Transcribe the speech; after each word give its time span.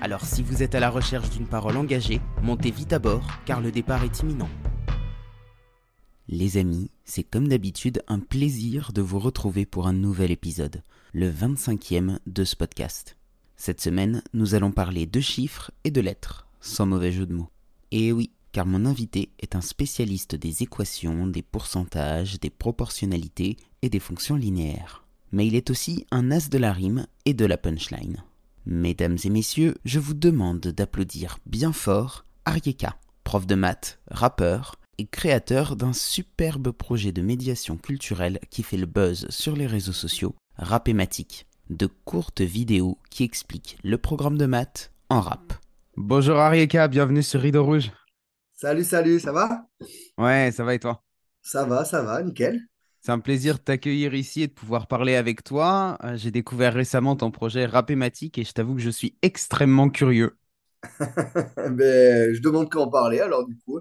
Alors 0.00 0.24
si 0.24 0.42
vous 0.42 0.62
êtes 0.62 0.74
à 0.74 0.80
la 0.80 0.88
recherche 0.88 1.28
d'une 1.30 1.46
parole 1.46 1.76
engagée, 1.76 2.20
montez 2.42 2.70
vite 2.70 2.92
à 2.92 2.98
bord 2.98 3.26
car 3.44 3.60
le 3.60 3.70
départ 3.70 4.02
est 4.02 4.20
imminent. 4.20 4.48
Les 6.28 6.56
amis, 6.56 6.90
c'est 7.04 7.22
comme 7.22 7.48
d'habitude 7.48 8.02
un 8.08 8.18
plaisir 8.18 8.92
de 8.92 9.02
vous 9.02 9.18
retrouver 9.18 9.66
pour 9.66 9.86
un 9.86 9.92
nouvel 9.92 10.30
épisode, 10.30 10.82
le 11.12 11.30
25e 11.30 12.18
de 12.26 12.44
ce 12.44 12.56
podcast. 12.56 13.16
Cette 13.56 13.80
semaine, 13.80 14.22
nous 14.32 14.54
allons 14.54 14.72
parler 14.72 15.06
de 15.06 15.20
chiffres 15.20 15.70
et 15.84 15.90
de 15.90 16.00
lettres, 16.00 16.46
sans 16.60 16.86
mauvais 16.86 17.12
jeu 17.12 17.26
de 17.26 17.34
mots. 17.34 17.50
Et 17.90 18.12
oui, 18.12 18.30
car 18.52 18.64
mon 18.64 18.86
invité 18.86 19.30
est 19.40 19.54
un 19.54 19.60
spécialiste 19.60 20.34
des 20.34 20.62
équations, 20.62 21.26
des 21.26 21.42
pourcentages, 21.42 22.40
des 22.40 22.50
proportionnalités 22.50 23.56
et 23.82 23.90
des 23.90 24.00
fonctions 24.00 24.36
linéaires 24.36 25.04
mais 25.32 25.46
il 25.46 25.54
est 25.54 25.70
aussi 25.70 26.06
un 26.10 26.30
as 26.30 26.48
de 26.48 26.58
la 26.58 26.72
rime 26.72 27.06
et 27.24 27.34
de 27.34 27.44
la 27.44 27.56
punchline. 27.56 28.22
Mesdames 28.66 29.16
et 29.24 29.30
messieurs, 29.30 29.76
je 29.86 29.98
vous 29.98 30.12
demande 30.12 30.60
d'applaudir 30.60 31.38
bien 31.46 31.72
fort 31.72 32.26
Arieka, 32.44 32.96
prof 33.24 33.46
de 33.46 33.54
maths, 33.54 33.98
rappeur 34.10 34.76
et 34.98 35.06
créateur 35.06 35.76
d'un 35.76 35.94
superbe 35.94 36.70
projet 36.70 37.10
de 37.10 37.22
médiation 37.22 37.78
culturelle 37.78 38.38
qui 38.50 38.62
fait 38.62 38.76
le 38.76 38.84
buzz 38.84 39.26
sur 39.30 39.56
les 39.56 39.66
réseaux 39.66 39.94
sociaux, 39.94 40.34
Rapématique, 40.56 41.46
de 41.70 41.86
courtes 41.86 42.42
vidéos 42.42 42.98
qui 43.08 43.24
expliquent 43.24 43.78
le 43.82 43.96
programme 43.96 44.36
de 44.36 44.44
maths 44.44 44.92
en 45.08 45.22
rap. 45.22 45.54
Bonjour 45.96 46.36
Arieka, 46.36 46.86
bienvenue 46.88 47.22
sur 47.22 47.40
Rideau 47.40 47.64
Rouge. 47.64 47.90
Salut, 48.52 48.84
salut, 48.84 49.20
ça 49.20 49.32
va? 49.32 49.66
Ouais, 50.18 50.52
ça 50.52 50.64
va 50.64 50.74
et 50.74 50.78
toi? 50.78 51.02
Ça 51.40 51.64
va, 51.64 51.86
ça 51.86 52.02
va, 52.02 52.22
nickel. 52.22 52.60
C'est 53.00 53.12
un 53.12 53.18
plaisir 53.18 53.56
de 53.58 53.62
t'accueillir 53.62 54.14
ici 54.14 54.42
et 54.42 54.46
de 54.46 54.52
pouvoir 54.52 54.86
parler 54.86 55.16
avec 55.16 55.42
toi. 55.42 55.96
Euh, 56.04 56.16
j'ai 56.16 56.30
découvert 56.30 56.74
récemment 56.74 57.16
ton 57.16 57.30
projet 57.30 57.64
Rapématique 57.64 58.36
et 58.36 58.44
je 58.44 58.52
t'avoue 58.52 58.74
que 58.74 58.80
je 58.80 58.90
suis 58.90 59.16
extrêmement 59.22 59.88
curieux. 59.88 60.36
ben, 61.56 62.34
je 62.34 62.40
demande 62.40 62.70
qu'en 62.70 62.90
parler 62.90 63.20
alors 63.20 63.46
du 63.46 63.56
coup. 63.58 63.80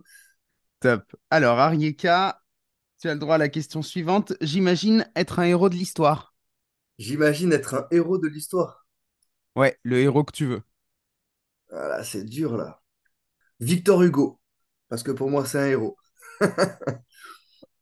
Top. 0.80 1.04
Alors, 1.30 1.60
Arieka, 1.60 2.42
tu 3.02 3.10
as 3.10 3.14
le 3.14 3.20
droit 3.20 3.36
à 3.36 3.38
la 3.38 3.50
question 3.50 3.82
suivante. 3.82 4.34
J'imagine 4.40 5.10
être 5.16 5.40
un 5.40 5.44
héros 5.44 5.70
de 5.70 5.76
l'histoire. 5.76 6.34
J'imagine 6.98 7.52
être 7.52 7.74
un 7.74 7.88
héros 7.92 8.18
de 8.18 8.28
l'histoire. 8.28 8.86
Ouais, 9.56 9.78
le 9.84 10.00
héros 10.00 10.24
que 10.24 10.32
tu 10.32 10.46
veux. 10.46 10.62
Voilà, 11.70 12.04
c'est 12.04 12.24
dur 12.24 12.56
là. 12.56 12.82
Victor 13.60 14.04
Hugo, 14.04 14.40
parce 14.90 15.04
que 15.04 15.12
pour 15.12 15.30
moi 15.30 15.46
c'est 15.46 15.60
un 15.60 15.68
héros. 15.68 15.98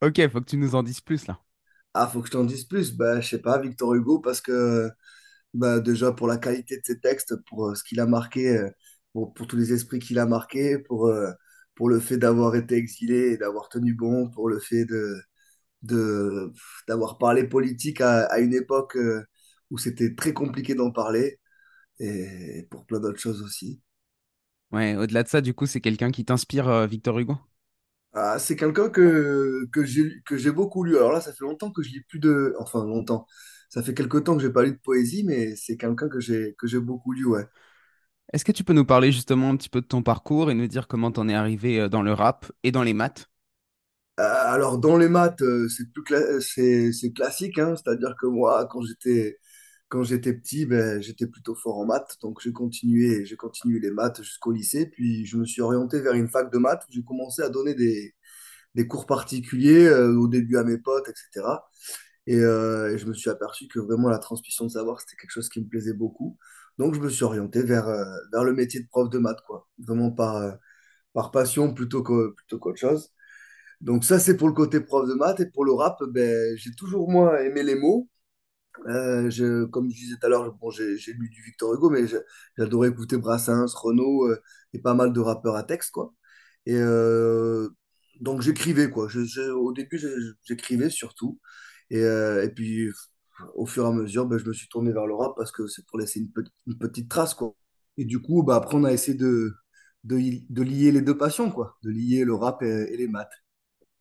Ok, 0.02 0.28
faut 0.30 0.42
que 0.42 0.46
tu 0.50 0.58
nous 0.58 0.74
en 0.76 0.82
dises 0.84 1.02
plus 1.02 1.28
là. 1.28 1.40
Ah, 1.94 2.08
faut 2.08 2.22
que 2.22 2.28
je 2.28 2.32
t'en 2.32 2.44
dise 2.44 2.66
plus. 2.66 2.92
Bah, 2.96 3.20
je 3.22 3.30
sais 3.30 3.42
pas, 3.42 3.60
Victor 3.60 3.94
Hugo, 3.96 4.20
parce 4.20 4.42
que 4.42 4.90
bah, 5.54 5.80
déjà 5.80 6.12
pour 6.14 6.28
la 6.28 6.38
qualité 6.38 6.78
de 6.78 6.84
ses 6.86 7.00
textes, 7.00 7.36
pour 7.48 7.70
euh, 7.70 7.76
ce 7.76 7.84
qu'il 7.84 8.00
a 8.00 8.06
marqué, 8.08 8.58
euh, 8.58 8.70
pour, 9.14 9.34
pour 9.34 9.48
tous 9.48 9.58
les 9.58 9.74
esprits 9.74 10.00
qu'il 10.00 10.20
a 10.20 10.26
marqués, 10.26 10.80
pour, 10.80 11.08
euh, 11.08 11.32
pour 11.76 11.90
le 11.90 12.00
fait 12.00 12.18
d'avoir 12.18 12.56
été 12.56 12.76
exilé 12.76 13.34
et 13.34 13.38
d'avoir 13.38 13.70
tenu 13.70 13.94
bon, 13.94 14.30
pour 14.32 14.50
le 14.50 14.60
fait 14.60 14.86
de, 14.86 15.16
de, 15.84 16.54
d'avoir 16.88 17.18
parlé 17.20 17.46
politique 17.48 18.02
à, 18.02 18.26
à 18.28 18.40
une 18.40 18.54
époque 18.56 18.98
où 19.72 19.78
c'était 19.78 20.16
très 20.16 20.34
compliqué 20.34 20.76
d'en 20.76 20.92
parler, 20.92 21.40
et 22.00 22.68
pour 22.72 22.86
plein 22.88 23.00
d'autres 23.02 23.20
choses 23.22 23.42
aussi. 23.44 23.82
Ouais, 24.72 24.96
au-delà 24.96 25.24
de 25.24 25.28
ça, 25.30 25.42
du 25.42 25.54
coup, 25.54 25.66
c'est 25.66 25.82
quelqu'un 25.82 26.10
qui 26.12 26.24
t'inspire, 26.26 26.88
Victor 26.88 27.20
Hugo? 27.20 27.38
Ah, 28.20 28.40
c'est 28.40 28.56
quelqu'un 28.56 28.90
que, 28.90 29.68
que 29.72 29.84
j'ai 29.86 30.22
que 30.26 30.38
j'ai 30.38 30.52
beaucoup 30.52 30.84
lu. 30.84 30.98
Alors 30.98 31.12
là, 31.12 31.22
ça 31.22 31.34
fait 31.34 31.44
longtemps 31.44 31.72
que 31.72 31.84
je 31.84 31.90
lis 31.90 32.02
plus 32.10 32.20
de... 32.20 32.56
Enfin, 32.60 32.84
longtemps. 32.86 33.28
Ça 33.70 33.84
fait 33.84 33.94
quelque 33.94 34.18
temps 34.18 34.36
que 34.36 34.42
j'ai 34.42 34.50
pas 34.52 34.64
lu 34.64 34.72
de 34.72 34.78
poésie, 34.80 35.24
mais 35.24 35.56
c'est 35.56 35.78
quelqu'un 35.78 36.10
que 36.10 36.20
j'ai 36.20 36.56
que 36.58 36.68
j'ai 36.68 36.80
beaucoup 36.80 37.12
lu, 37.14 37.26
ouais. 37.26 37.46
Est-ce 38.32 38.46
que 38.46 38.54
tu 38.54 38.64
peux 38.64 38.72
nous 38.74 38.86
parler 38.86 39.12
justement 39.12 39.50
un 39.50 39.58
petit 39.58 39.68
peu 39.70 39.82
de 39.82 39.86
ton 39.86 40.02
parcours 40.02 40.50
et 40.50 40.54
nous 40.54 40.68
dire 40.68 40.88
comment 40.88 41.12
t'en 41.12 41.28
es 41.28 41.34
arrivé 41.36 41.80
euh, 41.82 41.90
dans 41.90 42.02
le 42.02 42.14
rap 42.14 42.50
et 42.64 42.72
dans 42.72 42.84
les 42.84 42.94
maths? 42.94 43.30
Euh, 44.20 44.24
alors, 44.24 44.80
dans 44.80 44.98
les 44.98 45.10
maths, 45.10 45.42
euh, 45.44 45.68
c'est 45.70 45.92
plus 45.94 46.02
cla- 46.04 46.40
c'est 46.42 46.92
c'est 46.92 47.12
classique, 47.14 47.60
hein. 47.60 47.76
C'est-à-dire 47.76 48.16
que 48.20 48.26
moi, 48.28 48.68
quand 48.72 48.82
j'étais 48.82 49.38
quand 49.90 50.04
j'étais 50.04 50.34
petit, 50.34 50.66
ben, 50.66 51.02
j'étais 51.02 51.28
plutôt 51.28 51.56
fort 51.56 51.78
en 51.80 51.86
maths. 51.86 52.18
Donc, 52.22 52.42
j'ai 52.42 52.52
continué, 52.54 53.26
j'ai 53.26 53.36
continué 53.38 53.80
les 53.80 53.92
maths 53.92 54.22
jusqu'au 54.22 54.52
lycée. 54.52 54.88
Puis, 54.88 55.26
je 55.26 55.38
me 55.38 55.46
suis 55.46 55.62
orienté 55.62 56.02
vers 56.02 56.14
une 56.14 56.28
fac 56.30 56.52
de 56.52 56.58
maths 56.58 56.84
j'ai 56.90 57.04
commencé 57.04 57.42
à 57.42 57.50
donner 57.50 57.74
des, 57.76 58.14
des 58.76 58.88
cours 58.88 59.06
particuliers 59.08 59.88
euh, 59.88 60.16
au 60.18 60.28
début 60.28 60.58
à 60.58 60.64
mes 60.64 60.78
potes, 60.78 61.10
etc. 61.10 61.48
Et, 62.28 62.38
euh, 62.38 62.94
et 62.94 62.98
je 62.98 63.06
me 63.08 63.14
suis 63.14 63.30
aperçu 63.30 63.68
que 63.68 63.80
vraiment 63.80 64.10
la 64.10 64.20
transmission 64.20 64.66
de 64.66 64.72
savoir, 64.72 65.00
c'était 65.02 65.16
quelque 65.18 65.32
chose 65.32 65.50
qui 65.50 65.62
me 65.62 65.68
plaisait 65.68 65.94
beaucoup. 65.94 66.38
Donc, 66.78 66.96
je 66.96 67.00
me 67.00 67.10
suis 67.10 67.24
orienté 67.24 67.64
vers, 67.64 67.88
euh, 67.88 68.06
vers 68.34 68.44
le 68.44 68.54
métier 68.54 68.82
de 68.82 68.88
prof 68.88 69.10
de 69.10 69.18
maths, 69.20 69.42
quoi. 69.48 69.68
Vraiment 69.80 70.12
par, 70.12 70.58
par 71.14 71.32
passion 71.32 71.74
plutôt 71.74 72.04
que, 72.04 72.32
plutôt 72.34 72.60
qu'autre 72.60 72.80
chose. 72.80 73.12
Donc, 73.82 74.04
ça, 74.06 74.20
c'est 74.20 74.38
pour 74.38 74.48
le 74.48 74.54
côté 74.54 74.82
prof 74.82 75.08
de 75.08 75.14
maths. 75.14 75.40
Et 75.40 75.48
pour 75.48 75.66
le 75.66 75.74
rap, 75.74 76.02
ben, 76.10 76.58
j'ai 76.58 76.72
toujours, 76.76 77.10
moi, 77.10 77.44
aimé 77.44 77.64
les 77.64 77.76
mots. 77.76 78.10
Euh, 78.88 79.30
je, 79.30 79.66
comme 79.66 79.90
je 79.90 79.96
disais 79.96 80.16
tout 80.20 80.26
à 80.26 80.30
l'heure, 80.30 80.54
bon, 80.54 80.70
j'ai 80.70 81.14
lu 81.14 81.30
du 81.30 81.42
Victor 81.44 81.74
Hugo, 81.74 81.90
mais 81.90 82.04
j'adorais 82.58 82.90
écouter 82.90 83.18
Brassens, 83.18 83.74
Renaud 83.76 84.28
euh, 84.28 84.42
et 84.74 84.80
pas 84.80 84.94
mal 84.94 85.14
de 85.14 85.20
rappeurs 85.20 85.56
à 85.56 85.64
texte, 85.64 85.92
quoi. 85.92 86.14
Et 86.66 86.76
euh, 86.76 87.70
donc 88.22 88.42
j'écrivais, 88.42 88.92
au 88.92 89.74
début, 89.74 90.00
j'écrivais 90.44 90.90
surtout. 90.90 91.40
Et, 91.90 92.02
euh, 92.04 92.44
et 92.44 92.50
puis, 92.50 92.90
au 93.56 93.66
fur 93.66 93.86
et 93.86 93.88
à 93.88 93.92
mesure, 93.92 94.26
ben, 94.26 94.38
je 94.38 94.46
me 94.46 94.54
suis 94.54 94.68
tourné 94.68 94.92
vers 94.92 95.08
le 95.08 95.16
rap 95.16 95.34
parce 95.38 95.52
que 95.52 95.68
c'est 95.68 95.86
pour 95.86 96.00
laisser 96.00 96.20
une, 96.20 96.78
petite 96.78 97.10
trace, 97.10 97.34
quoi. 97.34 97.56
Et 97.98 98.06
du 98.06 98.22
coup, 98.22 98.44
bah, 98.44 98.56
après, 98.58 98.76
on 98.76 98.84
a 98.84 98.94
essayé 98.94 99.18
de, 99.18 99.54
de, 100.04 100.18
lier 100.64 100.92
les 100.92 101.02
deux 101.02 101.18
passions, 101.18 101.52
quoi. 101.52 101.78
De 101.84 101.90
lier 101.90 102.26
le 102.26 102.36
rap 102.36 102.62
et, 102.64 102.94
et 102.94 102.98
les 102.98 103.08
maths. 103.08 103.32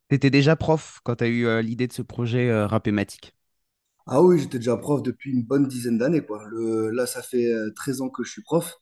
T'étais 0.08 0.30
déjà 0.30 0.54
prof 0.54 1.00
quand 1.02 1.16
t'as 1.16 1.26
eu 1.26 1.46
euh, 1.46 1.62
l'idée 1.62 1.88
de 1.88 1.92
ce 1.92 2.02
projet 2.02 2.48
euh, 2.48 2.66
Rapématique. 2.66 3.34
Ah 4.06 4.22
oui, 4.22 4.38
j'étais 4.38 4.58
déjà 4.58 4.76
prof 4.76 5.02
depuis 5.02 5.32
une 5.32 5.42
bonne 5.42 5.66
dizaine 5.66 5.98
d'années, 5.98 6.24
quoi. 6.24 6.44
Là, 6.92 7.06
ça 7.06 7.22
fait 7.22 7.52
euh, 7.52 7.72
13 7.74 8.02
ans 8.02 8.08
que 8.10 8.22
je 8.22 8.30
suis 8.30 8.42
prof. 8.42 8.74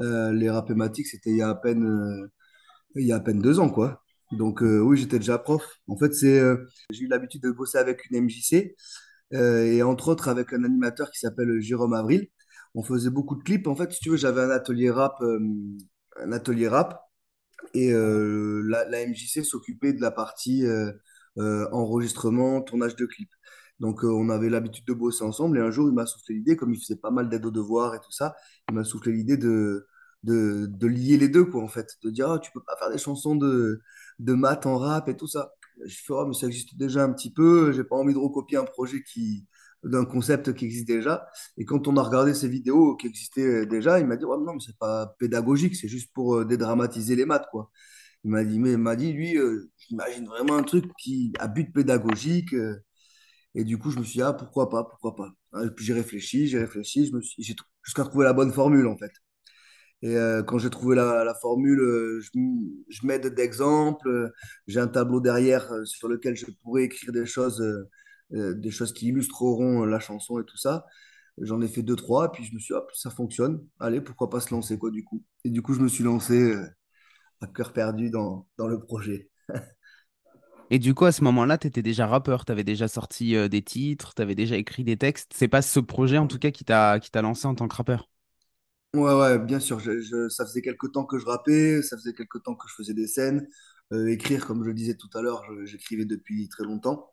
Euh, 0.00 0.32
les 0.32 0.50
rapématiques, 0.50 1.06
c'était 1.08 1.30
il 1.30 1.38
y 1.38 1.42
a 1.42 1.50
à 1.50 1.54
peine, 1.54 1.84
euh, 1.86 2.28
il 2.96 3.06
y 3.06 3.12
a 3.12 3.16
à 3.16 3.20
peine 3.20 3.40
deux 3.40 3.60
ans, 3.60 3.70
quoi. 3.70 4.02
Donc 4.32 4.62
euh, 4.62 4.80
oui, 4.80 4.98
j'étais 4.98 5.18
déjà 5.18 5.38
prof. 5.38 5.64
En 5.88 5.96
fait, 5.98 6.14
c'est, 6.14 6.38
euh, 6.38 6.66
j'ai 6.90 7.04
eu 7.04 7.08
l'habitude 7.08 7.42
de 7.42 7.50
bosser 7.50 7.78
avec 7.78 8.04
une 8.10 8.24
MJC 8.24 8.76
euh, 9.34 9.64
et 9.64 9.82
entre 9.82 10.08
autres 10.08 10.28
avec 10.28 10.52
un 10.52 10.64
animateur 10.64 11.10
qui 11.10 11.18
s'appelle 11.20 11.60
Jérôme 11.60 11.94
Avril. 11.94 12.28
On 12.74 12.82
faisait 12.82 13.10
beaucoup 13.10 13.36
de 13.36 13.42
clips. 13.42 13.66
En 13.68 13.76
fait, 13.76 13.92
si 13.92 14.00
tu 14.00 14.10
veux, 14.10 14.16
j'avais 14.16 14.42
un 14.42 14.50
atelier 14.50 14.90
rap, 14.90 15.14
euh, 15.22 15.40
un 16.20 16.32
atelier 16.32 16.68
rap 16.68 17.00
et 17.74 17.92
euh, 17.92 18.62
la, 18.68 19.06
MJC 19.06 19.44
s'occupait 19.44 19.92
de 19.92 20.00
la 20.00 20.10
partie 20.10 20.66
euh, 20.66 20.92
euh, 21.38 21.68
enregistrement, 21.72 22.62
tournage 22.62 22.96
de 22.96 23.06
clips. 23.06 23.30
Donc, 23.80 24.04
euh, 24.04 24.08
on 24.08 24.28
avait 24.30 24.48
l'habitude 24.50 24.84
de 24.86 24.92
bosser 24.94 25.24
ensemble. 25.24 25.58
Et 25.58 25.60
un 25.60 25.70
jour, 25.70 25.88
il 25.88 25.94
m'a 25.94 26.06
soufflé 26.06 26.34
l'idée, 26.36 26.56
comme 26.56 26.72
il 26.74 26.80
faisait 26.80 26.96
pas 26.96 27.10
mal 27.10 27.28
d'aide 27.28 27.46
aux 27.46 27.50
devoirs 27.50 27.94
et 27.94 28.00
tout 28.00 28.12
ça, 28.12 28.34
il 28.68 28.74
m'a 28.74 28.84
soufflé 28.84 29.12
l'idée 29.12 29.36
de, 29.36 29.86
de, 30.24 30.86
lier 30.86 31.16
les 31.16 31.28
deux, 31.28 31.44
quoi, 31.44 31.62
en 31.62 31.68
fait. 31.68 31.96
De 32.02 32.10
dire, 32.10 32.30
ah, 32.30 32.38
tu 32.38 32.50
peux 32.52 32.62
pas 32.62 32.76
faire 32.78 32.90
des 32.90 32.98
chansons 32.98 33.36
de, 33.36 33.80
de 34.18 34.34
maths 34.34 34.66
en 34.66 34.78
rap 34.78 35.08
et 35.08 35.16
tout 35.16 35.28
ça. 35.28 35.52
Je 35.86 35.94
fais, 35.96 36.12
oh, 36.12 36.26
mais 36.26 36.34
ça 36.34 36.46
existe 36.46 36.76
déjà 36.76 37.04
un 37.04 37.12
petit 37.12 37.32
peu. 37.32 37.72
J'ai 37.72 37.84
pas 37.84 37.96
envie 37.96 38.14
de 38.14 38.18
recopier 38.18 38.58
un 38.58 38.64
projet 38.64 39.02
qui, 39.02 39.46
d'un 39.84 40.04
concept 40.04 40.54
qui 40.54 40.64
existe 40.64 40.86
déjà. 40.86 41.28
Et 41.56 41.64
quand 41.64 41.88
on 41.88 41.96
a 41.96 42.02
regardé 42.02 42.34
ces 42.34 42.48
vidéos 42.48 42.96
qui 42.96 43.06
existaient 43.06 43.66
déjà, 43.66 44.00
il 44.00 44.06
m'a 44.06 44.16
dit, 44.16 44.24
ouais, 44.24 44.36
non, 44.38 44.54
mais 44.54 44.60
c'est 44.60 44.76
pas 44.78 45.14
pédagogique, 45.18 45.76
c'est 45.76 45.88
juste 45.88 46.12
pour 46.12 46.36
euh, 46.36 46.44
dédramatiser 46.44 47.16
les 47.16 47.26
maths, 47.26 47.46
quoi. 47.50 47.70
Il 48.24 48.30
m'a 48.32 48.44
dit, 48.44 48.58
mais 48.58 48.72
il 48.72 48.78
m'a 48.78 48.96
dit, 48.96 49.12
lui, 49.12 49.38
euh, 49.38 49.70
j'imagine 49.78 50.26
vraiment 50.26 50.56
un 50.56 50.62
truc 50.64 50.84
qui 50.98 51.32
a 51.38 51.48
but 51.48 51.72
pédagogique. 51.72 52.54
Et 53.54 53.64
du 53.64 53.78
coup, 53.78 53.90
je 53.90 53.98
me 53.98 54.04
suis 54.04 54.14
dit, 54.18 54.22
ah, 54.22 54.32
pourquoi 54.32 54.68
pas, 54.70 54.84
pourquoi 54.84 55.16
pas. 55.16 55.32
Hein, 55.52 55.66
Et 55.66 55.70
puis 55.70 55.84
j'ai 55.84 55.94
réfléchi, 55.94 56.46
j'ai 56.48 56.58
réfléchi, 56.58 57.06
je 57.12 57.20
suis, 57.20 57.44
jusqu'à 57.84 58.04
trouver 58.04 58.24
la 58.24 58.32
bonne 58.34 58.52
formule, 58.52 58.86
en 58.86 58.96
fait. 58.96 59.12
Et 60.02 60.16
euh, 60.16 60.42
quand 60.44 60.58
j'ai 60.58 60.70
trouvé 60.70 60.94
la, 60.96 61.24
la 61.24 61.34
formule, 61.34 61.80
euh, 61.80 62.20
je, 62.20 62.30
je 62.88 63.06
m'aide 63.06 63.26
d'exemples, 63.34 64.08
euh, 64.08 64.28
j'ai 64.68 64.80
un 64.80 64.86
tableau 64.88 65.20
derrière 65.20 65.68
sur 65.86 66.08
lequel 66.08 66.36
je 66.36 66.46
pourrais 66.62 66.84
écrire 66.84 67.12
des 67.12 67.26
choses, 67.26 67.62
des 68.30 68.70
choses 68.70 68.92
qui 68.92 69.08
illustreront 69.08 69.84
la 69.84 70.00
chanson 70.00 70.38
et 70.40 70.44
tout 70.44 70.56
ça. 70.58 70.84
J'en 71.40 71.60
ai 71.62 71.68
fait 71.68 71.82
deux, 71.82 71.96
trois, 71.96 72.32
puis 72.32 72.44
je 72.44 72.54
me 72.54 72.58
suis 72.60 72.74
dit, 72.74 72.78
hop, 72.78 72.90
ça 72.94 73.10
fonctionne. 73.10 73.64
Allez, 73.80 74.00
pourquoi 74.00 74.30
pas 74.30 74.40
se 74.40 74.52
lancer, 74.54 74.78
quoi, 74.78 74.90
du 74.90 75.04
coup. 75.04 75.24
Et 75.44 75.50
du 75.50 75.62
coup, 75.62 75.74
je 75.74 75.80
me 75.80 75.88
suis 75.88 76.04
lancé 76.04 76.54
à 77.40 77.46
cœur 77.48 77.72
perdu 77.72 78.10
dans, 78.10 78.46
dans 78.58 78.68
le 78.68 78.80
projet. 78.80 79.30
Et 80.70 80.78
du 80.78 80.94
coup, 80.94 81.04
à 81.06 81.12
ce 81.12 81.24
moment-là, 81.24 81.58
tu 81.58 81.66
étais 81.66 81.82
déjà 81.82 82.06
rappeur, 82.06 82.44
tu 82.44 82.52
avais 82.52 82.64
déjà 82.64 82.88
sorti 82.88 83.36
euh, 83.36 83.48
des 83.48 83.62
titres, 83.62 84.14
tu 84.14 84.22
avais 84.22 84.34
déjà 84.34 84.56
écrit 84.56 84.84
des 84.84 84.96
textes. 84.96 85.32
C'est 85.34 85.48
pas 85.48 85.62
ce 85.62 85.80
projet, 85.80 86.18
en 86.18 86.26
tout 86.26 86.38
cas, 86.38 86.50
qui 86.50 86.64
t'a 86.64 86.98
lancé 87.22 87.46
en 87.46 87.54
tant 87.54 87.68
que 87.68 87.76
rappeur? 87.76 88.08
Ouais, 88.94 89.12
ouais, 89.14 89.38
bien 89.38 89.60
sûr. 89.60 89.80
Ça 90.30 90.46
faisait 90.46 90.62
quelque 90.62 90.86
temps 90.86 91.04
que 91.04 91.18
je 91.18 91.26
rappais, 91.26 91.82
ça 91.82 91.96
faisait 91.96 92.14
quelque 92.14 92.38
temps 92.38 92.54
que 92.54 92.66
je 92.68 92.74
faisais 92.74 92.94
des 92.94 93.06
scènes. 93.06 93.46
Euh, 93.92 94.08
écrire, 94.08 94.46
comme 94.46 94.64
je 94.64 94.70
disais 94.70 94.94
tout 94.96 95.08
à 95.14 95.22
l'heure, 95.22 95.42
j'écrivais 95.64 96.04
depuis 96.06 96.48
très 96.48 96.64
longtemps. 96.64 97.12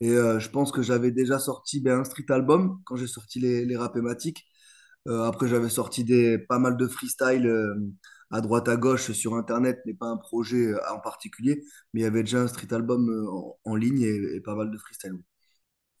Et 0.00 0.10
euh, 0.10 0.38
je 0.40 0.48
pense 0.50 0.72
que 0.72 0.82
j'avais 0.82 1.10
déjà 1.10 1.38
sorti 1.38 1.80
ben, 1.80 2.00
un 2.00 2.04
street 2.04 2.24
album 2.30 2.80
quand 2.84 2.96
j'ai 2.96 3.06
sorti 3.06 3.38
les, 3.40 3.64
les 3.64 3.76
Rapématiques. 3.76 4.46
Euh, 5.08 5.24
après, 5.24 5.48
j'avais 5.48 5.68
sorti 5.70 6.04
des, 6.04 6.38
pas 6.38 6.58
mal 6.58 6.76
de 6.76 6.86
freestyle 6.86 7.46
euh, 7.46 7.74
à 8.30 8.40
droite 8.40 8.68
à 8.68 8.76
gauche 8.76 9.12
sur 9.12 9.34
Internet, 9.34 9.80
mais 9.86 9.94
pas 9.94 10.06
un 10.06 10.16
projet 10.18 10.68
euh, 10.68 10.78
en 10.94 11.00
particulier. 11.00 11.62
Mais 11.92 12.00
il 12.00 12.02
y 12.04 12.06
avait 12.06 12.22
déjà 12.22 12.40
un 12.42 12.48
street 12.48 12.72
album 12.74 13.08
en, 13.28 13.58
en 13.64 13.74
ligne 13.76 14.02
et, 14.02 14.36
et 14.36 14.40
pas 14.40 14.54
mal 14.54 14.70
de 14.70 14.78
freestyle. 14.78 15.18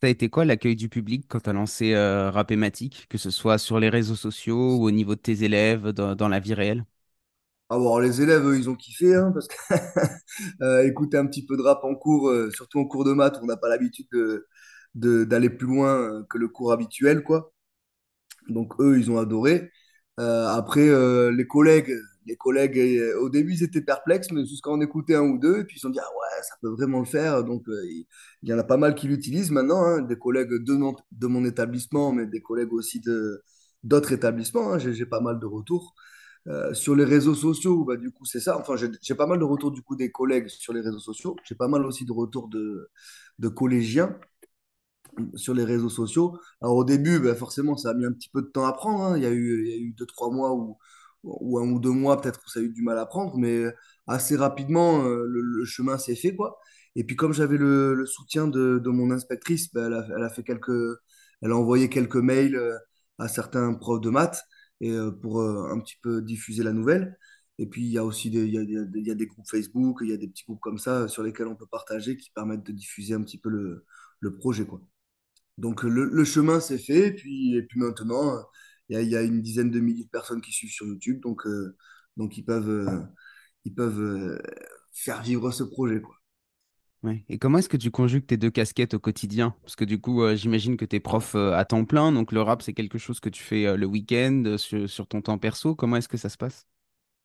Ça 0.02 0.06
a 0.06 0.10
été 0.10 0.28
quoi 0.30 0.44
l'accueil 0.46 0.76
du 0.76 0.88
public 0.88 1.26
quand 1.28 1.40
tu 1.40 1.50
as 1.50 1.52
lancé 1.52 1.92
euh, 1.94 2.30
Rapématique, 2.30 3.06
que 3.08 3.18
ce 3.18 3.30
soit 3.30 3.58
sur 3.58 3.78
les 3.80 3.88
réseaux 3.90 4.16
sociaux 4.16 4.76
ou 4.78 4.84
au 4.84 4.90
niveau 4.90 5.14
de 5.14 5.20
tes 5.20 5.42
élèves, 5.44 5.88
dans, 5.88 6.14
dans 6.16 6.28
la 6.28 6.40
vie 6.40 6.54
réelle? 6.54 6.84
Ah 7.68 7.76
bon, 7.78 7.82
alors, 7.86 8.00
les 8.00 8.20
élèves, 8.20 8.44
eux, 8.46 8.58
ils 8.58 8.68
ont 8.68 8.74
kiffé, 8.74 9.14
hein, 9.14 9.30
parce 9.32 9.46
que 9.46 9.54
euh, 10.62 10.84
écouter 10.86 11.16
un 11.18 11.26
petit 11.26 11.46
peu 11.46 11.56
de 11.56 11.62
rap 11.62 11.84
en 11.84 11.94
cours, 11.94 12.28
euh, 12.30 12.50
surtout 12.50 12.80
en 12.80 12.84
cours 12.86 13.04
de 13.04 13.12
maths, 13.12 13.38
on 13.42 13.46
n'a 13.46 13.56
pas 13.56 13.68
l'habitude 13.68 14.06
de, 14.12 14.48
de- 14.94 15.24
d'aller 15.24 15.50
plus 15.50 15.66
loin 15.68 16.24
que 16.28 16.38
le 16.38 16.48
cours 16.48 16.72
habituel, 16.72 17.22
quoi. 17.22 17.52
Donc 18.50 18.74
eux, 18.80 18.98
ils 18.98 19.10
ont 19.10 19.18
adoré. 19.18 19.70
Euh, 20.20 20.46
après, 20.48 20.88
euh, 20.88 21.30
les 21.32 21.46
collègues, 21.46 21.94
les 22.26 22.36
collègues, 22.36 22.78
euh, 22.78 23.18
au 23.20 23.30
début, 23.30 23.54
ils 23.54 23.62
étaient 23.62 23.80
perplexes, 23.82 24.30
mais 24.32 24.44
jusqu'à 24.46 24.70
en 24.70 24.80
écouter 24.80 25.14
un 25.14 25.22
ou 25.22 25.38
deux, 25.38 25.60
et 25.60 25.64
puis 25.64 25.76
ils 25.76 25.80
se 25.80 25.82
sont 25.88 25.90
dit, 25.90 25.98
ah 26.00 26.08
ouais, 26.18 26.42
ça 26.42 26.54
peut 26.60 26.68
vraiment 26.70 27.00
le 27.00 27.06
faire. 27.06 27.44
Donc 27.44 27.64
il 28.42 28.48
y 28.48 28.52
en 28.54 28.58
a 28.58 28.64
pas 28.64 28.76
mal 28.76 28.94
qui 28.94 29.06
l'utilisent 29.08 29.50
maintenant, 29.50 29.82
hein, 29.84 30.02
des 30.02 30.16
collègues 30.18 30.54
de 30.64 30.74
mon, 30.74 30.94
de 31.12 31.26
mon 31.26 31.44
établissement, 31.44 32.12
mais 32.12 32.26
des 32.26 32.42
collègues 32.42 32.72
aussi 32.72 33.00
de 33.00 33.42
d'autres 33.82 34.12
établissements. 34.12 34.72
hein. 34.74 34.78
J'ai 34.78 35.06
pas 35.06 35.20
mal 35.20 35.38
de 35.40 35.46
retours. 35.46 35.94
Sur 36.72 36.96
les 36.96 37.04
réseaux 37.04 37.34
sociaux, 37.34 37.84
bah, 37.84 37.96
du 37.96 38.10
coup, 38.10 38.24
c'est 38.24 38.40
ça. 38.40 38.58
Enfin, 38.58 38.74
j'ai 38.76 38.88
j'ai 39.02 39.14
pas 39.14 39.26
mal 39.26 39.38
de 39.38 39.44
retours 39.44 39.70
du 39.70 39.82
coup 39.82 39.94
des 39.96 40.10
collègues 40.10 40.48
sur 40.48 40.72
les 40.72 40.80
réseaux 40.80 40.98
sociaux. 40.98 41.36
J'ai 41.44 41.54
pas 41.54 41.68
mal 41.68 41.84
aussi 41.86 42.04
de 42.04 42.12
retours 42.12 42.48
de, 42.48 42.88
de 43.38 43.48
collégiens 43.48 44.18
sur 45.34 45.54
les 45.54 45.64
réseaux 45.64 45.88
sociaux. 45.88 46.38
Alors 46.62 46.76
au 46.76 46.84
début, 46.84 47.18
ben, 47.20 47.34
forcément, 47.34 47.76
ça 47.76 47.90
a 47.90 47.94
mis 47.94 48.04
un 48.06 48.12
petit 48.12 48.28
peu 48.30 48.42
de 48.42 48.48
temps 48.48 48.66
à 48.66 48.72
prendre. 48.72 49.02
hein. 49.02 49.16
Il 49.16 49.22
y 49.22 49.26
a 49.26 49.30
eu, 49.30 49.64
il 49.66 49.70
y 49.70 49.74
a 49.74 49.78
eu 49.78 49.92
deux, 49.92 50.06
trois 50.06 50.30
mois 50.30 50.54
ou, 50.54 50.78
ou 51.22 51.58
un 51.58 51.70
ou 51.70 51.78
deux 51.80 51.90
mois 51.90 52.20
peut-être 52.20 52.40
où 52.46 52.48
ça 52.50 52.60
a 52.60 52.62
eu 52.62 52.70
du 52.70 52.82
mal 52.82 52.98
à 52.98 53.06
prendre, 53.06 53.36
mais 53.36 53.64
assez 54.06 54.36
rapidement, 54.36 55.04
euh, 55.04 55.24
le, 55.26 55.64
chemin 55.64 55.98
s'est 55.98 56.16
fait, 56.16 56.34
quoi. 56.34 56.58
Et 56.96 57.04
puis 57.04 57.16
comme 57.16 57.32
j'avais 57.32 57.56
le, 57.58 58.04
soutien 58.06 58.48
de, 58.48 58.78
de 58.78 58.90
mon 58.90 59.10
inspectrice, 59.10 59.72
ben, 59.72 59.86
elle 59.86 59.94
a, 59.94 60.06
elle 60.16 60.24
a 60.24 60.30
fait 60.30 60.42
quelques, 60.42 60.70
elle 61.42 61.52
a 61.52 61.56
envoyé 61.56 61.88
quelques 61.88 62.16
mails 62.16 62.56
euh, 62.56 62.76
à 63.18 63.28
certains 63.28 63.74
profs 63.74 64.00
de 64.00 64.10
maths 64.10 64.42
et, 64.80 64.90
euh, 64.92 65.10
pour 65.10 65.42
un 65.42 65.78
petit 65.80 65.96
peu 66.02 66.22
diffuser 66.22 66.62
la 66.62 66.72
nouvelle. 66.72 67.16
Et 67.58 67.66
puis 67.66 67.82
il 67.82 67.92
y 67.92 67.98
a 67.98 68.04
aussi 68.04 68.30
des, 68.30 68.46
il 68.46 68.54
y 68.54 68.58
a, 68.58 68.62
il 68.62 69.06
y 69.06 69.10
a 69.10 69.14
des 69.14 69.26
groupes 69.26 69.46
Facebook, 69.48 69.98
il 70.02 70.08
y 70.08 70.12
a 70.12 70.16
des 70.16 70.28
petits 70.28 70.44
groupes 70.44 70.60
comme 70.60 70.78
ça 70.78 71.08
sur 71.08 71.22
lesquels 71.22 71.46
on 71.46 71.56
peut 71.56 71.66
partager 71.66 72.16
qui 72.16 72.30
permettent 72.30 72.64
de 72.64 72.72
diffuser 72.72 73.14
un 73.14 73.22
petit 73.22 73.38
peu 73.38 73.50
le, 73.50 73.84
le 74.20 74.34
projet, 74.36 74.64
quoi. 74.66 74.80
Donc 75.60 75.84
le, 75.84 76.06
le 76.06 76.24
chemin 76.26 76.60
s'est 76.60 76.78
fait, 76.78 77.08
et 77.08 77.12
puis, 77.14 77.56
et 77.56 77.62
puis 77.64 77.80
maintenant, 77.80 78.36
euh, 78.36 78.42
il 78.90 78.94
y 78.96 78.98
a, 78.98 79.02
il 79.02 79.10
y 79.10 79.16
a 79.16 79.22
une 79.22 79.42
dizaine 79.42 79.70
de 79.70 79.80
milliers 79.80 80.04
de 80.06 80.10
personnes 80.10 80.42
qui 80.42 80.52
suivent 80.52 80.72
sur 80.72 80.86
YouTube, 80.86 81.20
donc, 81.22 81.46
euh, 81.46 81.76
donc 82.18 82.38
ils 82.38 82.44
peuvent, 82.44 82.70
euh, 82.70 83.00
ils 83.66 83.74
peuvent 83.74 84.00
euh, 84.00 84.38
faire 84.92 85.22
vivre 85.22 85.50
ce 85.52 85.64
projet, 85.64 86.00
quoi. 86.02 86.16
Ouais. 87.02 87.24
Et 87.30 87.38
comment 87.38 87.58
est-ce 87.58 87.68
que 87.70 87.78
tu 87.78 87.90
conjugues 87.90 88.26
tes 88.26 88.36
deux 88.36 88.50
casquettes 88.50 88.92
au 88.94 88.98
quotidien? 88.98 89.54
Parce 89.62 89.74
que 89.74 89.84
du 89.84 89.98
coup, 90.00 90.22
euh, 90.22 90.36
j'imagine 90.36 90.76
que 90.76 90.84
tu 90.84 90.96
es 90.96 91.00
prof 91.00 91.34
euh, 91.34 91.52
à 91.54 91.64
temps 91.64 91.84
plein, 91.86 92.12
donc 92.12 92.30
le 92.30 92.42
rap, 92.42 92.60
c'est 92.60 92.74
quelque 92.74 92.98
chose 92.98 93.20
que 93.20 93.30
tu 93.30 93.42
fais 93.42 93.64
euh, 93.66 93.76
le 93.76 93.86
week-end, 93.86 94.42
euh, 94.44 94.58
sur, 94.58 94.88
sur 94.88 95.06
ton 95.06 95.22
temps 95.22 95.38
perso. 95.38 95.74
Comment 95.74 95.96
est-ce 95.96 96.08
que 96.08 96.18
ça 96.18 96.28
se 96.28 96.36
passe? 96.36 96.66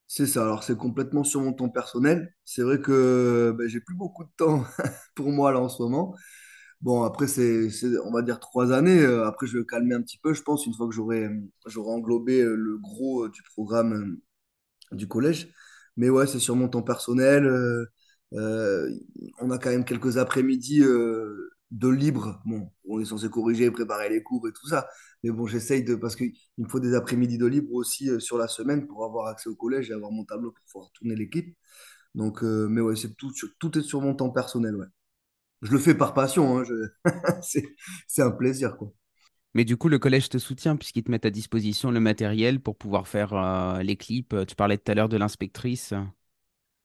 C'est 0.08 0.28
ça, 0.28 0.44
alors 0.44 0.64
c'est 0.64 0.78
complètement 0.78 1.24
sur 1.24 1.42
mon 1.42 1.54
temps 1.54 1.70
personnel. 1.70 2.34
C'est 2.46 2.62
vrai 2.62 2.80
que 2.80 3.54
ben, 3.58 3.68
j'ai 3.68 3.82
plus 3.82 3.96
beaucoup 3.96 4.24
de 4.24 4.30
temps 4.38 4.64
pour 5.16 5.32
moi 5.32 5.52
là 5.52 5.60
en 5.60 5.70
ce 5.70 5.82
moment. 5.82 6.16
Bon, 6.82 7.04
après, 7.04 7.28
c'est, 7.28 7.70
on 8.06 8.12
va 8.12 8.22
dire 8.22 8.40
trois 8.40 8.72
années. 8.72 9.00
Euh, 9.02 9.26
Après, 9.28 9.48
je 9.48 9.58
vais 9.58 9.66
calmer 9.66 9.96
un 9.96 10.02
petit 10.02 10.18
peu, 10.20 10.34
je 10.34 10.42
pense, 10.44 10.66
une 10.66 10.74
fois 10.74 10.88
que 10.88 10.94
j'aurai 10.94 11.28
j'aurai 11.66 11.92
englobé 11.92 12.42
euh, 12.42 12.56
le 12.56 12.78
gros 12.78 13.26
euh, 13.26 13.30
du 13.30 13.42
programme 13.44 14.22
euh, 14.94 14.96
du 14.98 15.08
collège. 15.08 15.54
Mais 15.98 16.10
ouais, 16.10 16.28
c'est 16.28 16.40
sur 16.40 16.56
mon 16.56 16.70
temps 16.70 16.84
personnel. 16.84 17.46
euh, 17.48 17.86
euh, 18.34 18.90
on 19.40 19.52
a 19.52 19.58
quand 19.60 19.70
même 19.72 19.86
quelques 19.86 20.18
après-midi 20.18 20.82
euh, 20.84 21.52
de 21.72 21.90
libre. 21.90 22.42
Bon, 22.46 22.72
on 22.88 23.00
est 23.02 23.06
censé 23.06 23.30
corriger, 23.30 23.72
préparer 23.72 24.10
les 24.10 24.24
cours 24.24 24.48
et 24.48 24.54
tout 24.54 24.68
ça. 24.68 24.88
Mais 25.24 25.32
bon, 25.32 25.48
j'essaye 25.48 25.84
de... 25.84 25.96
Parce 25.96 26.16
qu'il 26.16 26.34
me 26.60 26.68
faut 26.70 26.80
des 26.82 26.96
après-midi 26.96 27.38
de 27.38 27.46
libre 27.48 27.74
aussi 27.74 28.10
euh, 28.10 28.20
sur 28.20 28.38
la 28.38 28.48
semaine 28.48 28.88
pour 28.88 29.06
avoir 29.06 29.28
accès 29.28 29.50
au 29.50 29.56
collège 29.56 29.90
et 29.92 29.94
avoir 29.94 30.12
mon 30.12 30.26
tableau 30.26 30.52
pour 30.52 30.64
pouvoir 30.72 30.92
tourner 30.94 31.16
l'équipe. 31.16 31.56
Donc, 32.16 32.44
euh, 32.44 32.68
mais 32.70 32.82
ouais, 32.82 32.96
c'est 32.98 33.16
tout, 33.18 33.32
tout 33.60 33.78
est 33.80 33.84
sur 33.84 34.02
mon 34.02 34.16
temps 34.16 34.32
personnel, 34.32 34.76
ouais. 34.78 34.88
Je 35.62 35.72
le 35.72 35.80
fais 35.80 35.96
par 35.96 36.14
passion, 36.14 36.58
hein, 36.58 36.64
je- 36.64 36.90
c'est, 38.08 38.22
un 38.22 38.32
plaisir, 38.32 38.78
quoi. 38.78 38.94
Mais 39.56 39.66
du 39.66 39.76
coup, 39.78 39.90
le 39.90 39.98
collège 40.00 40.30
te 40.30 40.38
soutient 40.38 40.76
puisqu'ils 40.76 41.04
te 41.04 41.10
mettent 41.12 41.26
à 41.26 41.30
disposition 41.32 41.90
le 41.92 42.00
matériel 42.00 42.60
pour 42.60 42.78
pouvoir 42.78 43.08
faire 43.08 43.34
euh, 43.34 43.82
les 43.84 43.96
clips. 43.98 44.34
Euh, 44.34 44.46
Tu 44.46 44.56
parlais 44.56 44.78
tout 44.78 44.92
à 44.92 44.96
l'heure 44.96 45.10
de 45.10 45.18
l'inspectrice. 45.18 45.94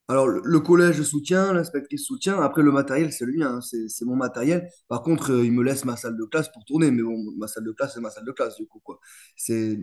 Alors, 0.09 0.27
le 0.27 0.41
le 0.45 0.61
collège 0.61 1.03
soutient, 1.03 1.53
l'inspectrice 1.53 2.03
soutient. 2.05 2.41
Après, 2.43 2.63
le 2.63 2.73
matériel, 2.73 3.13
c'est 3.13 3.25
le 3.25 3.33
mien, 3.33 3.57
hein, 3.57 3.61
c'est 3.63 4.05
mon 4.05 4.17
matériel. 4.17 4.69
Par 4.89 5.03
contre, 5.03 5.31
euh, 5.33 5.45
il 5.45 5.53
me 5.53 5.63
laisse 5.63 5.85
ma 5.85 5.97
salle 5.97 6.17
de 6.17 6.25
classe 6.25 6.51
pour 6.53 6.65
tourner. 6.65 6.91
Mais 6.91 7.03
bon, 7.03 7.17
ma 7.39 7.47
salle 7.47 7.65
de 7.65 7.71
classe, 7.73 7.95
c'est 7.95 8.01
ma 8.01 8.11
salle 8.11 8.25
de 8.25 8.33
classe, 8.33 8.57
du 8.57 8.67
coup, 8.67 8.81
quoi. 8.81 8.99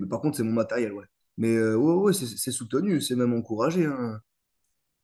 Par 0.09 0.19
contre, 0.21 0.37
c'est 0.37 0.43
mon 0.43 0.51
matériel, 0.53 0.91
ouais. 0.93 1.05
Mais 1.37 1.55
euh, 1.55 1.75
ouais, 1.77 2.13
c'est 2.13 2.51
soutenu, 2.51 2.99
c'est 3.01 3.15
même 3.15 3.33
encouragé. 3.33 3.85
hein. 3.85 4.19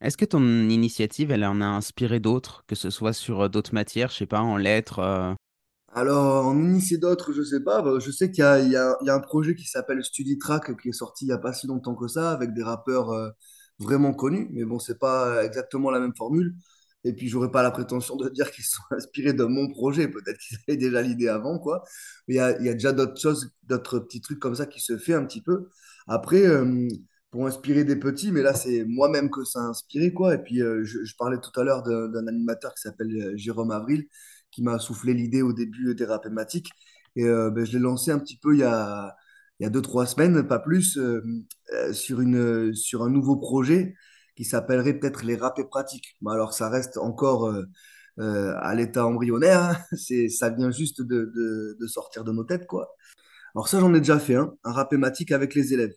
Est-ce 0.03 0.17
que 0.17 0.25
ton 0.25 0.43
initiative, 0.69 1.31
elle 1.31 1.45
en 1.45 1.61
a 1.61 1.65
inspiré 1.65 2.19
d'autres, 2.19 2.65
que 2.67 2.75
ce 2.75 2.89
soit 2.89 3.13
sur 3.13 3.43
euh, 3.43 3.47
d'autres 3.47 3.73
matières, 3.73 4.09
je 4.09 4.17
sais 4.17 4.25
pas, 4.25 4.41
en 4.41 4.57
lettres 4.57 4.99
euh, 4.99 5.33
Alors, 5.93 6.45
en 6.45 6.61
initier 6.61 6.97
d'autres, 6.97 7.31
je 7.31 7.41
sais 7.41 7.63
pas. 7.63 7.81
Bah, 7.81 7.99
Je 7.99 8.11
sais 8.11 8.29
qu'il 8.29 8.43
y 8.43 8.67
y 8.67 8.71
y 8.73 8.75
a 8.75 9.15
un 9.15 9.19
projet 9.21 9.55
qui 9.55 9.65
s'appelle 9.65 10.03
StudyTrack 10.03 10.77
qui 10.81 10.89
est 10.89 10.91
sorti 10.91 11.23
il 11.23 11.29
n'y 11.29 11.33
a 11.33 11.37
pas 11.37 11.53
si 11.53 11.67
longtemps 11.67 11.95
que 11.95 12.09
ça, 12.09 12.31
avec 12.31 12.53
des 12.53 12.63
rappeurs 12.63 13.11
euh, 13.11 13.29
vraiment 13.79 14.13
connus. 14.13 14.49
Mais 14.51 14.65
bon, 14.65 14.77
c'est 14.77 14.99
pas 14.99 15.41
exactement 15.45 15.89
la 15.89 16.01
même 16.01 16.15
formule. 16.17 16.53
Et 17.05 17.13
puis, 17.13 17.29
j'aurais 17.29 17.51
pas 17.51 17.63
la 17.63 17.71
prétention 17.71 18.17
de 18.17 18.27
dire 18.27 18.51
qu'ils 18.51 18.65
sont 18.65 18.81
inspirés 18.91 19.33
de 19.33 19.45
mon 19.45 19.69
projet. 19.69 20.09
Peut-être 20.09 20.37
qu'ils 20.37 20.57
avaient 20.67 20.77
déjà 20.77 21.01
l'idée 21.01 21.29
avant, 21.29 21.59
quoi. 21.59 21.81
Mais 22.27 22.35
il 22.35 22.57
y 22.61 22.65
y 22.65 22.69
a 22.69 22.73
déjà 22.73 22.91
d'autres 22.91 23.19
choses, 23.21 23.53
d'autres 23.63 23.99
petits 23.99 24.19
trucs 24.19 24.39
comme 24.39 24.55
ça 24.55 24.65
qui 24.65 24.81
se 24.81 24.97
fait 24.97 25.13
un 25.13 25.25
petit 25.25 25.41
peu. 25.41 25.69
Après, 26.07 26.45
pour 27.33 27.47
inspirer 27.47 27.83
des 27.83 27.95
petits, 27.95 28.31
mais 28.31 28.43
là, 28.43 28.53
c'est 28.53 28.85
moi-même 28.85 29.31
que 29.31 29.43
ça 29.43 29.59
a 29.59 29.63
inspiré, 29.63 30.13
quoi. 30.13 30.35
Et 30.35 30.37
puis, 30.37 30.61
euh, 30.61 30.83
je, 30.85 31.15
parlais 31.17 31.39
tout 31.39 31.59
à 31.59 31.63
l'heure 31.63 31.81
d'un 31.83 32.27
animateur 32.27 32.75
qui 32.75 32.81
s'appelle 32.83 33.11
euh, 33.11 33.33
Jérôme 33.35 33.71
Avril 33.71 34.05
qui 34.51 34.61
m'a 34.61 34.77
soufflé 34.77 35.15
l'idée 35.15 35.41
au 35.41 35.51
début 35.51 35.95
des 35.95 36.05
Rapématiques. 36.05 36.69
Et 37.15 37.25
euh, 37.25 37.49
ben, 37.49 37.65
je 37.65 37.73
l'ai 37.73 37.79
lancé 37.79 38.11
un 38.11 38.19
petit 38.19 38.37
peu 38.37 38.53
il 38.53 38.59
y 38.59 38.63
a, 38.63 39.15
il 39.59 39.63
y 39.63 39.65
a 39.65 39.71
deux, 39.71 39.81
trois 39.81 40.05
semaines, 40.05 40.47
pas 40.47 40.59
plus, 40.59 40.95
euh, 40.99 41.23
euh, 41.73 41.91
sur 41.93 42.21
une, 42.21 42.75
sur 42.75 43.01
un 43.03 43.09
nouveau 43.09 43.37
projet 43.37 43.95
qui 44.35 44.45
s'appellerait 44.45 44.93
peut-être 44.99 45.23
les 45.25 45.35
Rapés 45.35 45.65
Pratiques. 45.65 46.15
Bon, 46.21 46.29
alors, 46.31 46.53
ça 46.53 46.69
reste 46.69 46.97
encore 46.97 47.47
euh, 47.47 47.65
euh, 48.19 48.53
à 48.61 48.75
l'état 48.75 49.07
embryonnaire. 49.07 49.63
hein. 49.63 49.77
C'est, 49.97 50.29
ça 50.29 50.51
vient 50.51 50.69
juste 50.69 51.01
de, 51.01 51.31
de, 51.35 51.77
de 51.79 51.87
sortir 51.87 52.23
de 52.23 52.31
nos 52.31 52.43
têtes, 52.43 52.67
quoi. 52.67 52.95
Alors 53.55 53.67
ça, 53.69 53.79
j'en 53.79 53.93
ai 53.95 53.99
déjà 53.99 54.19
fait, 54.19 54.35
hein, 54.35 54.53
un 54.63 54.71
rapématique 54.71 55.31
avec 55.31 55.55
les 55.55 55.73
élèves. 55.73 55.93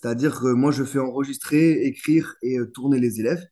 C'est-à-dire 0.00 0.40
que 0.40 0.52
moi, 0.52 0.70
je 0.70 0.84
fais 0.84 1.00
enregistrer, 1.00 1.72
écrire 1.84 2.36
et 2.42 2.58
euh, 2.58 2.70
tourner 2.70 3.00
les 3.00 3.18
élèves. 3.20 3.44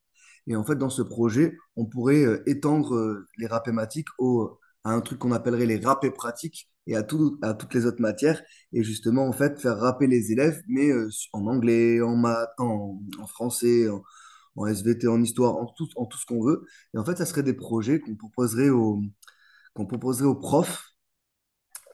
Et 0.47 0.55
en 0.55 0.65
fait, 0.65 0.76
dans 0.76 0.91
ce 0.91 1.03
projet, 1.03 1.57
on 1.75 1.87
pourrait 1.87 2.25
euh, 2.25 2.43
étendre 2.49 2.95
euh, 2.95 3.29
les 3.38 3.49
rapématiques 3.49 4.09
au, 4.19 4.59
à 4.85 4.93
un 4.93 5.00
truc 5.00 5.19
qu'on 5.19 5.33
appellerait 5.33 5.67
les 5.67 5.79
rapés 5.79 6.12
pratiques 6.12 6.71
et 6.87 6.95
à, 6.97 7.03
tout, 7.03 7.38
à 7.43 7.55
toutes 7.55 7.75
les 7.75 7.85
autres 7.85 8.00
matières. 8.00 8.41
Et 8.73 8.85
justement, 8.85 9.26
en 9.26 9.33
fait, 9.33 9.61
faire 9.61 9.76
rapper 9.79 10.07
les 10.07 10.31
élèves, 10.31 10.62
mais 10.69 10.93
en 11.33 11.47
anglais, 11.49 12.00
en 12.00 12.15
maths, 12.15 12.49
en, 12.59 13.00
français, 13.26 13.88
en, 14.55 14.67
SVT, 14.67 15.09
en 15.09 15.21
histoire, 15.21 15.57
en 15.57 15.67
tout, 15.67 15.88
en 15.97 16.07
tout 16.07 16.19
ce 16.19 16.26
qu'on 16.26 16.45
veut. 16.45 16.65
Et 16.95 16.99
en 16.99 17.05
fait, 17.05 17.17
ça 17.17 17.26
serait 17.26 17.43
des 17.43 17.55
projets 17.55 17.99
qu'on 18.00 18.15
proposerait 18.15 18.69
qu'on 19.75 19.87
proposerait 19.87 20.29
aux 20.29 20.37
profs 20.37 20.96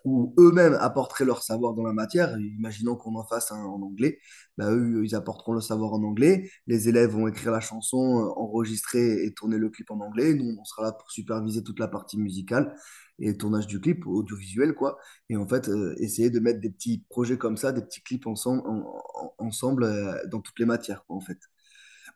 où 0.04 0.34
eux-mêmes 0.38 0.74
apporteraient 0.80 1.24
leur 1.24 1.42
savoir 1.42 1.74
dans 1.74 1.84
la 1.84 1.92
matière. 1.92 2.36
Imaginons 2.38 2.96
qu'on 2.96 3.14
en 3.16 3.24
fasse 3.24 3.52
un 3.52 3.64
en 3.64 3.80
anglais, 3.82 4.18
bah, 4.58 4.70
eux, 4.72 5.02
ils 5.04 5.14
apporteront 5.14 5.52
le 5.54 5.60
savoir 5.60 5.92
en 5.92 6.02
anglais. 6.02 6.50
Les 6.66 6.88
élèves 6.88 7.10
vont 7.10 7.28
écrire 7.28 7.52
la 7.52 7.60
chanson, 7.60 8.20
euh, 8.20 8.30
enregistrer 8.36 9.24
et 9.24 9.32
tourner 9.34 9.58
le 9.58 9.68
clip 9.70 9.90
en 9.90 10.00
anglais. 10.00 10.34
Nous, 10.34 10.56
on 10.60 10.64
sera 10.64 10.82
là 10.82 10.92
pour 10.92 11.10
superviser 11.10 11.62
toute 11.62 11.78
la 11.78 11.88
partie 11.88 12.18
musicale 12.18 12.74
et 13.18 13.36
tournage 13.36 13.66
du 13.66 13.80
clip, 13.80 14.06
audiovisuel, 14.06 14.74
quoi. 14.74 14.98
Et 15.28 15.36
en 15.36 15.46
fait, 15.46 15.68
euh, 15.68 15.94
essayer 15.98 16.30
de 16.30 16.40
mettre 16.40 16.60
des 16.60 16.70
petits 16.70 17.04
projets 17.08 17.38
comme 17.38 17.56
ça, 17.56 17.72
des 17.72 17.82
petits 17.82 18.02
clips 18.02 18.26
ensemble, 18.26 18.62
en- 18.66 19.02
en- 19.14 19.34
ensemble 19.46 19.84
euh, 19.84 20.14
dans 20.28 20.40
toutes 20.40 20.58
les 20.58 20.66
matières, 20.66 21.04
en 21.08 21.20
fait. 21.20 21.38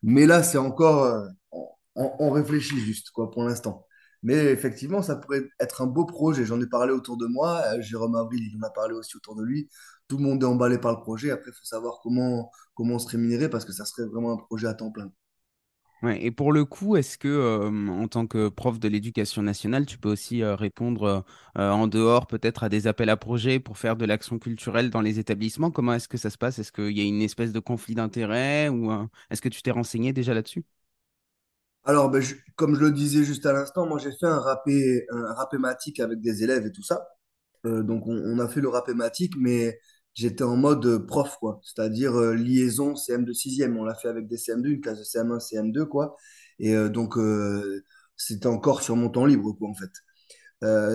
Mais 0.02 0.26
là, 0.26 0.42
c'est 0.42 0.58
encore, 0.58 1.04
euh, 1.04 1.28
on 1.96 2.30
réfléchit 2.30 2.78
juste, 2.78 3.10
quoi, 3.10 3.30
pour 3.30 3.42
l'instant. 3.44 3.86
Mais 4.22 4.36
effectivement, 4.52 5.02
ça 5.02 5.16
pourrait 5.16 5.44
être 5.60 5.82
un 5.82 5.86
beau 5.86 6.04
projet. 6.04 6.44
J'en 6.44 6.60
ai 6.60 6.66
parlé 6.66 6.92
autour 6.92 7.16
de 7.16 7.26
moi. 7.26 7.62
euh, 7.74 7.80
Jérôme 7.82 8.16
Avril, 8.16 8.42
il 8.42 8.56
en 8.58 8.66
a 8.66 8.70
parlé 8.70 8.94
aussi 8.94 9.16
autour 9.16 9.36
de 9.36 9.42
lui. 9.44 9.68
Tout 10.08 10.18
le 10.18 10.24
monde 10.24 10.42
est 10.42 10.46
emballé 10.46 10.78
par 10.78 10.92
le 10.92 11.00
projet. 11.00 11.30
Après, 11.30 11.50
il 11.50 11.54
faut 11.54 11.64
savoir 11.64 12.00
comment, 12.02 12.50
comment 12.74 12.98
se 12.98 13.08
rémunérer 13.08 13.48
parce 13.50 13.64
que 13.64 13.72
ça 13.72 13.84
serait 13.84 14.06
vraiment 14.06 14.32
un 14.32 14.36
projet 14.38 14.66
à 14.68 14.74
temps 14.74 14.90
plein. 14.90 15.10
Ouais, 16.02 16.22
et 16.22 16.30
pour 16.30 16.52
le 16.52 16.64
coup, 16.66 16.96
est-ce 16.96 17.16
que 17.16 17.26
euh, 17.26 17.88
en 17.88 18.06
tant 18.06 18.26
que 18.26 18.48
prof 18.50 18.78
de 18.78 18.86
l'éducation 18.86 19.42
nationale, 19.42 19.86
tu 19.86 19.96
peux 19.98 20.10
aussi 20.12 20.42
euh, 20.42 20.54
répondre 20.54 21.24
en 21.54 21.86
dehors 21.88 22.26
peut-être 22.26 22.64
à 22.64 22.68
des 22.68 22.86
appels 22.86 23.08
à 23.08 23.16
projets 23.16 23.58
pour 23.60 23.78
faire 23.78 23.96
de 23.96 24.04
l'action 24.04 24.38
culturelle 24.38 24.90
dans 24.90 25.00
les 25.00 25.18
établissements? 25.18 25.70
Comment 25.70 25.94
est-ce 25.94 26.06
que 26.08 26.18
ça 26.18 26.28
se 26.30 26.36
passe? 26.38 26.58
Est-ce 26.58 26.70
qu'il 26.70 26.92
y 26.96 27.00
a 27.00 27.04
une 27.04 27.22
espèce 27.22 27.52
de 27.52 27.60
conflit 27.60 27.94
d'intérêts 27.94 28.68
ou 28.68 28.92
est-ce 29.30 29.40
que 29.40 29.48
tu 29.48 29.62
t'es 29.62 29.70
renseigné 29.70 30.12
déjà 30.12 30.34
là-dessus? 30.34 30.64
Alors, 31.86 32.10
ben, 32.10 32.22
comme 32.56 32.74
je 32.74 32.80
le 32.80 32.90
disais 32.92 33.24
juste 33.24 33.46
à 33.46 33.52
l'instant, 33.52 33.86
moi 33.86 33.98
j'ai 33.98 34.10
fait 34.10 34.26
un 34.26 34.40
rappé, 34.40 35.06
un 35.10 35.34
avec 36.04 36.20
des 36.20 36.42
élèves 36.42 36.66
et 36.66 36.72
tout 36.72 36.82
ça. 36.82 37.06
Euh, 37.66 37.82
donc 37.84 38.06
on, 38.06 38.38
a 38.40 38.48
fait 38.48 38.60
le 38.60 38.68
rappématique, 38.68 39.34
mais 39.38 39.78
j'étais 40.14 40.44
en 40.44 40.56
mode 40.56 40.84
euh, 40.86 41.06
prof, 41.06 41.36
quoi. 41.40 41.60
C'est-à-dire 41.64 42.14
euh, 42.16 42.34
liaison 42.34 42.94
CM2 42.94 43.32
6e. 43.32 43.76
On 43.76 43.84
l'a 43.84 43.94
fait 43.94 44.08
avec 44.08 44.26
des 44.28 44.36
CM2, 44.36 44.66
une 44.68 44.80
classe 44.80 44.98
de 44.98 45.04
CM1, 45.04 45.38
CM2, 45.38 45.86
quoi. 45.86 46.16
Et 46.58 46.74
donc 46.88 47.18
c'était 48.16 48.46
encore 48.48 48.82
sur 48.82 48.96
mon 48.96 49.10
temps 49.10 49.26
libre, 49.26 49.52
quoi, 49.52 49.68
en 49.68 49.74
fait. 49.74 49.92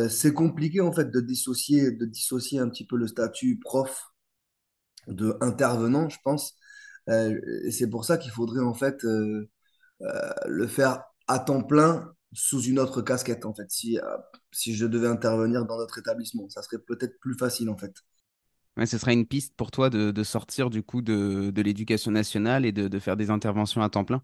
C'est 0.09 0.33
compliqué, 0.33 0.81
en 0.81 0.91
fait, 0.91 1.11
de 1.11 1.21
dissocier, 1.21 1.91
de 1.91 2.05
dissocier 2.05 2.59
un 2.59 2.69
petit 2.69 2.85
peu 2.85 2.97
le 2.97 3.07
statut 3.07 3.59
prof 3.59 4.11
de 5.07 5.37
intervenant, 5.41 6.09
je 6.09 6.17
pense. 6.23 6.55
Et 7.09 7.71
c'est 7.71 7.89
pour 7.89 8.05
ça 8.05 8.17
qu'il 8.17 8.31
faudrait, 8.31 8.61
en 8.61 8.73
fait, 8.73 9.05
le 10.47 10.67
faire 10.67 11.03
à 11.27 11.39
temps 11.39 11.63
plein 11.63 12.13
sous 12.33 12.61
une 12.63 12.79
autre 12.79 13.01
casquette, 13.01 13.45
en 13.45 13.53
fait, 13.53 13.69
si, 13.71 13.99
euh, 13.99 14.17
si 14.51 14.75
je 14.75 14.85
devais 14.85 15.07
intervenir 15.07 15.65
dans 15.65 15.77
notre 15.77 15.97
établissement. 15.99 16.49
Ça 16.49 16.61
serait 16.61 16.79
peut-être 16.79 17.19
plus 17.19 17.35
facile, 17.37 17.69
en 17.69 17.77
fait. 17.77 17.93
Ouais, 18.77 18.85
ce 18.85 18.97
serait 18.97 19.13
une 19.13 19.25
piste 19.27 19.55
pour 19.55 19.69
toi 19.71 19.89
de, 19.89 20.11
de 20.11 20.23
sortir 20.23 20.69
du 20.69 20.81
coup 20.83 21.01
de, 21.01 21.51
de 21.53 21.61
l'éducation 21.61 22.11
nationale 22.11 22.65
et 22.65 22.71
de, 22.71 22.87
de 22.87 22.99
faire 22.99 23.17
des 23.17 23.29
interventions 23.29 23.81
à 23.81 23.89
temps 23.89 24.05
plein? 24.05 24.23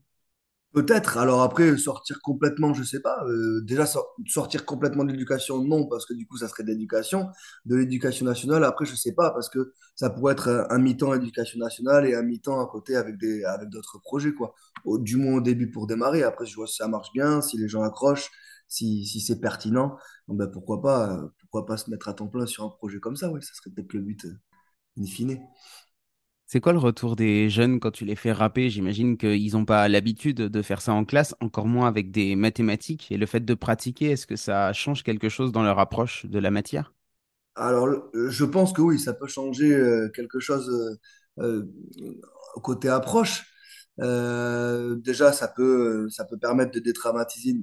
Peut-être. 0.78 1.18
Alors 1.18 1.42
après, 1.42 1.76
sortir 1.78 2.20
complètement, 2.22 2.74
je 2.74 2.84
sais 2.84 3.00
pas. 3.02 3.24
Euh, 3.26 3.62
déjà, 3.64 3.88
sor- 3.88 4.14
sortir 4.28 4.64
complètement 4.66 5.04
de 5.06 5.12
l'éducation, 5.12 5.64
non, 5.64 5.88
parce 5.88 6.06
que 6.06 6.14
du 6.14 6.28
coup, 6.28 6.38
ça 6.38 6.48
serait 6.48 6.62
de 6.64 6.70
l'éducation. 6.70 7.30
De 7.66 7.76
l'éducation 7.78 8.26
nationale, 8.26 8.64
après, 8.64 8.86
je 8.86 8.96
sais 8.96 9.14
pas, 9.14 9.32
parce 9.32 9.50
que 9.50 9.74
ça 9.96 10.10
pourrait 10.12 10.34
être 10.34 10.68
un, 10.70 10.78
mi-temps 10.78 11.16
éducation 11.16 11.58
nationale 11.60 12.06
et 12.06 12.14
un 12.16 12.22
mi-temps 12.22 12.62
à 12.62 12.68
côté 12.68 12.96
avec 12.96 13.18
des, 13.18 13.44
avec 13.46 13.70
d'autres 13.70 14.00
projets, 14.00 14.34
quoi. 14.34 14.54
Du 14.86 15.16
moins 15.18 15.38
au 15.38 15.42
début 15.42 15.72
pour 15.72 15.88
démarrer. 15.88 16.22
Après, 16.24 16.46
je 16.46 16.56
vois 16.56 16.68
si 16.68 16.76
ça 16.76 16.88
marche 16.88 17.12
bien, 17.14 17.42
si 17.42 17.58
les 17.58 17.68
gens 17.68 17.82
accrochent, 17.82 18.30
si, 18.68 19.06
si 19.08 19.20
c'est 19.22 19.40
pertinent. 19.40 19.98
Ben, 20.28 20.48
pourquoi 20.48 20.82
pas, 20.82 21.12
euh, 21.18 21.28
pourquoi 21.40 21.66
pas 21.66 21.78
se 21.78 21.90
mettre 21.90 22.08
à 22.10 22.14
temps 22.14 22.28
plein 22.28 22.46
sur 22.46 22.64
un 22.66 22.70
projet 22.70 23.00
comme 23.00 23.16
ça, 23.16 23.32
oui, 23.32 23.42
ça 23.42 23.54
serait 23.56 23.72
peut-être 23.72 23.94
le 23.94 24.02
but, 24.02 24.26
euh, 24.26 24.38
in 25.00 25.06
fine. 25.06 25.40
C'est 26.50 26.62
quoi 26.62 26.72
le 26.72 26.80
retour 26.80 27.18
des 27.18 27.50
jeunes 27.50 27.82
quand 27.82 27.92
tu 27.92 28.06
les 28.06 28.16
fais 28.16 28.32
rapper? 28.32 28.70
J'imagine 28.70 29.18
qu'ils 29.18 29.52
n'ont 29.52 29.66
pas 29.66 29.90
l'habitude 29.90 30.38
de 30.38 30.62
faire 30.62 30.80
ça 30.82 30.94
en 30.94 31.04
classe, 31.04 31.36
encore 31.42 31.68
moins 31.68 31.90
avec 31.90 32.10
des 32.10 32.38
mathématiques. 32.38 33.12
Et 33.12 33.18
le 33.18 33.26
fait 33.26 33.44
de 33.44 33.54
pratiquer, 33.54 34.12
est-ce 34.12 34.26
que 34.26 34.38
ça 34.38 34.72
change 34.72 35.04
quelque 35.04 35.28
chose 35.28 35.52
dans 35.52 35.62
leur 35.62 35.78
approche 35.78 36.26
de 36.26 36.40
la 36.40 36.50
matière? 36.50 36.94
Alors, 37.56 37.90
je 38.14 38.46
pense 38.46 38.72
que 38.72 38.82
oui, 38.82 38.98
ça 38.98 39.14
peut 39.14 39.28
changer 39.28 39.74
euh, 39.74 40.10
quelque 40.16 40.40
chose 40.40 40.70
euh, 41.40 41.44
euh, 41.44 41.66
côté 42.64 42.88
approche. 42.88 43.44
Déjà, 43.98 45.34
ça 45.34 45.50
peut, 45.50 46.08
ça 46.10 46.26
permettre 46.40 46.72
de 46.72 46.80
dédramatiser, 46.80 47.58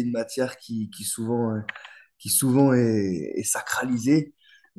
une 0.00 0.12
matière 0.12 0.56
qui, 0.56 0.88
souvent, 1.02 1.60
qui 2.18 2.30
est 2.74 3.44
sacralisée. 3.44 4.32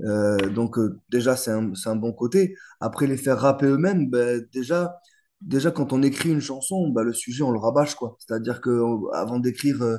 Euh, 0.04 0.50
donc, 0.50 0.78
euh, 0.80 1.00
déjà, 1.10 1.36
c'est 1.36 1.52
un, 1.52 1.72
un 1.86 1.96
bon 1.96 2.14
côté. 2.14 2.56
Après, 2.80 3.08
les 3.08 3.18
faire 3.18 3.40
rapper 3.40 3.68
eux-mêmes, 3.68 4.10
ben, 4.10 4.46
déjà, 4.54 5.00
déjà, 5.42 5.72
quand 5.72 5.94
on 5.94 6.02
écrit 6.04 6.30
une 6.30 6.42
chanson, 6.42 6.90
ben, 6.90 7.04
le 7.04 7.14
sujet, 7.14 7.44
on 7.44 7.52
le 7.52 7.60
rabâche. 7.60 7.96
C'est-à-dire 8.20 8.62
que 8.62 8.70
euh, 8.70 9.40
d'écrire, 9.40 9.82
euh, 9.84 9.98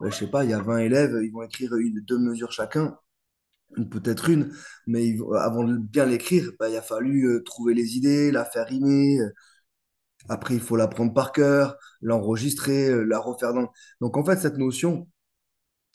ben, 0.00 0.10
je 0.10 0.16
sais 0.16 0.26
pas, 0.30 0.44
il 0.44 0.50
y 0.50 0.54
a 0.54 0.60
20 0.60 0.78
élèves, 0.78 1.16
ils 1.22 1.30
vont 1.32 1.42
écrire 1.42 1.74
une, 1.76 2.00
deux 2.02 2.18
mesures 2.18 2.52
chacun 2.52 2.96
peut-être 3.90 4.28
une, 4.30 4.52
mais 4.86 5.16
avant 5.40 5.64
de 5.64 5.76
bien 5.76 6.06
l'écrire, 6.06 6.50
bah, 6.60 6.68
il 6.68 6.76
a 6.76 6.82
fallu 6.82 7.42
trouver 7.44 7.74
les 7.74 7.96
idées, 7.96 8.30
la 8.30 8.44
faire 8.44 8.66
rimer. 8.66 9.18
Après, 10.28 10.54
il 10.54 10.60
faut 10.60 10.76
l'apprendre 10.76 11.12
par 11.12 11.32
cœur, 11.32 11.76
l'enregistrer, 12.00 13.04
la 13.04 13.18
refaire 13.18 13.52
dans... 13.52 13.70
Donc, 14.00 14.16
en 14.16 14.24
fait, 14.24 14.38
cette 14.38 14.56
notion, 14.56 15.06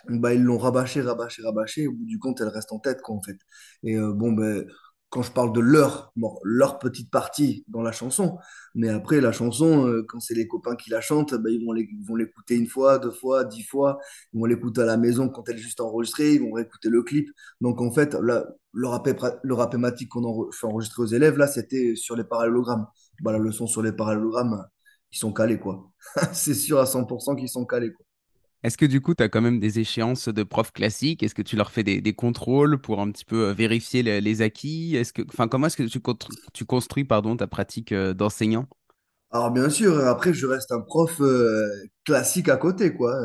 bah, 0.08 0.34
ils 0.34 0.41
l'ont 0.44 0.58
rabâché, 0.58 1.01
rabâché, 1.01 1.41
rabâché. 1.44 1.88
Au 1.88 1.91
bout 1.94 2.06
du 2.06 2.20
compte, 2.20 2.41
elle 2.41 2.48
reste 2.50 2.72
en 2.72 2.79
tête, 2.79 3.01
quoi, 3.01 3.15
en 3.15 3.22
fait. 3.22 3.38
Et 3.84 3.96
euh, 3.98 4.13
bon, 4.13 4.32
ben, 4.32 4.65
quand 5.10 5.24
je 5.24 5.32
parle 5.32 5.51
de 5.53 5.60
leur, 5.60 6.12
bon, 6.15 6.39
leur 6.44 6.77
petite 6.79 7.10
partie 7.12 7.65
dans 7.68 7.82
la 7.82 7.91
chanson, 7.91 8.38
mais 8.75 8.89
après, 8.89 9.22
la 9.22 9.32
chanson, 9.32 9.88
euh, 9.88 10.03
quand 10.08 10.20
c'est 10.20 10.36
les 10.36 10.48
copains 10.48 10.75
qui 10.75 10.89
la 10.91 11.01
chantent, 11.01 11.34
ben, 11.34 11.50
ils 11.51 11.65
vont 12.06 12.15
l'écouter 12.15 12.56
une 12.56 12.68
fois, 12.68 13.00
deux 13.00 13.12
fois, 13.12 13.44
dix 13.44 13.63
fois. 13.63 14.00
Ils 14.34 14.39
vont 14.39 14.46
l'écouter 14.46 14.82
à 14.82 14.86
la 14.86 14.98
maison 14.98 15.29
quand 15.29 15.48
elle 15.50 15.56
est 15.56 15.58
juste 15.60 15.79
enregistrée. 15.82 16.34
Ils 16.36 16.41
vont 16.41 16.51
réécouter 16.51 16.89
le 16.89 17.01
clip. 17.03 17.29
Donc, 17.62 17.82
en 17.82 17.91
fait, 17.91 18.13
là, 18.15 18.46
le 18.74 18.88
pra- 18.88 19.39
le 19.44 19.53
rappématique 19.56 20.10
qu'on 20.10 20.24
enre- 20.24 20.53
fait 20.53 20.68
enregistrer 20.68 21.01
aux 21.03 21.06
élèves, 21.08 21.38
là, 21.38 21.48
c'était 21.48 21.96
sur 21.96 22.15
les 22.15 22.24
parallélogrammes. 22.24 22.86
Bah, 23.22 23.32
la 23.32 23.39
leçon 23.39 23.68
sur 23.68 23.82
les 23.82 23.91
parallélogrammes, 23.91 24.63
ils 25.12 25.18
sont 25.18 25.34
calés, 25.34 25.60
quoi. 25.60 25.91
C'est 26.34 26.53
sûr 26.53 26.79
à 26.79 26.86
100% 26.86 27.36
qu'ils 27.36 27.50
sont 27.50 27.65
calés, 27.65 27.91
quoi. 27.94 28.06
Est-ce 28.63 28.78
que 28.78 28.86
du 28.86 29.00
coup, 29.00 29.16
tu 29.16 29.24
as 29.24 29.30
quand 29.30 29.42
même 29.42 29.60
des 29.60 29.80
échéances 29.80 30.28
de 30.28 30.44
profs 30.44 30.74
classiques? 30.74 31.24
Est-ce 31.24 31.36
que 31.36 31.42
tu 31.42 31.56
leur 31.56 31.72
fais 31.72 31.84
des, 31.84 32.13
contrôles 32.13 32.78
pour 32.80 33.00
un 33.00 33.10
petit 33.12 33.24
peu 33.24 33.48
euh, 33.48 33.54
vérifier 33.54 34.04
les, 34.04 34.42
acquis? 34.42 34.98
Est-ce 34.98 35.13
que, 35.13 35.22
comment 35.22 35.68
est-ce 35.68 35.78
que 35.78 35.84
tu 36.54 36.66
construis 36.66 37.06
pardon, 37.06 37.38
ta 37.38 37.48
pratique 37.48 37.94
euh, 37.94 38.13
d'enseignant? 38.13 38.68
Alors 39.32 39.51
bien 39.51 39.70
sûr, 39.70 40.00
après 40.08 40.34
je 40.34 40.46
reste 40.48 40.72
un 40.72 40.82
prof 40.82 41.22
euh, 41.22 41.68
classique 42.04 42.50
à 42.50 42.58
côté, 42.58 42.94
quoi. 42.94 43.16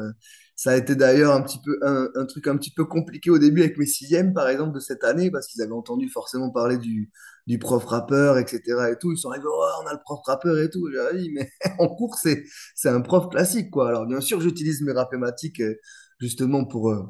Ça 0.56 0.70
a 0.73 0.76
été 0.76 0.94
d'ailleurs 0.94 1.34
un 1.34 1.42
petit 1.42 1.58
peu 1.64 1.78
un, 1.82 2.26
truc 2.26 2.46
un 2.46 2.56
petit 2.56 2.70
peu 2.70 2.84
compliqué 2.84 3.30
au 3.30 3.38
début 3.38 3.62
avec 3.62 3.76
mes 3.76 3.87
sixièmes, 3.87 4.32
par 4.32 4.49
exemple, 4.49 4.73
de 4.73 4.80
cette 4.80 5.02
année, 5.02 5.30
parce 5.30 5.49
qu'ils 5.49 5.62
avaient 5.62 5.73
entendu 5.73 6.08
forcément 6.08 6.50
parler 6.50 6.78
du, 6.78 7.11
du 7.46 7.58
prof 7.58 7.84
rappeur, 7.84 8.38
etc. 8.38 8.90
et 8.92 8.96
tout. 8.96 9.12
Ils 9.12 9.18
sont 9.18 9.30
arrivés, 9.30 9.46
oh, 9.49 9.66
on 9.82 9.87
a 9.87 9.92
le 9.92 9.99
prof 10.04 10.20
rappeur 10.25 10.58
et 10.58 10.70
tout. 10.70 10.88
J'ai 10.92 10.99
Ah 11.00 11.08
oui, 11.12 11.30
mais 11.34 11.50
en 11.78 11.88
cours, 11.88 12.16
c'est, 12.23 12.44
c'est 12.75 12.88
un 12.88 13.00
prof 13.00 13.28
classique, 13.30 13.70
quoi. 13.70 13.88
Alors 13.88 14.06
bien 14.06 14.20
sûr, 14.20 14.40
j'utilise 14.40 14.80
mes 14.82 14.92
rapématiques 14.92 15.61
euh, 15.61 15.75
justement 16.20 16.64
pour, 16.64 16.90
euh, 16.92 17.02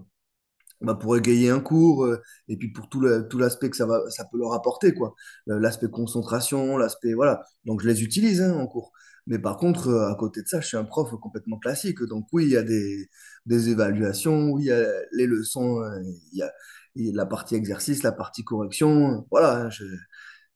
bah, 0.81 0.95
pour 0.95 1.17
égayer 1.17 1.51
un 1.51 1.61
cours 1.61 2.05
euh, 2.05 2.21
et 2.49 2.57
puis 2.57 2.71
pour 2.73 2.89
tout 2.89 3.01
le, 3.01 3.27
tout 3.29 3.39
l'aspect 3.39 3.71
que 3.71 3.77
ça 3.77 3.87
va, 3.87 4.01
ça 4.11 4.25
peut 4.31 4.39
leur 4.39 4.53
apporter, 4.53 4.93
quoi. 4.95 5.15
L'aspect 5.47 5.89
concentration, 5.91 6.77
l'aspect, 6.77 7.15
voilà. 7.15 7.43
Donc, 7.65 7.83
je 7.83 7.89
les 7.89 8.03
utilise 8.03 8.43
hein, 8.43 8.55
en 8.55 8.67
cours. 8.67 8.93
Mais 9.27 9.39
par 9.39 9.57
contre, 9.57 9.89
euh, 9.89 10.11
à 10.11 10.15
côté 10.17 10.43
de 10.43 10.49
ça, 10.49 10.61
je 10.61 10.67
suis 10.67 10.77
un 10.77 10.85
prof 10.85 11.11
complètement 11.21 11.59
classique. 11.59 12.03
Donc, 12.03 12.27
oui, 12.33 12.45
il 12.45 12.51
y 12.51 12.57
a 12.57 12.63
des, 12.63 13.09
évaluations, 13.71 14.51
oui, 14.51 14.65
il 14.65 14.67
y 14.67 14.73
a 14.73 14.87
les 15.13 15.27
leçons, 15.27 15.81
euh, 15.81 16.01
il 16.33 16.39
y 16.39 16.43
a, 16.43 16.53
la 17.15 17.27
partie 17.27 17.55
exercice, 17.55 18.03
la 18.03 18.13
partie 18.13 18.45
correction. 18.45 19.27
Voilà, 19.31 19.71
je, 19.71 19.85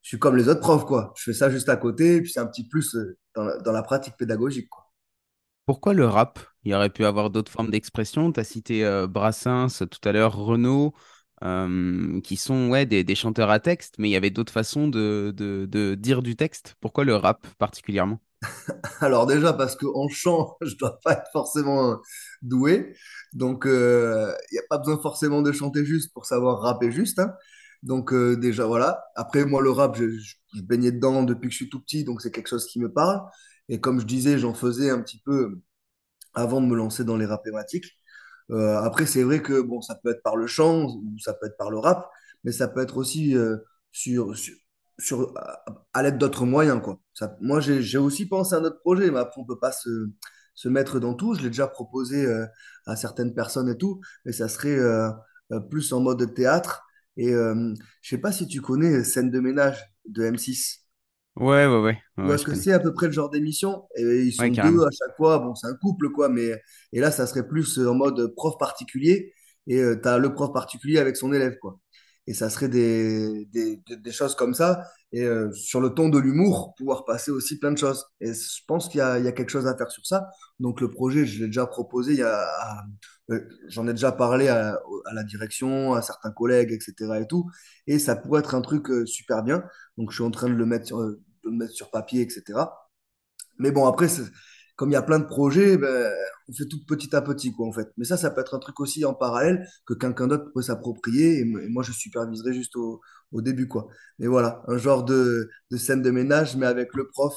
suis 0.02 0.18
comme 0.18 0.36
les 0.36 0.48
autres 0.48 0.60
profs, 0.60 0.84
quoi. 0.84 1.12
Je 1.16 1.24
fais 1.24 1.32
ça 1.32 1.50
juste 1.50 1.68
à 1.68 1.76
côté, 1.76 2.16
et 2.16 2.20
puis 2.22 2.30
c'est 2.30 2.40
un 2.40 2.46
petit 2.46 2.66
plus 2.68 2.94
euh, 2.94 3.18
dans 3.34 3.72
la, 3.72 3.82
pratique 3.82 4.16
pédagogique, 4.16 4.68
quoi. 4.68 4.84
Pourquoi 5.66 5.92
le 5.92 6.06
rap? 6.06 6.38
Il 6.64 6.72
y 6.72 6.74
aurait 6.74 6.90
pu 6.90 7.04
avoir 7.04 7.30
d'autres 7.30 7.52
formes 7.52 7.70
d'expression. 7.70 8.32
Tu 8.32 8.40
as 8.40 8.44
cité 8.44 9.06
Brassens 9.08 9.84
tout 9.90 10.08
à 10.08 10.12
l'heure, 10.12 10.34
Renaud, 10.34 10.94
qui 12.22 12.36
sont 12.36 12.70
ouais, 12.70 12.86
des, 12.86 13.14
chanteurs 13.14 13.50
à 13.50 13.60
texte, 13.60 13.96
mais 13.98 14.08
il 14.08 14.12
y 14.12 14.16
avait 14.16 14.30
d'autres 14.30 14.52
façons 14.52 14.88
de 14.88 15.94
dire 15.94 16.22
du 16.22 16.36
texte. 16.36 16.76
Pourquoi 16.80 17.04
le 17.04 17.16
rap 17.16 17.46
particulièrement? 17.58 18.18
Alors 19.00 19.26
déjà 19.26 19.52
parce 19.52 19.76
qu'en 19.76 20.08
chant, 20.08 20.56
je 20.62 20.76
dois 20.76 21.00
pas 21.00 21.12
être 21.14 21.30
forcément 21.32 21.92
euh, 21.92 21.96
doué. 22.42 22.94
Donc 23.32 23.64
il 23.66 23.70
n'y 24.52 24.58
a 24.58 24.62
pas 24.70 24.78
besoin 24.78 24.98
forcément 24.98 25.42
de 25.42 25.52
chanter 25.52 25.84
juste 25.84 26.12
pour 26.12 26.26
savoir 26.26 26.60
rapper 26.60 26.90
juste. 26.92 27.18
hein. 27.18 27.34
Donc 27.82 28.12
euh, 28.12 28.36
déjà 28.36 28.66
voilà. 28.66 29.04
Après 29.14 29.44
moi 29.44 29.62
le 29.62 29.70
rap, 29.70 29.96
je, 29.96 30.62
baignais 30.62 30.92
dedans 30.92 31.22
depuis 31.22 31.48
que 31.48 31.52
je 31.52 31.56
suis 31.58 31.68
tout 31.70 31.80
petit, 31.80 32.04
donc 32.04 32.20
c'est 32.22 32.30
quelque 32.30 32.48
chose 32.48 32.66
qui 32.66 32.80
me 32.80 32.92
parle. 32.92 33.20
Et 33.68 33.80
comme 33.80 34.00
je 34.00 34.06
disais, 34.06 34.38
j'en 34.38 34.54
faisais 34.54 34.90
un 34.90 35.00
petit 35.02 35.20
peu 35.24 35.60
avant 36.34 36.60
de 36.62 36.66
me 36.66 36.76
lancer 36.76 37.04
dans 37.04 37.16
les 37.16 37.26
rap 37.26 37.44
thématiques. 37.44 37.86
Euh, 38.50 38.78
après, 38.82 39.06
c'est 39.06 39.22
vrai 39.24 39.42
que 39.42 39.60
bon, 39.62 39.82
ça 39.82 39.96
peut 39.96 40.10
être 40.10 40.22
par 40.22 40.36
le 40.36 40.46
chant 40.46 40.86
ou 40.86 41.18
ça 41.20 41.34
peut 41.34 41.46
être 41.46 41.56
par 41.58 41.70
le 41.70 41.78
rap, 41.78 42.10
mais 42.44 42.52
ça 42.52 42.68
peut 42.68 42.80
être 42.82 42.96
aussi 42.98 43.36
euh, 43.36 43.58
sur, 43.92 44.36
sur, 44.36 44.54
sur- 44.98 45.32
à, 45.36 45.64
à 45.94 46.02
l'aide 46.02 46.18
d'autres 46.18 46.46
moyens, 46.46 46.80
quoi. 46.82 47.00
Ça, 47.14 47.36
moi, 47.40 47.60
j'ai, 47.60 47.98
aussi 47.98 48.26
pensé 48.26 48.54
à 48.54 48.60
notre 48.60 48.80
projet, 48.80 49.10
mais 49.10 49.18
après, 49.20 49.40
on 49.40 49.44
peut 49.44 49.58
pas 49.58 49.72
se, 49.72 50.10
se 50.54 50.68
mettre 50.68 51.00
dans 51.00 51.14
tout. 51.14 51.34
Je 51.34 51.42
l'ai 51.42 51.48
déjà 51.48 51.66
proposé 51.68 52.24
euh, 52.26 52.46
à 52.86 52.96
certaines 52.96 53.34
personnes 53.34 53.68
et 53.70 53.76
tout, 53.78 54.00
mais 54.24 54.32
ça 54.32 54.48
serait 54.48 54.76
euh, 54.78 55.10
euh, 55.52 55.60
plus 55.60 55.92
en 55.92 56.00
mode 56.00 56.34
théâtre. 56.34 56.84
Et 57.16 57.32
euh, 57.34 57.74
je 58.02 58.10
sais 58.10 58.18
pas 58.18 58.32
si 58.32 58.46
tu 58.46 58.60
connais 58.60 59.04
Scène 59.04 59.30
de 59.30 59.40
ménage 59.40 59.84
de 60.06 60.24
M6. 60.24 60.86
Ouais, 61.36 61.66
ouais, 61.66 61.78
ouais, 61.80 62.02
Tu 62.20 62.24
ouais, 62.24 62.24
vois 62.26 62.36
ouais, 62.36 62.38
ce 62.38 62.44
je 62.44 62.44
que 62.44 62.54
c'est 62.54 62.72
à 62.72 62.80
peu 62.80 62.92
près 62.92 63.06
le 63.06 63.12
genre 63.12 63.30
d'émission? 63.30 63.88
Et 63.96 64.02
ils 64.24 64.32
sont 64.32 64.50
Ouais, 64.50 64.54
deux 64.54 64.82
à 64.84 64.90
chaque 64.90 65.16
fois. 65.16 65.38
Bon, 65.38 65.54
c'est 65.54 65.68
un 65.68 65.74
couple, 65.76 66.10
quoi, 66.10 66.28
mais 66.28 66.60
et 66.92 67.00
là, 67.00 67.10
ça 67.12 67.26
serait 67.26 67.46
plus 67.46 67.78
en 67.78 67.94
mode 67.94 68.34
prof 68.34 68.56
particulier. 68.58 69.32
Et 69.68 69.80
tu 70.02 70.08
as 70.08 70.18
le 70.18 70.32
prof 70.34 70.52
particulier 70.52 70.98
avec 70.98 71.16
son 71.16 71.32
élève, 71.32 71.58
quoi. 71.60 71.78
Et 72.28 72.34
ça 72.34 72.50
serait 72.50 72.68
des, 72.68 73.46
des, 73.46 73.80
des- 73.88 74.12
choses 74.12 74.36
comme 74.36 74.54
ça. 74.54 74.84
Et 75.12 75.24
euh, 75.24 75.50
sur 75.54 75.80
le 75.80 75.90
ton 75.90 76.10
de 76.10 76.18
l'humour, 76.18 76.74
pouvoir 76.76 77.04
passer 77.06 77.30
aussi 77.30 77.58
plein 77.58 77.72
de 77.72 77.78
choses. 77.78 78.04
Et 78.20 78.34
je 78.34 78.62
pense 78.68 78.88
qu'il 78.90 78.98
y 79.00 79.02
y 79.24 79.28
a 79.28 79.32
quelque 79.32 79.50
chose 79.50 79.66
à 79.66 79.76
faire 79.76 79.90
sur 79.90 80.06
ça. 80.06 80.28
Donc, 80.60 80.80
le 80.82 80.90
projet, 80.90 81.24
je 81.26 81.40
l'ai 81.40 81.46
déjà 81.46 81.66
proposé. 81.66 82.22
Euh, 83.30 83.40
j'en 83.68 83.86
ai 83.88 83.92
déjà 83.92 84.12
parlé 84.12 84.48
à, 84.48 84.78
la 85.12 85.22
direction, 85.24 85.94
à 85.94 86.02
certains 86.02 86.30
collègues, 86.30 86.72
etc. 86.72 87.20
et 87.20 87.26
tout. 87.26 87.50
Et 87.86 87.98
ça 87.98 88.16
pourrait 88.16 88.40
être 88.40 88.54
un 88.54 88.60
truc 88.62 88.90
euh, 88.90 89.06
super 89.06 89.42
bien. 89.42 89.64
Donc, 89.96 90.10
je 90.10 90.16
suis 90.16 90.24
en 90.24 90.30
train 90.30 90.48
de 90.48 90.54
le 90.54 90.66
mettre 90.66 90.86
sur, 90.86 90.98
de 91.00 91.20
le 91.44 91.50
mettre 91.52 91.72
sur 91.72 91.90
papier, 91.90 92.22
etc. 92.22 92.82
Mais 93.58 93.70
bon, 93.72 93.86
après, 93.86 94.08
comme 94.78 94.90
il 94.90 94.94
y 94.94 94.96
a 94.96 95.02
plein 95.02 95.18
de 95.18 95.26
projets, 95.26 95.76
ben, 95.76 96.08
on 96.48 96.52
fait 96.52 96.66
tout 96.66 96.78
petit 96.86 97.14
à 97.16 97.20
petit, 97.20 97.52
quoi, 97.52 97.66
en 97.66 97.72
fait. 97.72 97.88
Mais 97.96 98.04
ça, 98.04 98.16
ça 98.16 98.30
peut 98.30 98.40
être 98.40 98.54
un 98.54 98.60
truc 98.60 98.78
aussi 98.78 99.04
en 99.04 99.12
parallèle 99.12 99.66
que 99.86 99.94
quelqu'un 99.94 100.28
d'autre 100.28 100.50
pourrait 100.52 100.64
s'approprier. 100.64 101.40
Et, 101.40 101.44
moi, 101.44 101.82
je 101.82 101.90
superviserai 101.92 102.54
juste 102.54 102.76
au, 102.76 103.00
au 103.32 103.42
début, 103.42 103.66
quoi. 103.66 103.88
Mais 104.20 104.28
voilà, 104.28 104.62
un 104.68 104.78
genre 104.78 105.04
de, 105.04 105.50
de 105.72 105.76
scène 105.76 106.00
de 106.00 106.10
ménage, 106.12 106.56
mais 106.56 106.66
avec 106.66 106.94
le 106.94 107.08
prof 107.08 107.34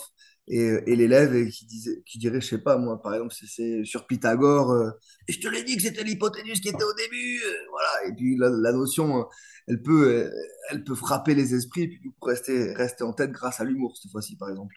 et, 0.48 0.60
et 0.86 0.96
l'élève 0.96 1.36
et 1.36 1.50
qui, 1.50 1.66
disait, 1.66 2.04
qui 2.06 2.20
dirait, 2.20 2.42
je 2.42 2.48
sais 2.48 2.58
pas, 2.60 2.78
moi, 2.78 3.02
par 3.02 3.16
exemple, 3.16 3.34
c'est 3.34 3.84
sur 3.86 4.06
Pythagore, 4.06 4.72
euh, 4.72 4.92
Et 5.28 5.34
je 5.34 5.40
te 5.40 5.48
l'ai 5.48 5.64
dit 5.64 5.78
que 5.78 5.82
c'était 5.82 6.04
l'hypoténuse 6.04 6.62
qui 6.62 6.70
était 6.70 6.84
au 6.84 6.94
début, 6.94 7.42
euh, 7.44 7.54
voilà. 7.72 8.08
Et 8.08 8.16
puis 8.16 8.38
la, 8.38 8.50
la 8.50 8.72
notion, 8.72 9.20
euh, 9.22 9.24
elle 9.68 9.82
peut, 9.82 10.30
elle 10.70 10.84
peut 10.84 10.96
frapper 10.96 11.34
les 11.36 11.56
esprits 11.56 11.84
et 11.84 11.88
puis 11.88 12.02
rester, 12.22 12.74
rester 12.74 13.04
en 13.04 13.14
tête 13.14 13.32
grâce 13.32 13.60
à 13.60 13.64
l'humour, 13.64 13.98
cette 13.98 14.12
fois-ci, 14.12 14.36
par 14.38 14.50
exemple. 14.50 14.76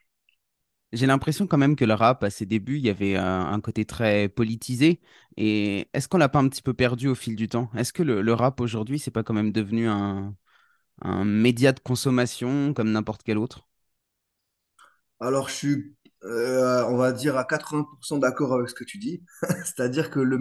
J'ai 0.95 1.07
l'impression 1.07 1.49
quand 1.49 1.59
même 1.59 1.75
que 1.75 1.85
le 1.85 1.95
rap, 1.95 2.23
à 2.23 2.31
ses 2.31 2.47
débuts, 2.47 2.79
il 2.79 2.85
y 2.87 2.91
avait 2.91 3.17
un, 3.17 3.61
côté 3.61 3.85
très 3.85 4.29
politisé. 4.29 5.01
Et 5.37 5.89
est-ce 5.93 6.07
qu'on 6.09 6.19
l'a 6.19 6.29
pas 6.29 6.39
un 6.39 6.49
petit 6.49 6.63
peu 6.63 6.73
perdu 6.73 7.09
au 7.09 7.17
fil 7.17 7.35
du 7.35 7.49
temps? 7.49 7.69
Est-ce 7.77 7.93
que 7.93 8.05
le, 8.05 8.33
rap 8.33 8.61
aujourd'hui, 8.61 9.01
c'est 9.01 9.11
pas 9.11 9.25
quand 9.25 9.35
même 9.35 9.51
devenu 9.51 9.89
un, 9.89 10.35
média 11.25 11.73
de 11.73 11.81
consommation 11.81 12.73
comme 12.75 12.93
n'importe 12.93 13.23
quel 13.25 13.39
autre? 13.39 13.69
Alors, 15.19 15.49
je 15.49 15.55
suis, 15.55 15.97
euh, 16.23 16.85
on 16.89 16.97
va 16.97 17.11
dire, 17.11 17.37
à 17.37 17.45
80% 17.45 18.19
d'accord 18.19 18.55
avec 18.55 18.69
ce 18.69 18.75
que 18.75 18.85
tu 18.85 18.99
dis. 18.99 19.25
C'est-à-dire 19.65 20.11
que 20.11 20.21
le, 20.21 20.39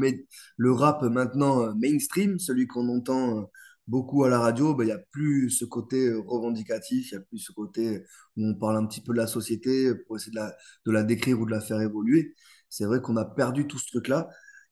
le 0.58 0.72
rap 0.72 1.02
maintenant 1.02 1.64
euh, 1.64 1.74
mainstream, 1.74 2.38
celui 2.38 2.68
qu'on 2.68 2.90
entend 2.90 3.40
euh, 3.40 3.44
beaucoup 3.88 4.24
à 4.24 4.30
la 4.30 4.40
radio, 4.40 4.74
ben, 4.74 4.84
il 4.84 4.88
n'y 4.88 4.94
a 4.94 5.00
plus 5.12 5.50
ce 5.50 5.66
côté 5.66 6.08
euh, 6.08 6.22
revendicatif, 6.26 7.12
il 7.12 7.16
n'y 7.16 7.22
a 7.22 7.26
plus 7.26 7.40
ce 7.40 7.52
côté 7.52 8.04
où 8.38 8.48
on 8.48 8.56
parle 8.56 8.78
un 8.78 8.86
petit 8.86 9.02
peu 9.02 9.14
de 9.14 9.18
la 9.18 9.28
société 9.28 9.94
pour 10.08 10.18
essayer 10.18 10.32
de 10.32 10.38
la, 10.38 10.56
de 10.86 10.92
la 10.92 11.04
décrire 11.04 11.40
ou 11.40 11.46
de 11.46 11.52
la 11.52 11.62
faire 11.62 11.82
évoluer. 11.82 12.36
C'est 12.70 12.86
vrai 12.86 13.02
qu'on 13.02 13.18
a 13.18 13.26
perdu 13.26 13.68
tout 13.68 13.78
ce 13.78 13.88
truc-là. 13.88 14.30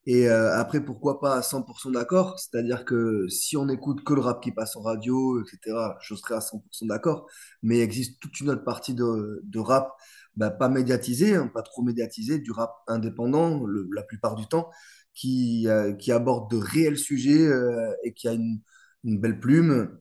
Et 0.07 0.27
euh, 0.29 0.55
après, 0.57 0.83
pourquoi 0.83 1.19
pas 1.19 1.35
à 1.35 1.41
100% 1.41 1.91
d'accord? 1.91 2.39
C'est-à-dire 2.39 2.85
que 2.85 3.27
si 3.29 3.55
on 3.55 3.69
écoute 3.69 4.03
que 4.03 4.13
le 4.13 4.21
rap 4.21 4.41
qui 4.41 4.51
passe 4.51 4.75
en 4.75 4.81
radio, 4.81 5.41
etc., 5.41 5.95
je 6.01 6.15
serais 6.15 6.35
à 6.35 6.39
100% 6.39 6.87
d'accord. 6.87 7.27
Mais 7.61 7.77
il 7.77 7.81
existe 7.81 8.19
toute 8.19 8.39
une 8.39 8.49
autre 8.49 8.63
partie 8.63 8.95
de, 8.95 9.41
de 9.43 9.59
rap 9.59 9.91
bah, 10.35 10.49
pas 10.49 10.69
médiatisé, 10.69 11.35
hein, 11.35 11.47
pas 11.53 11.61
trop 11.61 11.83
médiatisé, 11.83 12.39
du 12.39 12.51
rap 12.51 12.73
indépendant 12.87 13.63
la 13.93 14.03
plupart 14.03 14.35
du 14.35 14.47
temps, 14.47 14.69
qui, 15.13 15.67
euh, 15.67 15.93
qui 15.93 16.11
aborde 16.11 16.49
de 16.51 16.57
réels 16.57 16.97
sujets 16.97 17.45
euh, 17.45 17.93
et 18.03 18.13
qui 18.13 18.27
a 18.27 18.33
une, 18.33 18.59
une 19.03 19.19
belle 19.19 19.39
plume. 19.39 19.97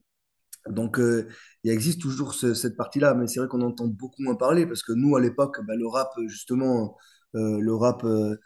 Donc, 0.68 0.98
euh, 1.00 1.28
il 1.64 1.70
existe 1.72 2.00
toujours 2.02 2.34
ce- 2.34 2.54
cette 2.54 2.76
partie-là, 2.76 3.14
mais 3.14 3.26
c'est 3.26 3.40
vrai 3.40 3.48
qu'on 3.48 3.62
entend 3.62 3.86
beaucoup 3.86 4.22
moins 4.22 4.36
parler 4.36 4.66
parce 4.66 4.82
que 4.82 4.92
nous, 4.92 5.16
à 5.16 5.20
l'époque, 5.20 5.60
bah, 5.66 5.74
le 5.76 5.86
rap, 5.88 6.10
justement, 6.28 6.96
euh, 7.36 7.58
le 7.60 7.74
rap 7.74 8.04
euh, 8.04 8.36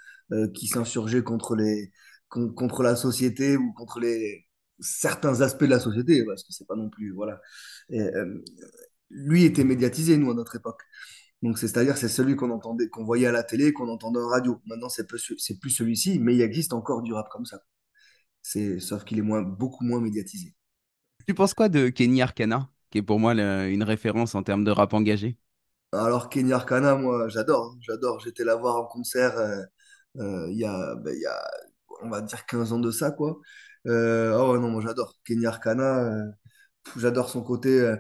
qui 0.55 0.69
s'insurgeait 0.69 1.23
contre 1.23 1.57
les, 1.57 1.93
con- 2.29 2.53
contre 2.53 2.83
la 2.83 2.97
société 2.97 3.57
ou 3.57 3.73
contre 3.73 4.01
les 4.01 4.47
certains 4.81 5.41
aspects 5.43 5.65
de 5.65 5.71
la 5.71 5.81
société, 5.81 6.25
parce 6.25 6.43
que 6.45 6.53
c'est 6.53 6.67
pas 6.67 6.77
non 6.77 6.91
plus, 6.91 7.13
voilà. 7.13 7.41
Lui 9.11 9.45
était 9.45 9.65
médiatisé, 9.65 10.17
nous, 10.19 10.31
à 10.31 10.35
notre 10.35 10.57
époque. 10.57 10.83
Donc, 11.43 11.59
c'est- 11.59 11.69
c'est-à-dire, 11.69 11.97
c'est 11.99 12.09
celui 12.09 12.37
qu'on 12.37 12.51
entendait, 12.51 12.89
qu'on 12.89 13.05
voyait 13.05 13.27
à 13.29 13.33
la 13.33 13.43
télé, 13.45 13.73
qu'on 13.73 13.89
entendait 13.89 14.21
en 14.21 14.29
radio. 14.29 14.61
Maintenant, 14.67 14.89
c'est 14.91 15.07
c'est 15.39 15.59
plus 15.61 15.71
celui-ci, 15.71 16.19
mais 16.21 16.35
il 16.37 16.43
existe 16.43 16.73
encore 16.75 17.03
du 17.03 17.13
rap 17.15 17.29
comme 17.31 17.47
ça. 17.47 17.61
C'est, 18.45 18.79
sauf 18.81 19.05
qu'il 19.05 19.19
est 19.19 19.23
moins, 19.23 19.43
beaucoup 19.43 19.85
moins 19.85 20.01
médiatisé. 20.01 20.55
Tu 21.27 21.35
penses 21.35 21.53
quoi 21.55 21.69
de 21.69 21.89
Kenny 21.91 22.23
Arcana, 22.23 22.71
qui 22.91 22.99
est 22.99 23.03
pour 23.03 23.19
moi 23.21 23.35
le- 23.35 23.69
une 23.71 23.83
référence 23.83 24.35
en 24.35 24.43
termes 24.43 24.65
de 24.65 24.71
rap 24.71 24.95
engagé? 24.95 25.37
Alors, 25.93 26.29
Kenny 26.29 26.53
Arcana, 26.53 26.97
moi, 26.97 27.29
j'adore. 27.29 27.73
hein. 27.75 27.79
J'adore. 27.81 28.21
J'étais 28.21 28.45
la 28.45 28.57
voir 28.57 28.77
en 28.77 28.85
concert 28.87 29.37
euh, 29.39 29.63
euh, 30.19 30.49
il 30.51 30.59
y 30.59 30.65
a, 30.65 30.95
ben, 30.97 31.15
il 31.15 31.21
y 31.23 31.27
a, 31.27 31.41
on 32.03 32.11
va 32.11 32.21
dire, 32.23 32.47
15 32.47 32.73
ans 32.73 32.81
de 32.81 32.91
ça, 32.91 33.11
quoi. 33.13 33.39
Euh, 33.87 34.37
oh 34.39 34.59
non, 34.59 34.71
moi, 34.71 34.83
j'adore. 34.83 35.15
Kenny 35.25 35.47
Arcana, 35.47 36.11
j'adore 36.99 37.31
son 37.31 37.43
côté, 37.45 37.95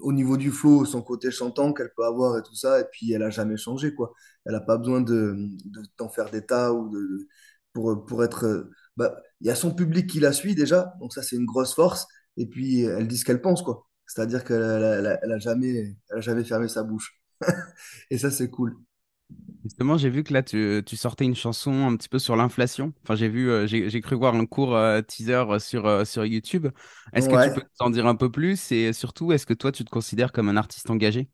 au 0.00 0.12
niveau 0.12 0.36
du 0.38 0.50
flow, 0.52 0.84
son 0.86 1.02
côté 1.02 1.30
chantant 1.32 1.72
qu'elle 1.74 1.92
peut 1.96 2.04
avoir 2.06 2.38
et 2.38 2.42
tout 2.42 2.54
ça. 2.56 2.80
Et 2.80 2.84
puis, 2.92 3.12
elle 3.12 3.22
a 3.24 3.30
jamais 3.30 3.56
changé, 3.58 3.94
quoi. 3.94 4.12
Elle 4.46 4.54
n'a 4.54 4.60
pas 4.60 4.78
besoin 4.78 5.00
de, 5.02 5.34
de- 5.66 5.82
d'en 5.98 6.08
faire 6.10 6.30
des 6.30 6.46
tas 6.46 6.72
ou 6.74 6.90
de, 6.90 6.98
de- 7.00 7.28
pour, 7.74 8.04
pour 8.06 8.24
être. 8.24 8.70
Bah, 8.96 9.16
il 9.40 9.46
y 9.46 9.50
a 9.50 9.54
son 9.54 9.74
public 9.74 10.08
qui 10.08 10.20
la 10.20 10.32
suit 10.32 10.54
déjà, 10.54 10.94
donc 11.00 11.12
ça, 11.12 11.22
c'est 11.22 11.36
une 11.36 11.46
grosse 11.46 11.74
force. 11.74 12.06
Et 12.36 12.46
puis, 12.46 12.82
elle 12.82 13.08
dit 13.08 13.18
ce 13.18 13.24
qu'elle 13.24 13.40
pense, 13.40 13.62
quoi. 13.62 13.86
C'est-à-dire 14.06 14.44
qu'elle 14.44 14.62
elle 14.62 14.84
a, 14.84 14.98
elle 14.98 15.06
a- 15.06 15.18
elle 15.24 15.32
a 15.32 15.38
jamais, 15.38 15.96
elle 16.10 16.18
a 16.18 16.20
jamais 16.20 16.44
fermé 16.44 16.68
sa 16.68 16.82
bouche. 16.84 17.20
Et 18.10 18.18
ça, 18.18 18.30
c'est 18.30 18.50
cool. 18.50 18.76
Justement, 19.64 19.96
j'ai 19.98 20.10
vu 20.10 20.22
que 20.22 20.32
là, 20.32 20.42
tu, 20.44 20.82
tu 20.86 20.96
sortais 20.96 21.24
une 21.24 21.34
chanson 21.34 21.72
un 21.88 21.96
petit 21.96 22.08
peu 22.08 22.18
sur 22.20 22.36
l'inflation. 22.36 22.92
Enfin, 23.02 23.16
j'ai 23.16 23.28
vu, 23.28 23.50
euh, 23.50 23.66
j'ai, 23.66 24.00
cru 24.00 24.14
voir 24.14 24.34
un 24.36 24.46
court 24.46 24.76
euh, 24.76 25.02
teaser 25.02 25.44
sur, 25.58 25.86
euh, 25.86 26.04
sur 26.04 26.24
YouTube. 26.24 26.68
Est-ce 27.12 27.28
que 27.28 27.34
tu 27.36 27.50
peux 27.50 27.60
Ouais. 27.60 27.66
nous 27.80 27.86
en 27.86 27.90
dire 27.90 28.06
un 28.06 28.14
peu 28.14 28.30
plus? 28.30 28.70
Et 28.70 28.92
surtout, 28.92 29.32
est-ce 29.32 29.44
que 29.46 29.54
toi, 29.54 29.72
tu 29.72 29.84
te 29.84 29.90
considères 29.90 30.30
comme 30.32 30.48
un 30.48 30.56
artiste 30.56 30.88
engagé? 30.90 31.28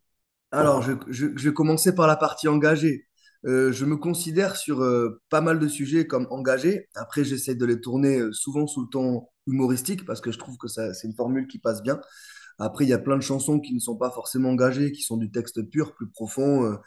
Alors, 0.51 0.83
je, 0.83 0.93
je- 1.09 1.37
je 1.37 1.49
vais 1.49 1.55
commencer 1.55 1.95
par 1.95 2.07
la 2.07 2.17
partie 2.17 2.49
engagée. 2.49 3.07
Euh, 3.45 3.73
je 3.73 3.85
me 3.85 3.97
considère 3.97 4.57
sur 4.57 4.83
euh, 4.83 5.21
pas 5.31 5.41
mal 5.41 5.59
de 5.59 5.69
sujets 5.69 6.07
comme 6.07 6.27
engagé. 6.31 6.89
Après, 6.95 7.25
j'essaie 7.25 7.55
de 7.55 7.65
les 7.67 7.81
tourner 7.81 8.19
euh, 8.21 8.33
souvent 8.33 8.67
sous 8.67 8.83
le 8.83 8.89
ton 8.89 9.29
humoristique 9.47 10.05
parce 10.05 10.21
que 10.21 10.31
je 10.31 10.39
trouve 10.39 10.57
que 10.59 10.69
c'est 10.69 10.93
une 11.05 11.15
formule 11.15 11.49
qui 11.49 11.59
passe 11.59 11.83
bien. 11.83 12.01
Après, 12.59 12.85
il 12.85 12.89
y 12.89 12.93
a 12.93 12.99
plein 12.99 13.17
de 13.17 13.23
chansons 13.23 13.61
qui 13.61 13.75
ne 13.75 13.81
sont 13.81 13.97
pas 13.97 14.11
forcément 14.11 14.51
engagées, 14.51 14.93
qui 14.93 15.03
sont 15.03 15.17
du 15.17 15.31
texte 15.33 15.63
pur, 15.71 15.95
plus 15.95 16.09
profond, 16.09 16.79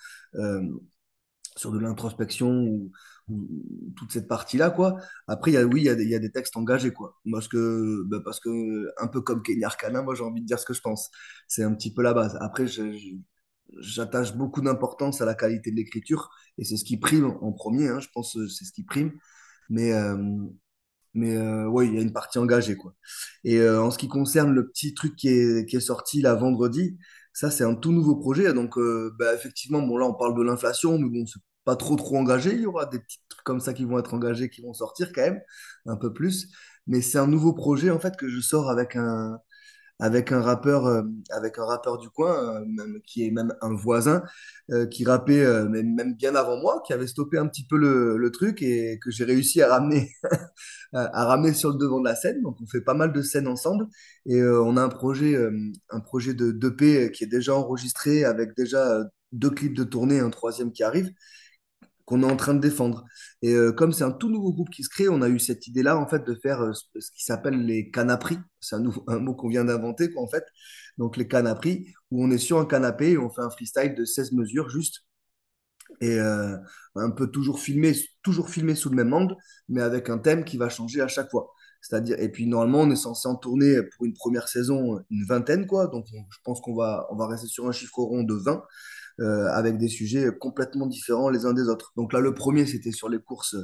sur 1.57 1.71
de 1.71 1.79
l'introspection 1.79 2.49
ou, 2.63 2.91
ou 3.29 3.47
toute 3.95 4.11
cette 4.11 4.27
partie-là, 4.27 4.69
quoi. 4.69 4.97
Après, 5.27 5.51
y 5.51 5.57
a, 5.57 5.63
oui, 5.65 5.81
il 5.81 5.85
y 5.85 6.15
a 6.15 6.19
des, 6.19 6.31
textes 6.31 6.57
engagés, 6.57 6.91
quoi. 6.91 7.17
Parce 7.31 7.47
que, 7.47 8.03
bah, 8.07 8.19
parce 8.23 8.39
que, 8.39 8.87
un 9.01 9.07
peu 9.07 9.21
comme 9.21 9.41
Kenny 9.41 9.63
Arcana, 9.63 10.01
moi, 10.01 10.15
j'ai 10.15 10.23
envie 10.23 10.41
de 10.41 10.45
dire 10.45 10.59
ce 10.59 10.65
que 10.65 10.73
je 10.73 10.81
pense. 10.81 11.09
C'est 11.47 11.63
un 11.63 11.73
petit 11.73 11.93
peu 11.93 12.01
la 12.01 12.13
base. 12.13 12.37
Après, 12.41 12.67
je- 12.67 13.15
j'attache 13.79 14.35
beaucoup 14.35 14.61
d'importance 14.61 15.21
à 15.21 15.25
la 15.25 15.35
qualité 15.35 15.71
de 15.71 15.75
l'écriture 15.75 16.29
et 16.57 16.63
c'est 16.63 16.77
ce 16.77 16.85
qui 16.85 16.97
prime 16.97 17.37
en 17.41 17.51
premier, 17.51 17.89
hein, 17.89 17.99
je 17.99 18.07
pense 18.13 18.33
que 18.33 18.47
c'est 18.47 18.65
ce 18.65 18.71
qui 18.71 18.83
prime. 18.83 19.11
Mais, 19.69 19.93
euh, 19.93 20.17
mais 21.13 21.37
euh, 21.37 21.67
ouais, 21.67 21.87
il 21.87 21.95
y 21.95 21.97
a 21.97 22.01
une 22.01 22.13
partie 22.13 22.39
engagée, 22.39 22.75
quoi. 22.75 22.93
Et 23.43 23.57
euh, 23.59 23.81
en 23.81 23.91
ce 23.91 23.97
qui 23.97 24.07
concerne 24.09 24.53
le 24.53 24.67
petit 24.69 24.93
truc 24.93 25.15
qui 25.15 25.29
est, 25.29 25.65
qui 25.67 25.77
est 25.77 25.79
sorti 25.79 26.21
là 26.21 26.35
vendredi, 26.35 26.97
ça, 27.33 27.51
c'est 27.51 27.63
un 27.63 27.75
tout 27.75 27.91
nouveau 27.91 28.15
projet. 28.17 28.53
Donc, 28.53 28.77
euh, 28.77 29.13
bah, 29.19 29.33
effectivement, 29.33 29.81
bon, 29.81 29.97
là, 29.97 30.05
on 30.07 30.13
parle 30.13 30.37
de 30.37 30.43
l'inflation, 30.43 30.97
mais 30.99 31.09
bon, 31.09 31.25
c'est 31.25 31.39
pas 31.65 31.75
trop, 31.75 31.95
trop 31.95 32.17
engagé. 32.17 32.53
Il 32.53 32.61
y 32.61 32.65
aura 32.65 32.85
des 32.85 32.99
petits 32.99 33.19
trucs 33.29 33.43
comme 33.45 33.59
ça 33.61 33.73
qui 33.73 33.85
vont 33.85 33.99
être 33.99 34.13
engagés, 34.13 34.49
qui 34.49 34.61
vont 34.61 34.73
sortir 34.73 35.11
quand 35.13 35.21
même, 35.21 35.41
un 35.85 35.97
peu 35.97 36.13
plus. 36.13 36.49
Mais 36.87 37.01
c'est 37.01 37.17
un 37.17 37.27
nouveau 37.27 37.53
projet, 37.53 37.91
en 37.91 37.99
fait, 37.99 38.17
que 38.17 38.29
je 38.29 38.39
sors 38.41 38.69
avec 38.69 38.95
un, 38.95 39.39
avec 39.99 40.31
un 40.31 40.41
rappeur, 40.41 40.85
euh, 40.87 41.03
avec 41.31 41.57
un 41.57 41.65
rappeur 41.65 41.97
du 41.97 42.09
coin, 42.09 42.61
euh, 42.61 42.99
qui 43.05 43.25
est 43.25 43.31
même 43.31 43.53
un 43.61 43.73
voisin, 43.73 44.23
euh, 44.71 44.85
qui 44.87 45.05
rappait 45.05 45.45
même, 45.69 46.15
bien 46.15 46.35
avant 46.35 46.57
moi, 46.57 46.81
qui 46.85 46.93
avait 46.93 47.07
stoppé 47.07 47.37
un 47.37 47.47
petit 47.47 47.65
peu 47.65 47.77
le, 47.77 48.31
truc 48.31 48.61
et 48.61 48.99
que 49.01 49.11
j'ai 49.11 49.23
réussi 49.23 49.61
à 49.61 49.69
ramener, 49.69 50.11
à, 50.93 51.25
ramener 51.25 51.53
sur 51.53 51.71
le 51.71 51.77
devant 51.77 51.99
de 51.99 52.05
la 52.05 52.15
scène. 52.15 52.41
Donc 52.41 52.57
on 52.61 52.67
fait 52.67 52.81
pas 52.81 52.93
mal 52.93 53.13
de 53.13 53.21
scènes 53.21 53.47
ensemble 53.47 53.87
et 54.25 54.43
on 54.43 54.75
a 54.77 54.81
un 54.81 54.89
projet, 54.89 55.37
un 55.89 55.99
projet 56.01 56.33
de 56.33 56.51
d'EP 56.51 57.11
qui 57.11 57.23
est 57.23 57.27
déjà 57.27 57.55
enregistré 57.55 58.25
avec 58.25 58.55
déjà 58.57 59.03
deux 59.31 59.51
clips 59.51 59.75
de 59.75 59.83
tournée, 59.83 60.19
un 60.19 60.29
troisième 60.31 60.71
qui 60.71 60.83
arrive 60.83 61.11
qu'on 62.05 62.21
est 62.23 62.31
en 62.31 62.35
train 62.35 62.53
de 62.53 62.59
défendre. 62.59 63.05
Et 63.41 63.53
euh, 63.53 63.71
comme 63.71 63.91
c'est 63.91 64.03
un 64.03 64.11
tout 64.11 64.29
nouveau 64.29 64.53
groupe 64.53 64.69
qui 64.69 64.83
se 64.83 64.89
crée, 64.89 65.09
on 65.09 65.21
a 65.21 65.29
eu 65.29 65.39
cette 65.39 65.67
idée-là, 65.67 65.97
en 65.97 66.07
fait, 66.07 66.23
de 66.23 66.35
faire 66.35 66.61
euh, 66.61 66.71
ce 66.73 67.11
qui 67.11 67.23
s'appelle 67.23 67.65
les 67.65 67.89
canapris. 67.91 68.37
C'est 68.59 68.75
un, 68.75 69.19
mot 69.19 69.35
qu'on 69.35 69.49
vient 69.49 69.65
d'inventer, 69.65 70.11
en 70.17 70.27
fait. 70.27 70.45
Donc, 70.97 71.17
les 71.17 71.27
canapris, 71.27 71.93
où 72.11 72.23
on 72.23 72.31
est 72.31 72.37
sur 72.37 72.59
un 72.59 72.65
canapé 72.65 73.11
et 73.11 73.17
on 73.17 73.29
fait 73.29 73.41
un 73.41 73.49
freestyle 73.49 73.95
de 73.95 74.05
16 74.05 74.33
mesures, 74.33 74.69
juste. 74.69 75.01
Et 76.01 76.19
euh, 76.19 76.57
un 76.95 77.11
peu 77.11 77.27
toujours 77.27 77.59
filmé, 77.59 77.93
toujours 78.23 78.49
filmé 78.49 78.75
sous 78.75 78.89
le 78.89 78.95
même 78.95 79.13
angle, 79.13 79.35
mais 79.69 79.81
avec 79.81 80.09
un 80.09 80.17
thème 80.17 80.43
qui 80.43 80.57
va 80.57 80.69
changer 80.69 81.01
à 81.01 81.07
chaque 81.07 81.29
fois. 81.31 81.51
C'est-à-dire, 81.81 82.19
et 82.19 82.29
puis 82.31 82.47
normalement, 82.47 82.81
on 82.81 82.91
est 82.91 82.95
censé 82.95 83.27
en 83.27 83.35
tourner 83.35 83.81
pour 83.83 84.05
une 84.05 84.13
première 84.13 84.47
saison 84.47 84.99
une 85.09 85.25
vingtaine, 85.25 85.67
quoi. 85.67 85.87
Donc, 85.87 86.07
je 86.11 86.37
pense 86.43 86.59
qu'on 86.61 86.75
va, 86.75 87.07
on 87.11 87.15
va 87.15 87.27
rester 87.27 87.47
sur 87.47 87.67
un 87.67 87.71
chiffre 87.71 87.99
rond 87.99 88.23
de 88.23 88.33
20, 88.33 88.63
euh, 89.21 89.47
avec 89.47 89.77
des 89.77 89.87
sujets 89.87 90.29
complètement 90.37 90.87
différents 90.87 91.29
les 91.29 91.45
uns 91.45 91.53
des 91.53 91.69
autres. 91.69 91.93
Donc 91.95 92.11
là, 92.11 92.19
le 92.19 92.33
premier, 92.33 92.65
c'était 92.65 92.91
sur 92.91 93.07
les 93.07 93.19
courses, 93.19 93.55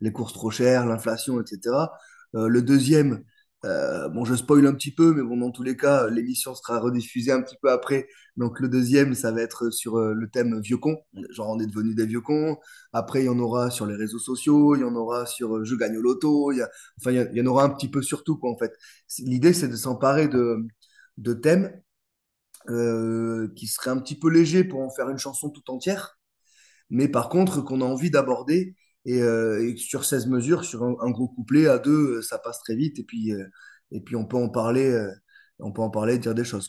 les 0.00 0.12
courses 0.12 0.32
trop 0.32 0.50
chères, 0.50 0.86
l'inflation, 0.86 1.40
etc. 1.40 1.90
Euh, 2.36 2.46
le 2.46 2.62
deuxième, 2.62 3.24
euh, 3.64 4.08
bon, 4.08 4.24
je 4.24 4.36
spoil 4.36 4.66
un 4.68 4.72
petit 4.72 4.94
peu, 4.94 5.12
mais 5.12 5.22
bon, 5.22 5.36
dans 5.36 5.50
tous 5.50 5.64
les 5.64 5.76
cas, 5.76 6.08
l'émission 6.08 6.54
sera 6.54 6.78
rediffusée 6.78 7.32
un 7.32 7.42
petit 7.42 7.56
peu 7.60 7.70
après. 7.72 8.06
Donc, 8.36 8.60
le 8.60 8.68
deuxième, 8.68 9.14
ça 9.14 9.32
va 9.32 9.42
être 9.42 9.70
sur 9.70 9.98
le 9.98 10.30
thème 10.30 10.60
vieux 10.60 10.78
con. 10.78 10.96
Genre, 11.30 11.50
on 11.50 11.58
est 11.58 11.66
devenu 11.66 11.94
des 11.94 12.06
vieux 12.06 12.20
cons. 12.20 12.56
Après, 12.92 13.22
il 13.22 13.26
y 13.26 13.28
en 13.28 13.38
aura 13.40 13.70
sur 13.70 13.86
les 13.86 13.96
réseaux 13.96 14.18
sociaux, 14.20 14.76
il 14.76 14.82
y 14.82 14.84
en 14.84 14.94
aura 14.94 15.26
sur 15.26 15.64
Je 15.64 15.74
gagne 15.74 15.96
au 15.98 16.02
loto. 16.02 16.52
Y. 16.52 16.62
Enfin, 17.00 17.10
il 17.12 17.36
y, 17.36 17.40
en 17.42 17.46
aura 17.46 17.64
un 17.64 17.70
petit 17.70 17.88
peu 17.90 18.00
sur 18.02 18.22
tout, 18.24 18.36
quoi, 18.38 18.50
en 18.50 18.56
fait. 18.56 18.72
L'idée, 19.18 19.52
c'est 19.52 19.68
de 19.68 19.76
s'emparer 19.76 20.28
de, 20.28 20.58
de 21.18 21.34
thèmes 21.34 21.72
qui 22.66 23.66
seraient 23.66 23.90
un 23.90 23.98
petit 23.98 24.18
peu 24.18 24.28
légers 24.30 24.64
pour 24.64 24.80
en 24.80 24.90
faire 24.90 25.08
une 25.08 25.18
chanson 25.18 25.50
tout 25.50 25.70
entière. 25.70 26.18
Mais 26.90 27.08
par 27.08 27.28
contre, 27.28 27.62
qu'on 27.62 27.80
a 27.80 27.84
envie 27.84 28.10
d'aborder 28.10 28.76
euh, 29.08 29.60
et, 29.60 29.76
sur 29.76 30.04
16 30.04 30.26
mesures, 30.26 30.64
sur 30.64 30.84
un, 30.84 31.10
gros 31.10 31.28
couplet 31.28 31.66
à 31.68 31.78
deux, 31.78 32.18
euh, 32.18 32.22
ça 32.22 32.38
passe 32.38 32.60
très 32.60 32.76
vite. 32.76 32.98
Et 32.98 33.04
puis, 33.04 33.32
euh, 33.32 33.44
et 33.92 34.00
puis 34.00 34.16
on 34.16 34.26
peut 34.26 34.36
en 34.36 34.48
parler, 34.48 35.08
on 35.60 35.72
peut 35.72 35.82
en 35.82 35.90
parler, 35.90 36.18
dire 36.18 36.34
des 36.34 36.44
choses. 36.44 36.68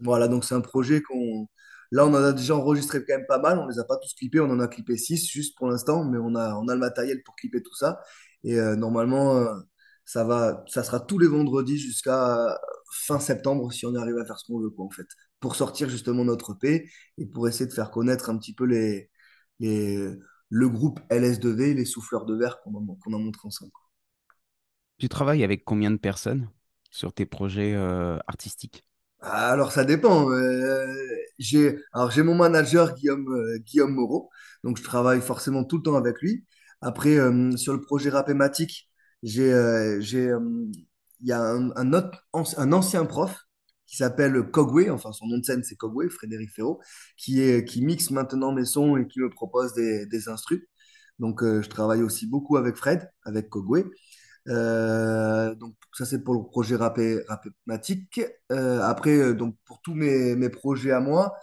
Voilà, 0.00 0.28
donc 0.28 0.44
c'est 0.44 0.54
un 0.54 0.60
projet 0.60 1.00
qu'on. 1.02 1.46
Là, 1.92 2.06
on 2.06 2.10
en 2.10 2.22
a 2.22 2.32
déjà 2.32 2.54
enregistré 2.54 3.04
quand 3.04 3.16
même 3.16 3.26
pas 3.26 3.38
mal. 3.38 3.58
On 3.58 3.66
les 3.66 3.78
a 3.78 3.84
pas 3.84 3.96
tous 3.96 4.14
clippés. 4.14 4.40
On 4.40 4.50
en 4.50 4.60
a 4.60 4.68
clippé 4.68 4.96
6 4.96 5.28
juste 5.28 5.56
pour 5.56 5.68
l'instant, 5.68 6.04
mais 6.04 6.18
on 6.18 6.34
a, 6.36 6.54
on 6.56 6.68
a 6.68 6.74
le 6.74 6.80
matériel 6.80 7.22
pour 7.24 7.34
clipper 7.36 7.62
tout 7.62 7.74
ça. 7.74 8.00
Et 8.44 8.56
normalement, 8.76 9.44
ça 10.04 10.24
va, 10.24 10.64
ça 10.68 10.82
sera 10.84 11.00
tous 11.00 11.18
les 11.18 11.26
vendredis 11.26 11.78
jusqu'à 11.78 12.58
fin 12.90 13.20
septembre 13.20 13.72
si 13.72 13.86
on 13.86 13.94
arrive 13.94 14.18
à 14.18 14.24
faire 14.24 14.38
ce 14.38 14.46
qu'on 14.46 14.60
veut, 14.60 14.70
quoi, 14.70 14.84
en 14.84 14.90
fait. 14.90 15.06
Pour 15.40 15.56
sortir 15.56 15.88
justement 15.88 16.24
notre 16.24 16.56
EP 16.62 16.90
et 17.18 17.26
pour 17.26 17.48
essayer 17.48 17.66
de 17.66 17.72
faire 17.72 17.90
connaître 17.90 18.30
un 18.30 18.38
petit 18.38 18.54
peu 18.54 18.64
les, 18.64 19.10
les, 19.60 20.10
le 20.50 20.68
groupe 20.68 21.00
LS2V, 21.10 21.74
les 21.74 21.84
souffleurs 21.84 22.26
de 22.26 22.34
verre 22.34 22.60
qu'on 22.62 22.74
a, 22.76 23.18
montré 23.18 23.46
ensemble. 23.46 23.72
Tu 24.98 25.08
travailles 25.08 25.44
avec 25.44 25.64
combien 25.64 25.90
de 25.90 25.96
personnes 25.96 26.50
sur 26.90 27.12
tes 27.12 27.24
projets 27.24 27.74
euh, 27.74 28.18
artistiques? 28.26 28.84
Alors 29.20 29.70
ça 29.72 29.84
dépend. 29.84 30.30
Euh, 30.30 30.94
j'ai 31.38 31.78
alors 31.92 32.10
j'ai 32.10 32.22
mon 32.22 32.34
manager 32.34 32.94
Guillaume 32.94 33.28
euh, 33.32 33.58
Guillaume 33.58 33.92
Moreau, 33.92 34.30
donc 34.64 34.78
je 34.78 34.82
travaille 34.82 35.20
forcément 35.20 35.64
tout 35.64 35.76
le 35.76 35.82
temps 35.82 35.94
avec 35.94 36.20
lui. 36.20 36.44
Après 36.80 37.16
sur 37.56 37.74
le 37.74 37.80
projet 37.80 38.08
Rapématique, 38.08 38.90
j'ai 39.22 39.98
j'ai 40.00 40.32
il 41.20 41.28
y 41.28 41.32
a 41.32 41.40
un, 41.42 41.92
autre, 41.92 42.26
un 42.32 42.72
ancien 42.72 43.04
prof 43.04 43.36
qui 43.86 43.96
s'appelle 43.96 44.50
Cogway, 44.50 44.88
enfin 44.90 45.12
son 45.12 45.26
nom 45.26 45.38
de 45.38 45.44
scène 45.44 45.64
c'est 45.64 45.76
Cogway, 45.76 46.08
Frédéric 46.08 46.50
Ferraud, 46.50 46.80
qui, 47.16 47.40
est, 47.40 47.64
qui 47.64 47.84
mixe 47.84 48.10
maintenant 48.10 48.52
mes 48.52 48.64
sons 48.64 48.96
et 48.96 49.06
qui 49.06 49.20
me 49.20 49.30
propose 49.30 49.74
des, 49.74 50.06
des 50.06 50.28
instrus. 50.28 50.62
Donc 51.18 51.42
euh, 51.42 51.62
je 51.62 51.68
travaille 51.68 52.02
aussi 52.02 52.26
beaucoup 52.26 52.56
avec 52.56 52.76
Fred, 52.76 53.10
avec 53.24 53.48
Cogway. 53.50 53.84
Euh, 54.48 55.54
donc 55.54 55.74
ça 55.92 56.06
c'est 56.06 56.22
pour 56.24 56.34
le 56.34 56.44
projet 56.44 56.76
Rapé, 56.76 57.22
Rapématique. 57.28 58.20
Euh, 58.52 58.80
après, 58.82 59.34
donc 59.34 59.56
pour 59.66 59.80
tous 59.82 59.94
mes, 59.94 60.36
mes, 60.36 60.48
projets 60.50 60.92
à 60.92 61.00
moi, 61.00 61.34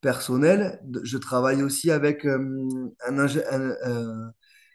personnels, 0.00 0.80
je 1.02 1.18
travaille 1.18 1.62
aussi 1.62 1.90
avec 1.90 2.24
un, 2.24 2.90
un, 3.08 4.32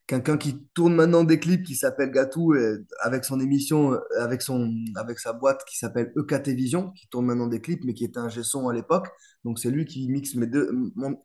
quelqu'un 0.09 0.37
qui 0.37 0.57
tourne 0.73 0.95
maintenant 0.95 1.23
des 1.23 1.39
clips 1.39 1.63
qui 1.63 1.75
s'appelle 1.75 2.09
Gatou 2.09 2.55
avec 2.99 3.23
son 3.23 3.39
émission 3.39 3.93
euh, 3.93 3.99
avec 4.17 4.41
son 4.41 4.73
avec 4.95 5.19
sa 5.19 5.33
boîte 5.33 5.63
qui 5.65 5.77
s'appelle 5.77 6.11
EKT 6.17 6.49
Vision 6.49 6.91
qui 6.93 7.07
tourne 7.09 7.27
maintenant 7.27 7.45
des 7.45 7.61
clips 7.61 7.83
mais 7.85 7.93
qui 7.93 8.05
était 8.05 8.17
un 8.17 8.27
G-son 8.27 8.67
à 8.69 8.73
l'époque. 8.73 9.07
Donc 9.45 9.59
c'est 9.59 9.69
lui 9.69 9.85
qui 9.85 10.09
mixe 10.09 10.33
mes 10.33 10.47
deux 10.47 10.71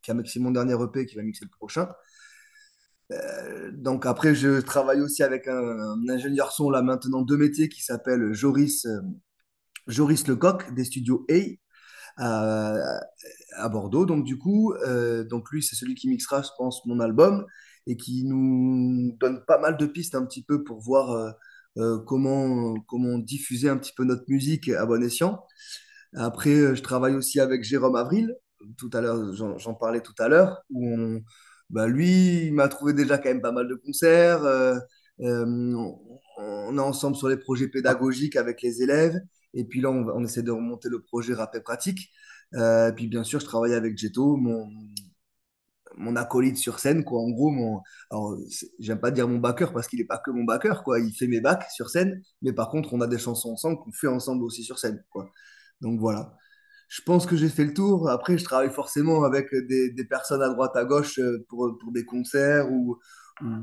qui 0.02 0.10
a 0.10 0.14
mixé 0.14 0.38
mon 0.38 0.50
dernier 0.50 0.74
EP 0.74 1.06
qui 1.06 1.16
va 1.16 1.22
mixer 1.22 1.46
le 1.46 1.50
prochain. 1.50 1.88
Euh, 3.10 3.70
donc 3.72 4.04
après 4.04 4.34
je 4.34 4.60
travaille 4.60 5.00
aussi 5.00 5.22
avec 5.22 5.48
un, 5.48 5.96
ingénieur 6.10 6.52
son 6.52 6.68
là 6.68 6.82
maintenant 6.82 7.22
deux 7.22 7.38
métiers 7.38 7.70
qui 7.70 7.82
s'appelle 7.82 8.34
Joris 8.34 8.84
euh, 8.84 9.00
Joris 9.86 10.28
Lecoq 10.28 10.74
des 10.74 10.84
studios 10.84 11.26
A 11.30 13.00
à, 13.56 13.68
Bordeaux. 13.70 14.04
Donc 14.04 14.24
du 14.24 14.36
coup 14.36 14.74
donc 15.30 15.50
lui 15.50 15.62
c'est 15.62 15.74
celui 15.74 15.94
qui 15.94 16.06
mixera 16.06 16.42
je 16.42 16.50
pense 16.58 16.84
mon 16.84 17.00
album 17.00 17.46
et 17.86 17.96
qui 17.96 18.24
nous 18.24 19.16
donne 19.18 19.44
pas 19.46 19.58
mal 19.58 19.76
de 19.76 19.86
pistes 19.86 20.14
un 20.14 20.24
petit 20.24 20.42
peu 20.42 20.64
pour 20.64 20.80
voir 20.80 21.10
euh, 21.12 21.30
euh, 21.78 21.98
comment, 22.06 22.74
comment 22.86 23.18
diffuser 23.18 23.68
un 23.68 23.76
petit 23.76 23.92
peu 23.96 24.04
notre 24.04 24.24
musique 24.28 24.68
à 24.70 24.86
bon 24.86 25.02
escient. 25.02 25.44
Après, 26.14 26.54
euh, 26.54 26.74
je 26.74 26.82
travaille 26.82 27.14
aussi 27.14 27.40
avec 27.40 27.64
Jérôme 27.64 27.96
Avril, 27.96 28.36
tout 28.78 28.90
à 28.92 29.00
l'heure, 29.00 29.34
j'en 29.34 29.74
parlais 29.74 30.00
tout 30.00 30.14
à 30.18 30.28
l'heure, 30.28 30.62
où 30.70 31.20
bah, 31.70 31.86
lui, 31.86 32.46
il 32.46 32.54
m'a 32.54 32.68
trouvé 32.68 32.92
déjà 32.94 33.18
quand 33.18 33.28
même 33.28 33.42
pas 33.42 33.52
mal 33.52 33.68
de 33.68 33.74
concerts. 33.74 34.42
on, 35.18 36.76
est 36.76 36.80
ensemble 36.80 37.16
sur 37.16 37.28
les 37.28 37.36
projets 37.36 37.68
pédagogiques 37.68 38.36
avec 38.36 38.62
les 38.62 38.82
élèves. 38.82 39.20
Et 39.54 39.64
puis 39.64 39.80
là, 39.80 39.90
on, 39.90 40.24
essaie 40.24 40.42
de 40.42 40.50
remonter 40.50 40.88
le 40.88 41.00
projet 41.02 41.34
Rap 41.34 41.56
Pratique. 41.62 42.10
et 42.54 42.90
puis 42.96 43.08
bien 43.08 43.24
sûr, 43.24 43.40
je 43.40 43.46
travaille 43.46 43.74
avec 43.74 43.98
Jeto, 43.98 44.36
mon, 44.36 44.68
mon 45.96 46.16
acolyte 46.16 46.56
sur 46.58 46.78
scène, 46.80 47.04
quoi. 47.04 47.20
En 47.20 47.30
gros, 47.30 47.50
mon, 47.50 47.80
alors, 48.10 48.36
j'aime 48.78 49.00
pas 49.00 49.10
dire 49.10 49.28
mon 49.28 49.38
backer 49.38 49.72
parce 49.72 49.88
qu'il 49.88 50.00
est 50.00 50.04
pas 50.04 50.18
que 50.18 50.30
mon 50.30 50.44
backer, 50.44 50.82
quoi. 50.84 51.00
Il 51.00 51.12
fait 51.12 51.26
mes 51.26 51.40
bacs 51.40 51.70
sur 51.70 51.90
scène, 51.90 52.22
mais 52.42 52.52
par 52.52 52.70
contre, 52.70 52.94
on 52.94 53.00
a 53.00 53.06
des 53.06 53.18
chansons 53.18 53.52
ensemble 53.52 53.78
qu'on 53.78 53.92
fait 53.92 54.08
ensemble 54.08 54.44
aussi 54.44 54.64
sur 54.64 54.78
scène, 54.78 55.02
quoi. 55.10 55.30
Donc 55.80 56.00
voilà. 56.00 56.36
Je 56.88 57.02
pense 57.02 57.26
que 57.26 57.36
j'ai 57.36 57.48
fait 57.48 57.64
le 57.64 57.74
tour. 57.74 58.08
Après, 58.10 58.38
je 58.38 58.44
travaille 58.44 58.70
forcément 58.70 59.24
avec 59.24 59.48
des, 59.68 59.90
des 59.90 60.04
personnes 60.04 60.42
à 60.42 60.48
droite, 60.50 60.76
à 60.76 60.84
gauche 60.84 61.18
euh, 61.18 61.44
pour, 61.48 61.76
pour 61.80 61.92
des 61.92 62.04
concerts 62.04 62.70
ou, 62.72 62.98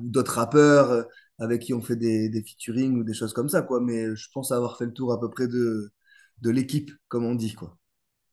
d'autres 0.03 0.35
rappeurs 0.35 0.91
euh, 0.91 1.03
avec 1.39 1.61
qui 1.61 1.73
on 1.73 1.81
fait 1.81 1.95
des, 1.95 2.29
des 2.29 2.43
featuring 2.43 2.97
ou 2.99 3.03
des 3.03 3.13
choses 3.13 3.33
comme 3.33 3.49
ça, 3.49 3.61
quoi. 3.61 3.79
Mais 3.81 4.15
je 4.15 4.27
pense 4.33 4.51
avoir 4.51 4.77
fait 4.77 4.85
le 4.85 4.93
tour 4.93 5.13
à 5.13 5.19
peu 5.19 5.29
près 5.29 5.47
de, 5.47 5.91
de 6.41 6.49
l'équipe, 6.49 6.91
comme 7.07 7.25
on 7.25 7.35
dit, 7.35 7.53
quoi. 7.55 7.77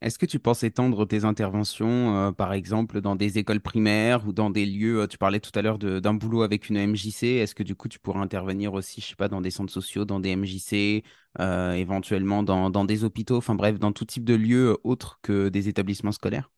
Est-ce 0.00 0.16
que 0.16 0.26
tu 0.26 0.38
penses 0.38 0.62
étendre 0.62 1.06
tes 1.08 1.24
interventions, 1.24 2.28
euh, 2.28 2.30
par 2.30 2.52
exemple, 2.52 3.00
dans 3.00 3.16
des 3.16 3.38
écoles 3.38 3.61
primaires 3.61 4.28
ou 4.28 4.32
dans 4.32 4.48
des 4.48 4.64
lieux, 4.64 5.00
euh, 5.00 5.06
tu 5.08 5.18
parlais 5.18 5.40
tout 5.40 5.50
à 5.56 5.62
l'heure 5.62 5.76
d'un 5.76 6.14
boulot 6.14 6.42
avec 6.42 6.68
une 6.68 6.76
MJC, 6.76 7.24
est-ce 7.24 7.52
que 7.52 7.64
du 7.64 7.74
coup 7.74 7.88
tu 7.88 7.98
pourrais 7.98 8.20
intervenir 8.20 8.74
aussi, 8.74 9.00
je 9.00 9.08
sais 9.08 9.16
pas, 9.16 9.26
dans 9.26 9.40
des 9.40 9.50
centres 9.50 9.72
sociaux, 9.72 10.04
dans 10.04 10.20
des 10.20 10.37
MJC, 10.37 11.02
euh, 11.40 11.72
éventuellement 11.72 12.44
dans, 12.44 12.70
dans, 12.70 12.84
des 12.84 13.02
hôpitaux, 13.02 13.38
enfin 13.38 13.56
bref, 13.56 13.80
dans 13.80 13.90
tout 13.90 14.04
type 14.04 14.24
de 14.24 14.34
lieux 14.34 14.78
autres 14.84 15.18
que 15.20 15.48
des 15.48 15.68
établissements 15.68 16.12
scolaires? 16.12 16.48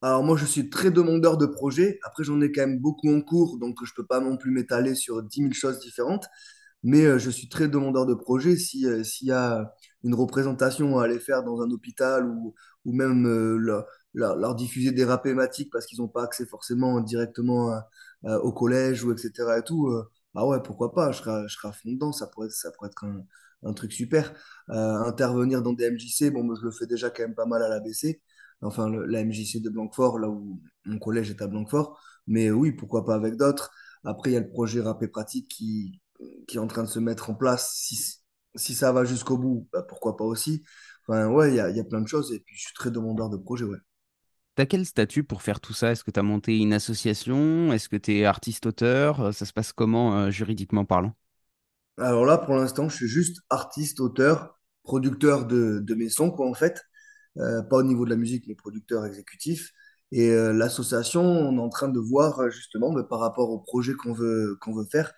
Alors 0.00 0.22
moi, 0.22 0.36
je 0.36 0.46
suis 0.46 0.70
très 0.70 0.92
demandeur 0.92 1.36
de 1.36 1.46
projets. 1.46 1.98
Après, 2.04 2.22
j'en 2.22 2.40
ai 2.40 2.52
quand 2.52 2.60
même 2.60 2.78
beaucoup 2.78 3.12
en 3.12 3.20
cours, 3.22 3.58
donc 3.58 3.78
je 3.84 3.90
ne 3.90 3.96
peux 3.96 4.06
pas 4.06 4.20
non 4.20 4.36
plus 4.36 4.52
m'étaler 4.52 4.94
sur 4.94 5.20
10 5.24 5.40
000 5.40 5.52
choses 5.52 5.80
différentes. 5.80 6.28
Mais 6.84 7.18
je 7.18 7.30
suis 7.30 7.48
très 7.48 7.66
demandeur 7.66 8.06
de 8.06 8.14
projets. 8.14 8.56
S'il 8.56 9.02
y 9.22 9.32
a 9.32 9.74
une 10.04 10.14
représentation 10.14 10.98
à 10.98 11.04
aller 11.04 11.18
faire 11.18 11.42
dans 11.42 11.60
un 11.60 11.70
hôpital 11.70 12.26
ou, 12.26 12.54
ou 12.84 12.92
même 12.92 13.26
euh, 13.26 13.84
leur, 14.14 14.54
diffuser 14.54 14.92
des 14.92 15.04
rap 15.04 15.22
thématiques 15.24 15.70
parce 15.72 15.86
qu'ils 15.86 16.00
n'ont 16.00 16.08
pas 16.08 16.24
accès 16.24 16.46
forcément 16.46 17.00
directement 17.00 17.80
au 18.24 18.52
collège 18.52 19.04
ou 19.04 19.12
etc. 19.12 19.58
Et 19.58 19.62
tout, 19.62 19.88
euh, 19.88 20.10
ah 20.34 20.46
ouais, 20.46 20.60
pourquoi 20.62 20.92
pas, 20.92 21.12
je 21.12 21.18
serai, 21.18 21.48
je 21.48 21.54
serai 21.54 21.68
à 21.68 21.72
fond 21.72 21.90
dedans, 21.90 22.12
ça 22.12 22.26
pourrait, 22.26 22.50
ça 22.50 22.70
pourrait 22.72 22.88
être 22.88 23.04
un, 23.62 23.72
truc 23.74 23.92
super. 23.92 24.32
Euh, 24.70 24.98
intervenir 25.04 25.62
dans 25.62 25.72
des 25.72 25.90
MJC, 25.90 26.30
bon, 26.32 26.54
je 26.54 26.64
le 26.64 26.70
fais 26.72 26.86
déjà 26.86 27.10
quand 27.10 27.22
même 27.22 27.34
pas 27.34 27.46
mal 27.46 27.62
à 27.62 27.68
l'ABC, 27.68 28.20
enfin 28.62 28.88
la 28.90 29.24
MJC 29.24 29.60
de 29.62 29.70
Blanquefort, 29.70 30.18
là 30.18 30.28
où 30.28 30.60
mon 30.84 30.98
collège 30.98 31.30
est 31.30 31.42
à 31.42 31.46
Blanquefort, 31.48 32.00
mais 32.26 32.50
oui, 32.50 32.72
pourquoi 32.72 33.04
pas 33.04 33.14
avec 33.14 33.36
d'autres. 33.36 33.70
Après, 34.04 34.30
il 34.30 34.34
y 34.34 34.36
a 34.36 34.40
le 34.40 34.48
projet 34.48 34.80
Rap 34.80 35.02
et 35.02 35.08
Pratique 35.08 35.48
qui, 35.48 36.00
qui 36.46 36.56
est 36.56 36.60
en 36.60 36.66
train 36.66 36.84
de 36.84 36.88
se 36.88 36.98
mettre 36.98 37.30
en 37.30 37.34
place. 37.34 38.22
Si 38.54 38.74
ça 38.74 38.92
va 38.92 39.04
jusqu'au 39.04 39.38
bout, 39.38 39.68
bah, 39.72 39.82
pourquoi 39.82 40.16
pas 40.16 40.24
aussi. 40.24 40.62
Enfin, 41.06 41.28
ouais, 41.28 41.50
il 41.50 41.56
y 41.56 41.60
a, 41.60 41.70
y 41.70 41.80
a, 41.80 41.84
plein 41.84 42.00
de 42.00 42.08
choses 42.08 42.32
et 42.32 42.40
puis 42.40 42.56
je 42.56 42.62
suis 42.62 42.74
très 42.74 42.90
demandeur 42.90 43.30
de 43.30 43.36
projets, 43.36 43.64
ouais. 43.64 43.78
T'as 44.54 44.66
quel 44.66 44.84
statut 44.84 45.22
pour 45.22 45.42
faire 45.42 45.60
tout 45.60 45.72
ça? 45.72 45.92
Est-ce 45.92 46.02
que 46.02 46.10
tu 46.10 46.18
as 46.18 46.24
monté 46.24 46.58
une 46.58 46.72
association? 46.72 47.72
Est-ce 47.72 47.88
que 47.88 47.96
tu 47.96 48.18
es 48.18 48.24
artiste-auteur 48.24 49.32
Ça 49.32 49.46
se 49.46 49.52
passe 49.52 49.72
comment 49.72 50.18
euh, 50.18 50.30
juridiquement 50.30 50.84
parlant? 50.84 51.14
Alors 51.96 52.24
là, 52.24 52.38
pour 52.38 52.56
l'instant, 52.56 52.88
je 52.88 52.96
suis 52.96 53.06
juste 53.06 53.40
artiste, 53.50 54.00
auteur, 54.00 54.58
producteur 54.82 55.46
de, 55.46 55.78
de 55.78 55.94
mes 55.94 56.08
sons, 56.08 56.32
quoi, 56.32 56.48
en 56.48 56.54
fait. 56.54 56.82
Euh, 57.36 57.62
pas 57.62 57.76
au 57.76 57.82
niveau 57.84 58.04
de 58.04 58.10
la 58.10 58.16
musique, 58.16 58.46
mais 58.48 58.56
producteur 58.56 59.06
exécutif. 59.06 59.70
Et 60.10 60.30
euh, 60.30 60.52
l'association, 60.52 61.22
on 61.22 61.56
est 61.56 61.60
en 61.60 61.68
train 61.68 61.88
de 61.88 62.00
voir 62.00 62.50
justement 62.50 62.92
mais 62.92 63.04
par 63.08 63.20
rapport 63.20 63.50
au 63.50 63.60
projet 63.60 63.94
qu'on 63.94 64.12
veut, 64.12 64.56
qu'on 64.60 64.74
veut 64.74 64.86
faire 64.90 65.12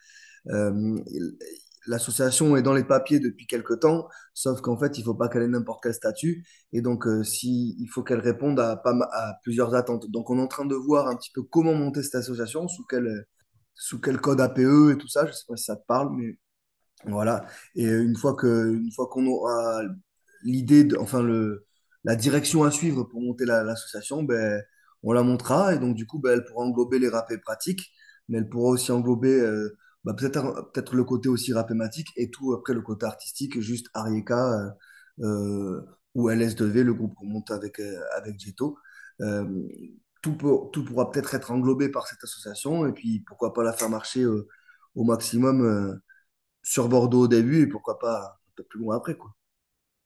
l'association 1.87 2.57
est 2.57 2.63
dans 2.63 2.75
les 2.75 2.85
papiers 2.85 3.21
depuis 3.21 3.47
quelque 3.47 3.75
temps, 3.75 4.09
sauf 4.35 4.61
qu'en 4.61 4.77
fait, 4.77 4.99
il 4.99 5.01
ne 5.01 5.05
faut 5.07 5.15
pas 5.15 5.29
qu'elle 5.29 5.43
ait 5.43 5.49
n'importe 5.49 5.83
quel 5.83 5.95
statut. 5.95 6.45
Et 6.73 6.83
donc, 6.83 7.07
euh, 7.07 7.23
il 7.43 7.87
faut 7.89 8.03
qu'elle 8.03 8.21
réponde 8.21 8.61
à, 8.61 8.83
plusieurs 9.43 9.75
attentes. 9.75 10.11
Donc, 10.11 10.31
on 10.31 10.39
est 10.39 10.43
en 10.43 10.47
train 10.49 10.67
de 10.67 10.75
voir 10.75 11.09
un 11.09 11.17
petit 11.17 11.31
peu 11.35 11.43
comment 11.43 11.75
monter 11.75 12.03
cette 12.03 12.17
association, 12.17 12.69
sous 12.69 12.85
quel, 12.89 14.21
code 14.21 14.41
APE 14.41 14.93
et 14.93 14.99
tout 14.99 15.09
ça. 15.09 15.25
Je 15.25 15.31
ne 15.31 15.35
sais 15.35 15.45
pas 15.49 15.57
si 15.57 15.65
ça 15.65 15.77
te 15.77 15.87
parle, 15.87 16.11
mais 16.17 16.39
Voilà. 17.07 17.47
Et 17.75 17.87
une 17.87 18.17
fois 18.17 18.37
qu'on 18.37 19.27
aura 19.27 19.83
l'idée, 20.45 20.89
enfin 20.99 21.23
la 22.05 22.17
direction 22.17 22.65
à 22.65 22.71
suivre 22.71 23.05
pour 23.05 23.21
monter 23.21 23.45
la- 23.45 23.63
l'association, 23.65 24.23
ben, 24.23 24.63
on 25.03 25.13
la 25.13 25.23
montera. 25.23 25.75
Et 25.75 25.79
donc, 25.79 25.95
du 25.97 26.07
coup, 26.07 26.19
ben, 26.19 26.33
elle 26.33 26.45
pourra 26.45 26.65
englober 26.65 26.99
les 26.99 27.09
rappels 27.09 27.41
pratiques, 27.41 27.93
mais 28.29 28.39
elle 28.39 28.49
pourra 28.49 28.71
aussi 28.71 28.93
englober 28.93 29.41
euh, 29.41 29.77
bah, 30.05 30.15
peut-être, 30.15 30.71
peut-être 30.73 30.95
le 30.97 31.05
côté 31.05 31.29
aussi 31.29 31.53
rappématique 31.53 32.09
et 32.17 32.31
tout 32.31 32.53
après 32.55 32.75
le 32.75 32.83
côté 32.83 33.07
artistique, 33.07 33.61
juste 33.61 33.89
Arieka 33.95 34.71
euh, 35.21 35.27
euh, 35.27 35.83
ou 36.15 36.31
LS2V, 36.31 36.83
le 36.83 36.95
groupe 36.95 37.15
qu'on 37.15 37.27
monte 37.27 37.51
avec, 37.51 37.81
euh, 37.81 38.01
avec 38.17 38.39
Jeto. 38.41 38.77
Euh, 39.21 39.45
tout, 40.23 40.35
pour- 40.37 40.71
tout 40.71 40.85
pourra 40.85 41.11
peut-être 41.11 41.35
être 41.35 41.51
englobé 41.51 41.89
par 41.89 42.07
cette 42.07 42.23
association 42.25 42.87
et 42.87 42.93
puis 42.93 43.21
pourquoi 43.27 43.53
pas 43.55 43.63
la 43.63 43.73
faire 43.73 43.89
marcher 43.91 44.27
au 44.27 45.05
maximum. 45.05 46.01
sur 46.63 46.89
Bordeaux 46.89 47.23
au 47.25 47.29
début 47.29 47.63
et 47.63 47.67
pourquoi 47.69 47.99
pas 47.99 48.39
un 48.49 48.53
peu 48.57 48.65
plus 48.65 48.81
loin 48.81 48.97
après, 48.97 49.17
quoi. 49.17 49.35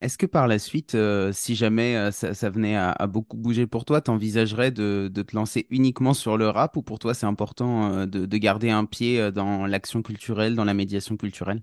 Est-ce 0.05 0.19
que 0.19 0.27
par 0.27 0.49
la 0.49 0.59
suite, 0.59 0.97
euh, 0.97 1.33
si 1.33 1.55
jamais 1.55 1.97
euh, 1.97 2.11
ça, 2.11 2.51
venait 2.51 2.77
à, 2.77 3.07
beaucoup 3.07 3.39
bouger 3.39 3.67
pour 3.67 3.87
toi, 3.87 4.03
t'envisagerais 4.03 4.71
de, 4.71 5.11
de 5.11 5.23
te 5.23 5.35
lancer 5.35 5.67
uniquement 5.71 6.13
sur 6.13 6.37
le 6.37 6.47
rap 6.51 6.77
ou 6.77 6.83
pour 6.83 6.99
toi 6.99 7.15
c'est 7.15 7.25
important 7.25 7.91
euh, 7.91 8.05
de, 8.05 8.27
de 8.27 8.37
garder 8.37 8.69
un 8.69 8.85
pied 8.85 9.33
dans 9.33 9.65
l'action 9.65 10.03
culturelle, 10.03 10.57
dans 10.57 10.65
la 10.65 10.75
médiation 10.75 11.17
culturelle? 11.17 11.63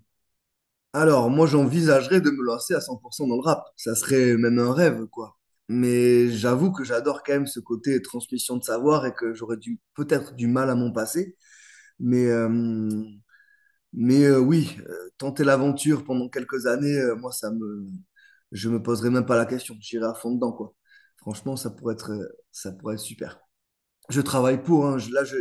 Alors, 0.93 1.29
moi, 1.29 1.45
j'envisagerais 1.45 2.19
de 2.19 2.31
me 2.31 2.41
lancer 2.41 2.73
à 2.73 2.81
100% 2.81 3.27
dans 3.27 3.35
le 3.35 3.41
rap. 3.41 3.63
Ça 3.77 3.93
serait 3.93 4.35
même 4.37 4.57
un 4.57 4.73
rêve, 4.73 5.05
quoi. 5.05 5.37
Mais 5.69 6.31
j'avoue 6.31 6.71
que 6.71 6.83
j'adore 6.83 7.21
quand 7.21 7.33
même 7.33 7.45
ce 7.45 7.59
côté 7.59 8.01
transmission 8.01 8.57
de 8.57 8.63
savoir 8.63 9.05
et 9.05 9.13
que 9.13 9.35
j'aurais 9.35 9.57
peut-être 9.93 10.33
du 10.33 10.47
mal 10.47 10.71
à 10.71 10.75
m'en 10.75 10.91
passer. 10.91 11.37
Mais, 11.99 12.27
mais 13.93 14.31
oui, 14.31 14.77
tenter 15.19 15.43
l'aventure 15.43 16.03
pendant 16.03 16.27
quelques 16.27 16.65
années, 16.65 16.99
moi, 17.19 17.31
ça 17.31 17.51
me, 17.51 17.87
je 18.51 18.69
me 18.69 18.81
poserais 18.81 19.09
même 19.09 19.25
pas 19.25 19.37
la 19.37 19.45
question. 19.45 19.75
J'irais 19.79 20.07
à 20.07 20.13
fond 20.13 20.31
dedans, 20.33 20.51
quoi. 20.53 20.75
Franchement, 21.17 21.55
ça 21.55 21.69
pourrait 21.71 21.93
être, 21.95 22.11
ça 22.51 22.71
pourrait 22.71 22.95
être 22.95 22.99
super. 23.01 23.39
Je 24.09 24.21
travaille 24.21 24.61
pour, 24.63 24.87
hein. 24.87 24.97
Là, 25.13 25.23
je, 25.23 25.37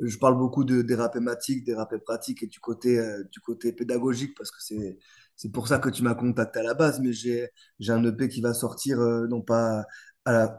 je 0.00 0.18
parle 0.18 0.38
beaucoup 0.38 0.64
de, 0.64 0.82
des 0.82 0.94
rap 0.94 1.12
thématiques, 1.12 1.64
des 1.64 1.74
rap 1.74 1.94
pratiques 2.04 2.42
et 2.42 2.46
du 2.46 2.60
côté, 2.60 2.98
euh, 2.98 3.22
du 3.32 3.40
côté 3.40 3.72
pédagogique 3.72 4.34
parce 4.36 4.50
que 4.50 4.58
c'est, 4.62 4.98
c'est 5.36 5.50
pour 5.52 5.68
ça 5.68 5.78
que 5.78 5.88
tu 5.90 6.02
m'as 6.02 6.14
contacté 6.14 6.60
à 6.60 6.62
la 6.62 6.74
base. 6.74 7.00
Mais 7.00 7.12
j'ai, 7.12 7.48
j'ai 7.80 7.92
un 7.92 8.04
EP 8.04 8.28
qui 8.28 8.40
va 8.42 8.54
sortir, 8.54 9.00
euh, 9.00 9.26
non 9.28 9.42
pas 9.42 9.84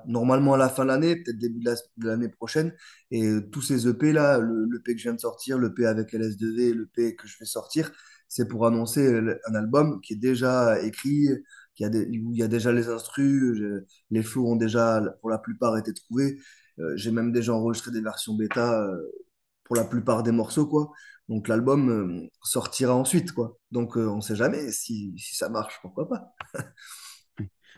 normalement 0.08 0.54
à 0.54 0.58
la 0.58 0.70
fin 0.70 0.84
de 0.84 0.90
l'année, 0.90 1.16
peut-être 1.16 1.38
début 1.38 1.60
de 1.60 1.66
la- 1.66 1.76
de 1.98 2.08
l'année 2.08 2.30
prochaine. 2.30 2.74
Et 3.12 3.26
euh, 3.26 3.42
tous 3.52 3.62
ces 3.62 3.88
EP 3.88 4.12
là, 4.14 4.38
le, 4.40 4.66
l'EP 4.72 4.94
que 4.94 4.98
je 5.00 5.04
viens 5.04 5.14
de 5.14 5.20
sortir, 5.20 5.58
l'EP 5.60 5.86
avec 5.86 6.14
LS2V, 6.14 6.74
l'EP 6.74 7.16
que 7.16 7.28
je 7.28 7.38
vais 7.40 7.46
sortir, 7.46 7.92
c'est 8.28 8.48
pour 8.48 8.66
annoncer 8.66 9.08
un 9.48 9.56
album 9.56 10.02
qui 10.02 10.14
est 10.14 10.18
déjà 10.18 10.82
écrit, 10.82 11.28
qui 11.76 11.86
a 11.86 11.90
des- 11.90 12.06
où 12.20 12.34
il 12.34 12.40
y 12.40 12.44
a 12.44 12.48
déjà 12.48 12.72
les 12.72 12.90
instrus, 12.90 13.60
les 14.12 14.24
flows 14.24 14.48
ont 14.52 14.56
déjà, 14.56 15.02
pour 15.22 15.30
la 15.30 15.38
plupart, 15.40 15.78
été 15.78 15.94
trouvés. 15.94 16.38
Euh, 16.80 16.94
j'ai 16.98 17.12
même 17.12 17.32
déjà 17.32 17.54
enregistré 17.54 17.92
des 17.92 18.02
versions 18.02 18.36
bêta 18.36 18.82
euh, 18.84 18.98
pour 19.66 19.76
la 19.76 19.86
plupart 19.86 20.24
des 20.24 20.32
morceaux, 20.32 20.68
quoi. 20.68 20.92
Donc 21.30 21.48
l'album 21.48 21.90
euh, 21.92 22.28
sortira 22.44 22.96
ensuite, 22.96 23.32
quoi. 23.34 23.58
Donc 23.72 23.98
on 23.98 24.22
sait 24.22 24.36
jamais 24.36 24.72
si, 24.72 25.14
si 25.18 25.36
ça 25.36 25.50
marche, 25.50 25.80
pourquoi 25.82 26.10
pas. 26.10 26.34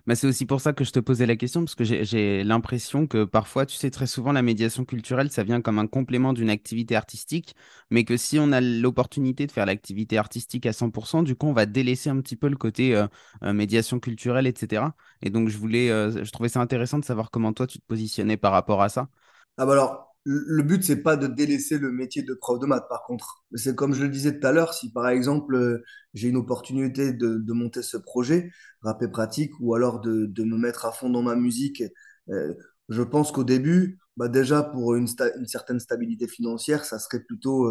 Bah, 0.08 0.14
c'est 0.16 0.28
aussi 0.28 0.46
pour 0.46 0.62
ça 0.62 0.72
que 0.74 0.84
je 0.84 0.92
te 0.92 1.00
posais 1.00 1.26
la 1.26 1.36
question, 1.36 1.62
parce 1.62 1.74
que 1.74 1.84
j'ai 1.84 2.44
l'impression 2.44 3.08
que 3.08 3.24
parfois, 3.24 3.66
tu 3.66 3.76
sais, 3.76 3.90
très 3.90 4.06
souvent, 4.06 4.32
la 4.34 4.44
médiation 4.44 4.86
culturelle, 4.86 5.32
ça 5.32 5.44
vient 5.44 5.62
comme 5.62 5.80
un 5.80 5.88
complément 5.88 6.32
d'une 6.34 6.52
activité 6.52 6.96
artistique, 6.96 7.56
mais 7.90 8.04
que 8.04 8.16
si 8.16 8.38
on 8.38 8.52
a 8.52 8.62
l'opportunité 8.62 9.48
de 9.48 9.52
faire 9.52 9.66
l'activité 9.66 10.20
artistique 10.20 10.68
à 10.68 10.74
100%, 10.74 11.24
du 11.24 11.36
coup, 11.36 11.48
on 11.48 11.54
va 11.54 11.66
délaisser 11.66 12.12
un 12.12 12.22
petit 12.22 12.36
peu 12.36 12.50
le 12.50 12.56
côté 12.58 12.96
euh, 12.96 13.08
euh, 13.44 13.54
médiation 13.54 14.00
culturelle, 14.00 14.46
etc. 14.46 14.96
Et 15.24 15.32
donc, 15.32 15.50
je 15.50 15.58
voulais, 15.58 15.90
euh, 15.90 16.24
je 16.24 16.32
trouvais 16.32 16.50
ça 16.50 16.62
intéressant 16.62 17.00
de 17.00 17.06
savoir 17.06 17.32
comment 17.32 17.52
toi, 17.54 17.66
tu 17.66 17.80
te 17.80 17.86
positionnais 17.88 18.38
par 18.38 18.52
rapport 18.52 18.84
à 18.84 18.90
ça. 18.90 19.10
Ah 19.58 19.66
bah 19.66 19.74
alors, 19.74 20.15
le 20.26 20.64
but, 20.64 20.84
c'est 20.84 21.04
pas 21.04 21.18
de 21.18 21.28
délaisser 21.28 21.78
le 21.78 21.92
métier 21.92 22.24
de 22.24 22.34
prof 22.34 22.60
de 22.60 22.66
maths, 22.66 22.88
par 22.90 23.04
contre. 23.04 23.44
C'est 23.54 23.76
comme 23.76 23.94
je 23.94 24.02
le 24.02 24.10
disais 24.10 24.40
tout 24.40 24.48
à 24.48 24.52
l'heure, 24.52 24.74
si 24.74 24.92
par 24.92 25.08
exemple, 25.08 25.56
euh, 25.56 25.84
j'ai 26.16 26.30
une 26.30 26.38
opportunité 26.38 27.14
de, 27.14 27.38
de 27.38 27.54
monter 27.54 27.84
ce 27.84 27.98
projet, 27.98 28.52
rap 28.82 29.02
et 29.04 29.08
pratique, 29.08 29.52
ou 29.60 29.76
alors 29.76 30.02
de, 30.02 30.26
de 30.26 30.44
me 30.44 30.58
mettre 30.58 30.86
à 30.86 30.92
fond 30.92 31.12
dans 31.12 31.22
ma 31.22 31.36
musique, 31.36 31.84
euh, 32.30 32.54
je 32.90 33.04
pense 33.04 33.32
qu'au 33.32 33.44
début, 33.44 34.00
bah 34.18 34.28
déjà, 34.28 34.64
pour 34.64 34.96
une, 34.96 35.08
certaine 35.46 35.80
stabilité 35.80 36.28
financière, 36.28 36.86
ça 36.86 37.00
serait 37.00 37.20
plutôt 37.20 37.68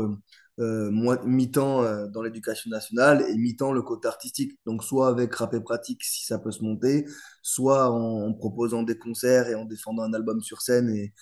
euh, 0.58 0.90
mi-temps 1.24 2.08
dans 2.10 2.22
l'éducation 2.22 2.70
nationale 2.70 3.24
et 3.28 3.36
mi-temps 3.36 3.72
le 3.72 3.82
côté 3.82 4.08
artistique. 4.08 4.58
Donc, 4.66 4.84
soit 4.84 5.08
avec 5.08 5.34
rap 5.34 5.54
et 5.54 5.60
pratique, 5.60 6.04
si 6.04 6.24
ça 6.26 6.38
peut 6.38 6.50
se 6.50 6.62
monter, 6.62 7.06
soit 7.42 7.90
en, 7.90 8.28
en 8.28 8.34
proposant 8.34 8.82
des 8.82 8.98
concerts 8.98 9.48
et 9.48 9.54
en 9.54 9.64
défendant 9.64 10.02
un 10.02 10.12
album 10.12 10.40
sur 10.42 10.60
scène 10.60 10.90
et 10.90 11.14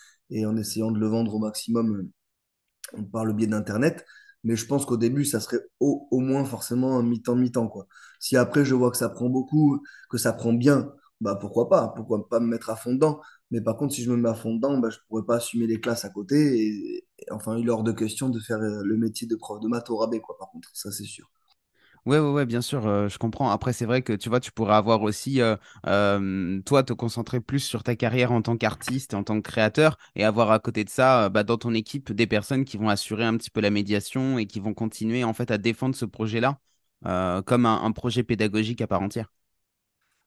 en 0.46 0.56
essayant 0.56 0.90
de 0.90 0.98
le 0.98 1.06
vendre 1.08 1.34
au 1.34 1.38
maximum 1.38 2.10
euh, 2.98 3.02
par 3.12 3.24
le 3.24 3.32
biais 3.32 3.46
d'Internet. 3.46 4.04
Mais 4.44 4.56
je 4.56 4.66
pense 4.66 4.86
qu'au 4.86 4.96
début, 4.96 5.24
ça 5.24 5.40
serait 5.40 5.60
au, 5.80 6.08
moins 6.20 6.44
forcément 6.44 6.98
un 6.98 7.02
mi-temps, 7.02 7.36
mi-temps, 7.36 7.68
quoi. 7.68 7.86
Si 8.18 8.36
après, 8.36 8.64
je 8.64 8.74
vois 8.74 8.90
que 8.90 8.96
ça 8.96 9.08
prend 9.08 9.28
beaucoup, 9.28 9.82
que 10.10 10.18
ça 10.18 10.32
prend 10.32 10.52
bien, 10.52 10.92
bah 11.20 11.36
pourquoi 11.40 11.68
pas? 11.68 11.88
Pourquoi 11.94 12.28
pas 12.28 12.40
me 12.40 12.46
mettre 12.46 12.70
à 12.70 12.76
fond 12.76 12.94
dedans? 12.94 13.20
Mais 13.52 13.60
par 13.60 13.76
contre, 13.76 13.94
si 13.94 14.02
je 14.02 14.10
me 14.10 14.16
mets 14.16 14.28
à 14.28 14.34
fond 14.34 14.54
dedans, 14.56 14.78
bah, 14.78 14.90
je 14.90 14.98
pourrais 15.08 15.24
pas 15.24 15.36
assumer 15.36 15.66
les 15.66 15.80
classes 15.80 16.04
à 16.04 16.10
côté. 16.10 16.36
Et, 16.58 17.06
et 17.18 17.32
enfin, 17.32 17.56
il 17.58 17.66
est 17.68 17.70
hors 17.70 17.84
de 17.84 17.92
question 17.92 18.28
de 18.30 18.40
faire 18.40 18.58
euh, 18.58 18.82
le 18.84 18.96
métier 18.96 19.28
de 19.28 19.36
prof 19.36 19.60
de 19.60 19.68
maths 19.68 19.90
au 19.90 19.96
rabais, 19.96 20.20
quoi, 20.20 20.36
par 20.38 20.50
contre, 20.50 20.70
ça 20.74 20.90
c'est 20.90 21.04
sûr. 21.04 21.30
Ouais, 22.04 22.18
ouais, 22.18 22.30
ouais, 22.32 22.46
bien 22.46 22.60
sûr, 22.62 22.84
euh, 22.86 23.08
je 23.08 23.16
comprends. 23.18 23.50
Après, 23.50 23.72
c'est 23.72 23.84
vrai 23.86 24.02
que 24.02 24.12
tu 24.12 24.28
vois, 24.28 24.40
tu 24.40 24.50
pourrais 24.50 24.74
avoir 24.74 25.02
aussi, 25.02 25.40
euh, 25.40 25.56
euh, 25.86 26.60
toi, 26.62 26.82
te 26.82 26.92
concentrer 26.92 27.40
plus 27.40 27.60
sur 27.60 27.84
ta 27.84 27.94
carrière 27.94 28.32
en 28.32 28.42
tant 28.42 28.56
qu'artiste, 28.56 29.14
en 29.14 29.22
tant 29.22 29.36
que 29.40 29.48
créateur, 29.48 29.96
et 30.16 30.24
avoir 30.24 30.50
à 30.50 30.58
côté 30.58 30.82
de 30.82 30.90
ça, 30.90 31.28
bah, 31.28 31.44
dans 31.44 31.58
ton 31.58 31.72
équipe, 31.74 32.10
des 32.12 32.26
personnes 32.26 32.64
qui 32.64 32.76
vont 32.76 32.88
assurer 32.88 33.24
un 33.24 33.36
petit 33.36 33.50
peu 33.50 33.60
la 33.60 33.70
médiation 33.70 34.36
et 34.38 34.46
qui 34.46 34.58
vont 34.58 34.74
continuer 34.74 35.22
en 35.22 35.32
fait 35.32 35.52
à 35.52 35.58
défendre 35.58 35.94
ce 35.94 36.04
projet-là, 36.04 36.58
comme 37.46 37.66
un, 37.66 37.82
un 37.84 37.92
projet 37.92 38.24
pédagogique 38.24 38.80
à 38.80 38.88
part 38.88 39.02
entière. 39.02 39.30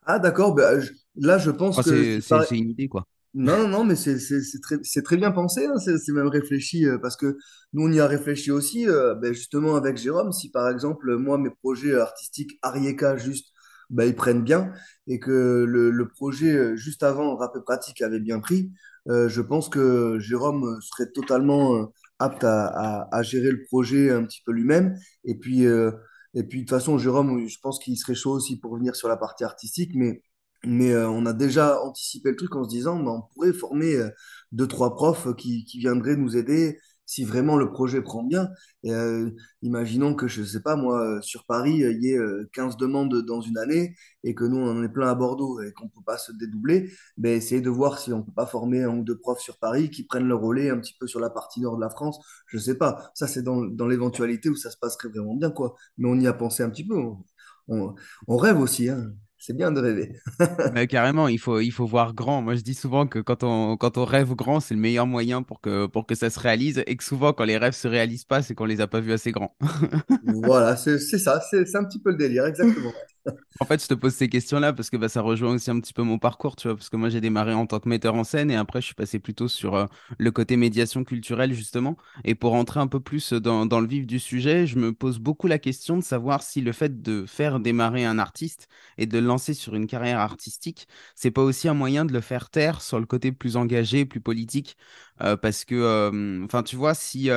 Ah 0.06 0.20
d'accord, 0.20 0.54
bah, 0.56 0.80
je- 0.80 0.92
là 1.16 1.38
je 1.38 1.52
pense 1.52 1.80
Enfin, 1.80 1.82
que 1.82 2.20
c'est 2.42 2.58
une 2.58 2.70
idée, 2.70 2.88
quoi. 2.88 3.08
Non, 3.38 3.68
non, 3.68 3.84
mais 3.84 3.96
c'est 3.98 4.18
très, 4.62 4.78
très 5.04 5.18
bien 5.18 5.32
pensé, 5.32 5.66
hein, 5.66 5.78
c'est 5.78 6.12
même 6.14 6.28
réfléchi, 6.28 6.86
euh, 6.88 6.98
parce 6.98 7.18
que 7.18 7.38
nous, 7.74 7.84
on 7.84 7.92
y 7.92 8.00
a 8.00 8.08
réfléchi 8.08 8.50
aussi, 8.50 8.88
euh, 8.88 9.14
ben, 9.16 9.34
justement 9.34 9.76
avec 9.76 9.98
Jérôme, 9.98 10.32
si 10.32 10.50
par 10.52 10.70
exemple, 10.70 11.18
moi, 11.18 11.38
mes 11.38 11.50
projets 11.50 11.96
artistiques 11.96 12.58
Arieka, 12.62 13.18
juste, 13.18 13.50
ben, 13.90 14.06
ils 14.06 14.16
prennent 14.16 14.44
bien, 14.44 14.72
et 15.08 15.20
que 15.20 15.66
le, 15.68 15.92
le 15.92 16.08
projet 16.08 16.54
euh, 16.56 16.76
juste 16.78 17.04
avant, 17.04 17.36
Rap 17.36 17.60
Pratique, 17.66 18.02
avait 18.02 18.22
bien 18.22 18.40
pris, 18.40 18.72
je 19.08 19.42
pense 19.42 19.70
que 19.70 20.18
Jérôme 20.20 20.80
serait 20.82 21.12
totalement 21.12 21.94
apte 22.20 22.44
à, 22.44 22.66
à, 22.68 23.16
à 23.16 23.22
gérer 23.22 23.52
le 23.52 23.64
projet 23.66 24.10
un 24.12 24.24
petit 24.24 24.42
peu 24.46 24.52
lui-même, 24.54 24.96
et 25.26 25.36
puis, 25.38 25.64
et 25.64 26.44
puis 26.44 26.60
de 26.62 26.64
toute 26.66 26.70
façon, 26.70 26.98
Jérôme, 26.98 27.48
je 27.48 27.58
pense 27.62 27.80
qu'il 27.80 27.98
serait 27.98 28.16
chaud 28.16 28.32
aussi 28.32 28.60
pour 28.60 28.78
venir 28.78 28.96
sur 28.96 29.08
la 29.10 29.18
partie 29.18 29.44
artistique, 29.44 29.92
mais 29.96 30.22
mais 30.66 30.92
euh, 30.92 31.10
on 31.10 31.26
a 31.26 31.34
déjà 31.34 31.82
anticipé 31.82 32.30
le 32.32 32.36
truc 32.36 32.56
en 32.56 32.64
se 32.64 32.70
disant, 32.70 33.00
bah, 33.02 33.12
on 33.12 33.22
pourrait 33.34 33.54
former 33.54 33.96
euh, 33.96 34.10
deux, 34.52 34.68
trois 34.68 34.96
profs 34.96 35.36
qui, 35.36 35.66
qui 35.66 35.80
viendraient 35.80 36.16
nous 36.16 36.38
aider 36.38 36.80
si 37.08 37.24
vraiment 37.24 37.56
le 37.58 37.72
projet 37.72 38.02
prend 38.02 38.24
bien. 38.24 38.50
Euh, 38.86 39.30
imaginons 39.62 40.16
que, 40.16 40.28
je 40.28 40.44
sais 40.44 40.62
pas, 40.62 40.76
moi, 40.76 41.02
euh, 41.18 41.22
sur 41.22 41.46
Paris, 41.46 41.84
euh, 41.84 41.92
il 41.92 42.04
y 42.04 42.12
ait 42.14 42.18
euh, 42.18 42.50
15 42.54 42.78
demandes 42.78 43.14
dans 43.26 43.42
une 43.42 43.58
année 43.60 43.96
et 44.24 44.34
que 44.34 44.44
nous, 44.44 44.58
on 44.58 44.72
en 44.80 44.84
est 44.84 44.90
plein 44.90 45.10
à 45.10 45.16
Bordeaux 45.16 45.62
et 45.62 45.72
qu'on 45.74 45.88
peut 45.88 46.02
pas 46.06 46.18
se 46.18 46.32
dédoubler. 46.32 46.92
Ben, 47.18 47.34
essayer 47.38 47.62
de 47.62 47.70
voir 47.70 48.00
si 48.00 48.12
on 48.12 48.24
peut 48.24 48.32
pas 48.36 48.48
former 48.48 48.84
un 48.84 48.98
ou 48.98 49.04
deux 49.04 49.18
profs 49.18 49.42
sur 49.42 49.58
Paris 49.60 49.90
qui 49.92 50.04
prennent 50.04 50.28
le 50.28 50.36
relais 50.36 50.70
un 50.72 50.80
petit 50.80 50.96
peu 51.00 51.06
sur 51.08 51.20
la 51.20 51.30
partie 51.30 51.62
nord 51.62 51.76
de 51.78 51.82
la 51.82 51.90
France. 51.92 52.20
Je 52.48 52.58
sais 52.58 52.76
pas. 52.78 53.12
Ça, 53.14 53.28
c'est 53.28 53.44
dans, 53.44 53.62
dans 53.64 53.88
l'éventualité 53.88 54.50
où 54.50 54.56
ça 54.56 54.72
se 54.72 54.78
passerait 54.78 55.10
vraiment 55.10 55.36
bien, 55.36 55.52
quoi. 55.52 55.76
Mais 55.98 56.10
on 56.10 56.20
y 56.20 56.28
a 56.28 56.34
pensé 56.34 56.64
un 56.64 56.70
petit 56.72 56.86
peu. 56.88 56.98
On, 56.98 57.24
on, 57.68 57.96
on 58.28 58.38
rêve 58.38 58.60
aussi, 58.60 58.90
hein. 58.90 59.14
C'est 59.46 59.54
bien 59.56 59.72
de 59.72 59.80
rêver. 59.80 60.12
Mais 60.74 60.88
carrément, 60.88 61.28
il 61.28 61.38
faut, 61.38 61.60
il 61.60 61.70
faut 61.72 61.86
voir 61.86 62.16
grand. 62.16 62.42
Moi, 62.42 62.56
je 62.56 62.62
dis 62.62 62.74
souvent 62.74 63.06
que 63.06 63.20
quand 63.20 63.44
on, 63.44 63.78
quand 63.78 64.00
on 64.00 64.06
rêve 64.06 64.34
grand, 64.34 64.60
c'est 64.60 64.74
le 64.74 64.80
meilleur 64.80 65.06
moyen 65.06 65.44
pour 65.44 65.62
que, 65.62 65.86
pour 65.86 66.08
que 66.08 66.16
ça 66.16 66.32
se 66.32 66.40
réalise 66.40 66.84
et 66.88 66.98
que 66.98 67.04
souvent, 67.04 67.34
quand 67.34 67.44
les 67.44 67.58
rêves 67.58 67.76
se 67.76 67.88
réalisent 67.88 68.26
pas, 68.26 68.42
c'est 68.42 68.56
qu'on 68.56 68.66
les 68.66 68.82
a 68.82 68.88
pas 68.88 69.00
vus 69.00 69.14
assez 69.14 69.32
grands. 69.32 69.56
Voilà, 70.24 70.76
c'est 70.76 70.98
c'est 71.00 71.20
ça, 71.20 71.40
c'est 71.42 71.66
c'est 71.66 71.78
un 71.78 71.84
petit 71.84 72.00
peu 72.00 72.10
le 72.12 72.18
délire, 72.18 72.46
exactement. 72.46 72.92
En 73.60 73.66
fait, 73.66 73.82
je 73.82 73.88
te 73.88 73.94
pose 73.94 74.14
ces 74.14 74.28
questions-là 74.30 74.74
parce 74.74 74.90
que 74.90 74.98
bah, 74.98 75.10
ça 75.10 75.22
rejoint 75.22 75.54
aussi 75.54 75.72
un 75.72 75.80
petit 75.80 75.94
peu 75.94 76.04
mon 76.04 76.20
parcours, 76.20 76.56
tu 76.56 76.68
vois, 76.68 76.76
parce 76.76 76.90
que 76.90 76.98
moi 76.98 77.10
j'ai 77.10 77.22
démarré 77.22 77.54
en 77.54 77.66
tant 77.66 77.80
que 77.80 77.88
metteur 77.88 78.16
en 78.16 78.24
scène 78.24 78.52
et 78.52 78.56
après 78.56 78.82
je 78.82 78.88
suis 78.88 78.96
passé 78.96 79.18
plutôt 79.20 79.48
sur 79.48 79.76
euh, 79.76 79.86
le 80.18 80.32
côté 80.32 80.58
médiation 80.58 81.04
culturelle 81.04 81.54
justement. 81.54 81.98
Et 82.24 82.36
pour 82.36 82.52
rentrer 82.52 82.80
un 82.80 82.88
peu 82.88 83.00
plus 83.00 83.34
dans, 83.34 83.66
le 83.80 83.88
vif 83.88 84.06
du 84.06 84.20
sujet, 84.20 84.68
je 84.68 84.78
me 84.78 84.94
pose 84.94 85.20
beaucoup 85.20 85.48
la 85.48 85.58
question 85.58 85.98
de 85.98 86.04
savoir 86.04 86.44
si 86.44 86.62
le 86.62 86.72
fait 86.74 87.02
de 87.02 87.26
faire 87.26 87.60
démarrer 87.60 88.06
un 88.06 88.20
artiste 88.20 88.68
et 88.98 89.06
de 89.06 89.18
le 89.20 89.26
lancer 89.26 89.54
sur 89.54 89.76
une 89.76 89.88
carrière 89.88 90.20
artistique, 90.20 90.88
c'est 91.16 91.32
pas 91.32 91.42
aussi 91.42 91.68
un 91.68 91.74
moyen 91.74 92.06
de 92.06 92.14
le 92.14 92.22
faire 92.22 92.50
taire 92.50 92.82
sur 92.82 93.00
le 93.00 93.06
côté 93.06 93.32
plus 93.32 93.56
engagé, 93.58 94.06
plus 94.06 94.22
politique, 94.22 94.78
euh, 95.22 95.38
parce 95.38 95.66
que, 95.66 95.76
euh, 95.76 96.44
enfin, 96.46 96.62
tu 96.64 96.76
vois, 96.76 96.94
si 96.94 97.30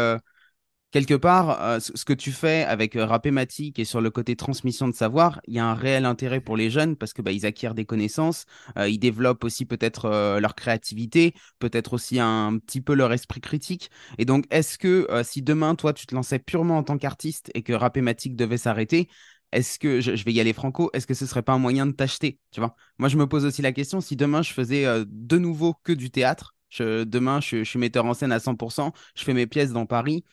quelque 0.90 1.14
part, 1.14 1.62
euh, 1.62 1.80
ce 1.80 2.04
que 2.04 2.12
tu 2.12 2.32
fais 2.32 2.64
avec 2.64 2.96
euh, 2.96 3.04
Rapématique 3.04 3.78
et 3.78 3.84
sur 3.84 4.00
le 4.00 4.10
côté 4.10 4.36
transmission 4.36 4.88
de 4.88 4.94
savoir, 4.94 5.40
il 5.46 5.54
y 5.54 5.58
a 5.58 5.66
un 5.66 5.74
réel 5.74 6.04
intérêt 6.04 6.40
pour 6.40 6.56
les 6.56 6.70
jeunes 6.70 6.96
parce 6.96 7.12
que 7.12 7.22
bah, 7.22 7.32
ils 7.32 7.46
acquièrent 7.46 7.74
des 7.74 7.84
connaissances, 7.84 8.46
euh, 8.78 8.88
ils 8.88 8.98
développent 8.98 9.44
aussi 9.44 9.66
peut-être 9.66 10.08
leur 10.40 10.54
créativité, 10.54 11.34
peut-être 11.58 11.92
aussi 11.92 12.20
un 12.20 12.58
petit 12.58 12.80
peu 12.80 12.94
leur 12.94 13.12
esprit 13.12 13.40
critique. 13.40 13.90
Et 14.18 14.24
donc, 14.24 14.44
est-ce 14.50 14.78
que 14.78 15.06
si 15.22 15.42
demain, 15.42 15.74
toi, 15.74 15.92
tu 15.92 16.06
te 16.06 16.14
lançais 16.14 16.38
purement 16.38 16.78
en 16.78 16.82
tant 16.82 16.98
qu'artiste 16.98 17.50
et 17.54 17.62
que 17.62 17.72
Rapématique 17.72 18.36
devait 18.36 18.56
s'arrêter, 18.56 19.08
est-ce 19.52 19.78
que, 19.78 20.00
je, 20.00 20.24
vais 20.24 20.32
y 20.32 20.40
aller 20.40 20.52
franco, 20.52 20.90
est-ce 20.92 21.06
que 21.06 21.14
ce 21.14 21.26
serait 21.26 21.42
pas 21.42 21.52
un 21.52 21.58
moyen 21.58 21.86
de 21.86 21.92
t'acheter, 21.92 22.38
tu 22.50 22.60
vois? 22.60 22.76
Moi, 22.98 23.08
je 23.08 23.16
me 23.16 23.26
pose 23.26 23.44
aussi 23.44 23.62
la 23.62 23.72
question, 23.72 24.00
si 24.00 24.16
demain, 24.16 24.42
je 24.42 24.52
faisais 24.52 24.86
de 25.06 25.38
nouveau 25.38 25.74
que 25.84 25.92
du 25.92 26.10
théâtre, 26.10 26.54
demain, 26.78 27.40
je, 27.40 27.58
je, 27.58 27.64
suis 27.64 27.78
metteur 27.78 28.04
en 28.04 28.14
scène 28.14 28.32
à 28.32 28.38
100%, 28.38 28.92
je 29.14 29.24
fais 29.24 29.34
mes 29.34 29.46
pièces 29.46 29.72
dans 29.72 29.86
Paris 29.86 30.24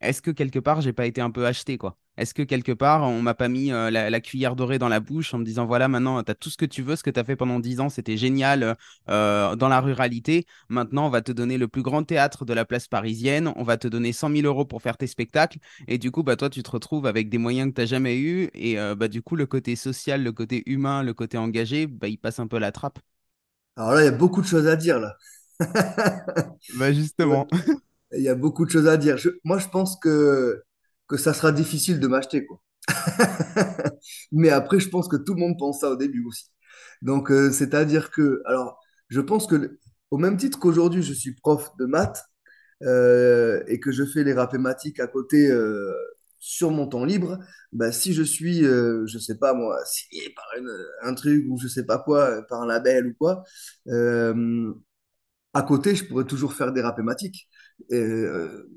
est-ce 0.00 0.22
que 0.22 0.30
quelque 0.30 0.58
part, 0.58 0.80
j'ai 0.80 0.92
pas 0.92 1.06
été 1.06 1.20
un 1.20 1.30
peu 1.30 1.46
acheté, 1.46 1.78
quoi? 1.78 1.96
Est-ce 2.16 2.32
que 2.32 2.42
quelque 2.42 2.72
part, 2.72 3.02
on 3.02 3.20
m'a 3.20 3.34
pas 3.34 3.48
mis 3.48 3.72
euh, 3.72 3.90
la, 3.90 4.20
cuillère 4.20 4.56
dorée 4.56 4.78
dans 4.78 4.88
la 4.88 5.00
bouche 5.00 5.34
en 5.34 5.38
me 5.38 5.44
disant, 5.44 5.66
voilà, 5.66 5.86
maintenant, 5.88 6.22
tu 6.22 6.30
as 6.30 6.34
tout 6.34 6.48
ce 6.48 6.56
que 6.56 6.64
tu 6.64 6.82
veux, 6.82 6.96
ce 6.96 7.02
que 7.02 7.10
tu 7.10 7.20
as 7.20 7.24
fait 7.24 7.36
pendant 7.36 7.60
10 7.60 7.80
ans, 7.80 7.88
c'était 7.90 8.16
génial 8.16 8.76
euh, 9.10 9.56
dans 9.56 9.68
la 9.68 9.80
ruralité. 9.80 10.46
Maintenant, 10.68 11.06
on 11.06 11.10
va 11.10 11.20
te 11.20 11.32
donner 11.32 11.58
le 11.58 11.68
plus 11.68 11.82
grand 11.82 12.04
théâtre 12.04 12.46
de 12.46 12.54
la 12.54 12.64
place 12.64 12.88
parisienne, 12.88 13.52
on 13.56 13.64
va 13.64 13.76
te 13.76 13.86
donner 13.88 14.12
100 14.12 14.30
000 14.30 14.46
euros 14.46 14.64
pour 14.64 14.80
faire 14.80 14.96
tes 14.96 15.06
spectacles. 15.06 15.58
Et 15.88 15.98
du 15.98 16.10
coup, 16.10 16.22
bah, 16.22 16.36
toi, 16.36 16.48
tu 16.48 16.62
te 16.62 16.70
retrouves 16.70 17.06
avec 17.06 17.28
des 17.28 17.38
moyens 17.38 17.70
que 17.70 17.74
tu 17.74 17.80
n'as 17.82 17.86
jamais 17.86 18.18
eu. 18.18 18.48
Et 18.54 18.78
euh, 18.78 18.94
bah, 18.94 19.08
du 19.08 19.20
coup, 19.20 19.36
le 19.36 19.46
côté 19.46 19.76
social, 19.76 20.22
le 20.22 20.32
côté 20.32 20.62
humain, 20.66 21.02
le 21.02 21.12
côté 21.12 21.36
engagé, 21.36 21.86
bah, 21.86 22.08
il 22.08 22.18
passe 22.18 22.38
un 22.38 22.46
peu 22.46 22.58
la 22.58 22.72
trappe. 22.72 22.98
Alors 23.76 23.92
là, 23.92 24.02
il 24.02 24.04
y 24.06 24.08
a 24.08 24.12
beaucoup 24.12 24.40
de 24.40 24.46
choses 24.46 24.66
à 24.68 24.76
dire, 24.76 24.98
là. 24.98 25.16
bah 26.78 26.92
justement. 26.92 27.46
Il 28.16 28.22
y 28.22 28.28
a 28.28 28.34
beaucoup 28.34 28.64
de 28.64 28.70
choses 28.70 28.88
à 28.88 28.96
dire. 28.96 29.16
moi, 29.44 29.58
je 29.58 29.68
pense 29.68 29.98
que, 29.98 30.62
que 31.08 31.16
ça 31.16 31.34
sera 31.34 31.52
difficile 31.52 32.00
de 32.00 32.06
m'acheter, 32.06 32.46
quoi. 32.46 32.60
Mais 34.32 34.50
après, 34.50 34.80
je 34.80 34.88
pense 34.88 35.08
que 35.08 35.16
tout 35.16 35.34
le 35.34 35.40
monde 35.40 35.58
pense 35.58 35.80
ça 35.80 35.90
au 35.90 35.96
début 35.96 36.24
aussi. 36.26 36.46
Donc, 37.02 37.30
euh, 37.30 37.50
c'est-à-dire 37.52 38.10
que, 38.10 38.42
alors, 38.46 38.78
je 39.08 39.20
pense 39.20 39.46
que, 39.46 39.78
au 40.10 40.18
même 40.18 40.36
titre 40.36 40.58
qu'aujourd'hui, 40.58 41.02
je 41.02 41.12
suis 41.12 41.34
prof 41.34 41.70
de 41.78 41.86
maths 41.86 42.24
euh, 42.84 43.62
et 43.68 43.80
que 43.80 43.92
je 43.92 44.04
fais 44.04 44.24
les 44.24 44.32
rapématiques 44.34 45.00
à 45.00 45.06
côté 45.08 45.48
euh, 45.50 45.92
sur 46.38 46.70
mon 46.70 46.86
temps 46.88 47.04
libre, 47.04 47.38
bah, 47.72 47.92
si 47.92 48.14
je 48.14 48.22
suis, 48.22 48.60
je 48.64 49.18
sais 49.18 49.38
pas 49.38 49.54
moi, 49.54 49.78
signé 49.86 50.30
par 50.34 50.44
un 51.02 51.14
truc 51.14 51.44
ou 51.50 51.58
je 51.58 51.68
sais 51.68 51.84
pas 51.86 51.98
quoi, 51.98 52.42
par 52.48 52.62
un 52.62 52.66
label 52.66 53.08
ou 53.08 53.14
quoi, 53.18 53.44
à 55.54 55.62
côté, 55.62 55.94
je 55.94 56.04
pourrais 56.04 56.24
toujours 56.26 56.52
faire 56.52 56.72
des 56.72 56.82
rapématiques. 56.82 57.48
Euh, 57.92 58.68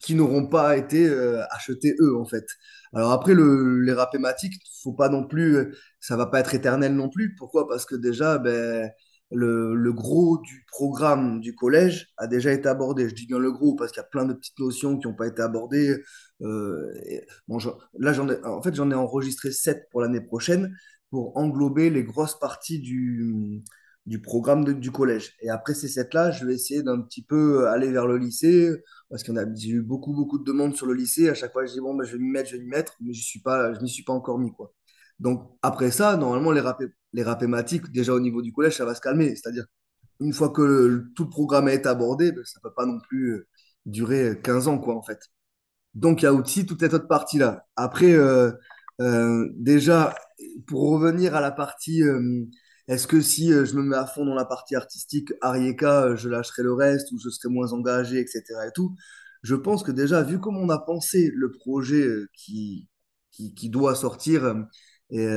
qui 0.00 0.14
n'auront 0.14 0.46
pas 0.46 0.76
été 0.76 1.08
euh, 1.08 1.42
achetés 1.50 1.94
eux 2.00 2.16
en 2.18 2.26
fait. 2.26 2.44
Alors 2.92 3.12
après 3.12 3.34
le, 3.34 3.80
les 3.80 3.92
rapématiques, 3.92 4.54
faut 4.82 4.92
pas 4.92 5.08
non 5.08 5.26
plus, 5.26 5.74
ça 6.00 6.16
va 6.16 6.26
pas 6.26 6.40
être 6.40 6.54
éternel 6.54 6.94
non 6.94 7.08
plus. 7.08 7.34
Pourquoi? 7.36 7.66
Parce 7.68 7.86
que 7.86 7.94
déjà, 7.96 8.38
ben, 8.38 8.90
le, 9.30 9.92
gros 9.92 10.38
du 10.38 10.64
programme 10.70 11.40
du 11.40 11.54
collège 11.54 12.08
a 12.18 12.26
déjà 12.26 12.52
été 12.52 12.68
abordé. 12.68 13.08
Je 13.08 13.14
dis 13.14 13.26
bien 13.26 13.38
le 13.38 13.52
gros 13.52 13.74
parce 13.76 13.92
qu'il 13.92 14.00
y 14.00 14.04
a 14.04 14.08
plein 14.08 14.24
de 14.24 14.34
petites 14.34 14.58
notions 14.58 14.98
qui 14.98 15.06
n'ont 15.06 15.14
pas 15.14 15.26
été 15.26 15.42
abordées. 15.42 15.96
Euh, 16.42 16.92
là, 17.98 18.12
en 18.44 18.62
fait, 18.62 18.74
j'en 18.74 18.90
ai 18.90 18.94
enregistré 18.94 19.52
7 19.52 19.88
pour 19.90 20.02
l'année 20.02 20.20
prochaine 20.20 20.76
pour 21.10 21.36
englober 21.36 21.90
les 21.90 22.04
grosses 22.04 22.38
parties 22.38 22.80
du, 22.80 23.62
du 24.08 24.20
programme 24.22 24.64
du 24.64 24.90
collège. 24.90 25.36
Et 25.42 25.50
après 25.50 25.74
ces 25.74 25.86
sept-là, 25.86 26.30
je 26.30 26.46
vais 26.46 26.54
essayer 26.54 26.82
d'un 26.82 27.00
petit 27.02 27.22
peu 27.22 27.68
aller 27.68 27.92
vers 27.92 28.06
le 28.06 28.16
lycée, 28.16 28.72
parce 29.10 29.22
qu'on 29.22 29.36
a 29.36 29.44
eu 29.44 29.82
beaucoup, 29.82 30.14
beaucoup 30.14 30.38
de 30.38 30.44
demandes 30.44 30.74
sur 30.74 30.86
le 30.86 30.94
lycée. 30.94 31.28
À 31.28 31.34
chaque 31.34 31.52
fois, 31.52 31.66
je 31.66 31.72
dis, 31.72 31.80
bon, 31.80 31.94
ben, 31.94 32.04
je 32.04 32.12
vais 32.12 32.18
m'y 32.18 32.30
mettre, 32.30 32.48
je 32.48 32.56
vais 32.56 32.62
m'y 32.62 32.70
mettre, 32.70 32.96
mais 33.00 33.12
je 33.12 33.22
suis 33.22 33.40
pas, 33.40 33.74
je 33.74 33.80
n'y 33.80 33.88
suis 33.90 34.04
pas 34.04 34.14
encore 34.14 34.38
mis. 34.38 34.50
Quoi. 34.52 34.72
Donc, 35.20 35.50
après 35.62 35.90
ça, 35.90 36.16
normalement, 36.16 36.52
les, 36.52 36.62
rapé 36.62 36.86
les 37.12 37.22
rapématiques, 37.22 37.90
déjà 37.92 38.14
au 38.14 38.20
niveau 38.20 38.40
du 38.40 38.52
collège, 38.52 38.76
ça 38.78 38.86
va 38.86 38.94
se 38.94 39.00
calmer. 39.02 39.36
C'est-à-dire, 39.36 39.66
une 40.20 40.32
fois 40.32 40.50
que 40.50 41.04
tout 41.14 41.24
le 41.24 41.30
programme 41.30 41.68
été 41.68 41.88
abordé, 41.88 42.32
ben, 42.32 42.44
ça 42.44 42.60
peut 42.62 42.72
pas 42.74 42.86
non 42.86 43.00
plus 43.00 43.32
euh, 43.34 43.46
durer 43.84 44.40
15 44.42 44.68
ans, 44.68 44.78
quoi, 44.78 44.96
en 44.96 45.02
fait. 45.02 45.20
Donc, 45.94 46.22
il 46.22 46.24
y 46.26 46.28
a 46.28 46.32
aussi 46.34 46.64
toute 46.64 46.80
cette 46.80 46.94
autre 46.94 47.08
partie-là. 47.08 47.66
Après, 47.76 48.12
euh, 48.12 48.52
euh, 49.02 49.48
déjà, 49.56 50.14
pour 50.66 50.90
revenir 50.90 51.34
à 51.34 51.40
la 51.42 51.50
partie 51.52 52.02
est-ce 52.88 53.06
que 53.06 53.20
si 53.20 53.52
euh, 53.52 53.64
je 53.66 53.74
me 53.74 53.82
mets 53.82 53.96
à 53.96 54.06
fond 54.06 54.24
dans 54.24 54.34
la 54.34 54.46
partie 54.46 54.74
artistique, 54.74 55.32
Arieka, 55.42 56.04
euh, 56.04 56.16
je 56.16 56.28
lâcherai 56.28 56.62
le 56.62 56.72
reste 56.72 57.12
ou 57.12 57.18
je 57.18 57.28
serai 57.28 57.48
moins 57.50 57.72
engagé, 57.72 58.18
etc. 58.18 58.42
et 58.66 58.72
tout 58.74 58.96
Je 59.42 59.54
pense 59.54 59.82
que 59.82 59.92
déjà, 59.92 60.22
vu 60.22 60.40
comment 60.40 60.60
on 60.60 60.70
a 60.70 60.78
pensé 60.78 61.30
le 61.34 61.52
projet 61.52 62.02
euh, 62.02 62.28
qui, 62.34 62.88
qui, 63.30 63.68
doit 63.70 63.94
sortir, 63.94 64.56
et, 65.10 65.28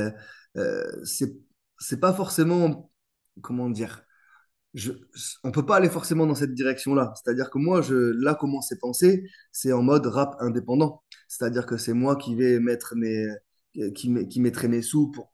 c'est, 1.04 1.34
c'est 1.78 2.00
pas 2.00 2.12
forcément, 2.12 2.90
comment 3.42 3.70
dire, 3.70 4.02
je, 4.74 4.92
on 5.44 5.52
peut 5.52 5.66
pas 5.66 5.76
aller 5.76 5.90
forcément 5.90 6.26
dans 6.26 6.34
cette 6.34 6.54
direction-là. 6.54 7.12
C'est-à-dire 7.16 7.50
que 7.50 7.58
moi, 7.58 7.82
je, 7.82 7.94
là, 7.94 8.34
comment 8.34 8.62
c'est 8.62 8.78
pensé, 8.80 9.28
c'est 9.52 9.72
en 9.72 9.82
mode 9.82 10.06
rap 10.06 10.36
indépendant. 10.40 11.02
C'est-à-dire 11.28 11.66
que 11.66 11.76
c'est 11.76 11.92
moi 11.92 12.16
qui 12.16 12.34
vais 12.34 12.60
mettre 12.60 12.94
mes, 12.96 13.26
qui, 13.94 14.28
qui 14.28 14.40
mettrait 14.40 14.68
mes 14.68 14.82
sous 14.82 15.10
pour, 15.10 15.32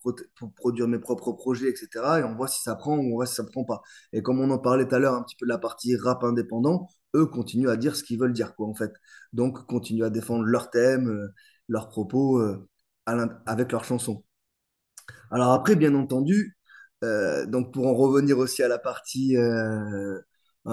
produire 0.57 0.89
mes 0.89 0.99
propres 0.99 1.33
projets, 1.33 1.69
etc. 1.69 1.89
Et 2.21 2.25
on 2.25 2.35
voit 2.37 2.49
si 2.49 2.63
ça 2.63 2.75
prend 2.77 2.97
ou 2.97 3.13
on 3.13 3.15
voit 3.15 3.27
si 3.27 3.35
ça 3.35 3.45
prend 3.45 3.65
pas. 3.65 3.83
Et 4.13 4.23
comme 4.23 4.41
on 4.41 4.51
en 4.51 4.59
parlait 4.59 4.87
tout 4.87 4.95
à 4.95 4.99
l'heure 4.99 5.15
un 5.15 5.23
petit 5.23 5.37
peu 5.37 5.47
de 5.47 5.51
la 5.51 5.59
partie 5.59 5.97
rap 5.97 6.23
indépendant, 6.25 6.89
eux 7.15 7.27
continuent 7.27 7.69
à 7.69 7.77
dire 7.77 7.97
ce 7.97 8.05
qu'ils 8.05 8.19
veulent 8.19 8.33
dire, 8.33 8.55
quoi, 8.55 8.67
en 8.69 8.75
fait. 8.75 8.93
Donc, 9.33 9.67
continuent 9.67 10.05
à 10.05 10.11
défendre 10.11 10.45
leurs 10.45 10.71
thèmes, 10.71 11.09
euh, 11.09 11.29
leurs 11.69 11.89
propos 11.89 12.39
euh, 12.41 12.69
avec 13.47 13.73
leurs 13.73 13.85
chansons. 13.85 14.25
Alors 15.31 15.53
après, 15.53 15.77
bien 15.77 15.95
entendu, 15.95 16.57
euh, 17.05 17.47
donc 17.47 17.73
pour 17.73 17.87
en 17.87 17.95
revenir 17.95 18.39
aussi 18.39 18.63
à 18.63 18.69
la 18.69 18.79
partie 18.79 19.37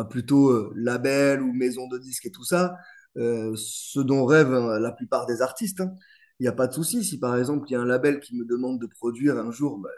plutôt 0.09 0.73
label 0.75 1.41
ou 1.41 1.53
maison 1.53 1.87
de 1.87 1.97
disques 1.97 2.25
et 2.25 2.31
tout 2.31 2.43
ça, 2.43 2.75
ce 3.15 3.99
dont 3.99 4.25
rêvent 4.25 4.77
la 4.79 4.91
plupart 4.91 5.25
des 5.25 5.41
artistes, 5.41 5.81
hein, 5.81 5.95
il 6.39 6.43
n'y 6.43 6.47
a 6.47 6.53
pas 6.53 6.67
de 6.67 6.73
souci. 6.73 7.03
Si 7.03 7.19
par 7.19 7.37
exemple, 7.37 7.67
il 7.69 7.73
y 7.73 7.75
a 7.75 7.81
un 7.81 7.85
label 7.85 8.19
qui 8.19 8.35
me 8.35 8.45
demande 8.45 8.79
de 8.79 8.87
produire 8.87 9.37
un 9.37 9.51
jour, 9.51 9.77
bah, 9.79 9.89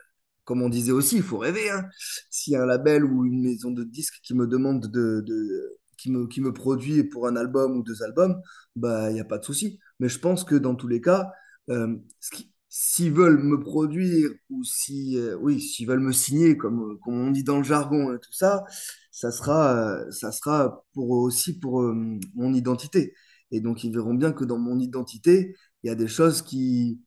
comme 0.47 0.61
on 0.61 0.69
disait 0.69 0.93
aussi, 0.93 1.17
il 1.17 1.23
faut 1.23 1.37
rêver. 1.37 1.69
Hein. 1.69 1.85
S'il 2.29 2.53
y 2.53 2.55
a 2.55 2.63
un 2.63 2.65
label 2.65 3.03
ou 3.03 3.25
une 3.25 3.41
maison 3.43 3.71
de 3.71 3.83
disques 3.83 4.19
qui 4.23 4.33
me 4.33 4.47
demande 4.47 4.87
de, 4.87 5.23
qui, 5.97 6.11
me, 6.11 6.27
qui 6.27 6.41
me 6.41 6.53
produit 6.53 7.03
pour 7.03 7.27
un 7.27 7.35
album 7.35 7.77
ou 7.77 7.83
deux 7.83 8.01
albums, 8.03 8.41
bah, 8.75 9.09
il 9.11 9.15
n'y 9.15 9.19
a 9.19 9.25
pas 9.25 9.39
de 9.39 9.43
souci. 9.45 9.79
Mais 9.99 10.09
je 10.09 10.19
pense 10.19 10.43
que 10.43 10.55
dans 10.55 10.75
tous 10.75 10.87
les 10.87 11.01
cas, 11.01 11.31
euh, 11.69 11.97
s'ils 12.69 13.11
veulent 13.11 13.43
me 13.43 13.59
produire 13.59 14.29
ou 14.49 14.63
si, 14.63 15.17
euh, 15.17 15.35
oui, 15.41 15.59
s'ils 15.59 15.87
veulent 15.87 15.99
me 15.99 16.13
signer, 16.13 16.55
comme, 16.57 16.97
comme 16.99 17.15
on 17.15 17.31
dit 17.31 17.43
dans 17.43 17.57
le 17.57 17.63
jargon 17.63 18.13
et 18.15 18.19
tout 18.19 18.33
ça, 18.33 18.63
ça 19.11 19.31
sera, 19.31 19.75
euh, 19.75 20.11
ça 20.11 20.31
sera 20.31 20.85
pour, 20.93 21.09
aussi 21.11 21.59
pour 21.59 21.81
mon 22.35 22.53
identité. 22.53 23.13
Et 23.51 23.61
donc, 23.61 23.83
ils 23.83 23.91
verront 23.93 24.13
bien 24.13 24.31
que 24.31 24.45
dans 24.45 24.57
mon 24.57 24.79
identité, 24.79 25.55
il 25.83 25.87
y 25.87 25.89
a 25.89 25.95
des 25.95 26.07
choses 26.07 26.41
qui, 26.41 27.01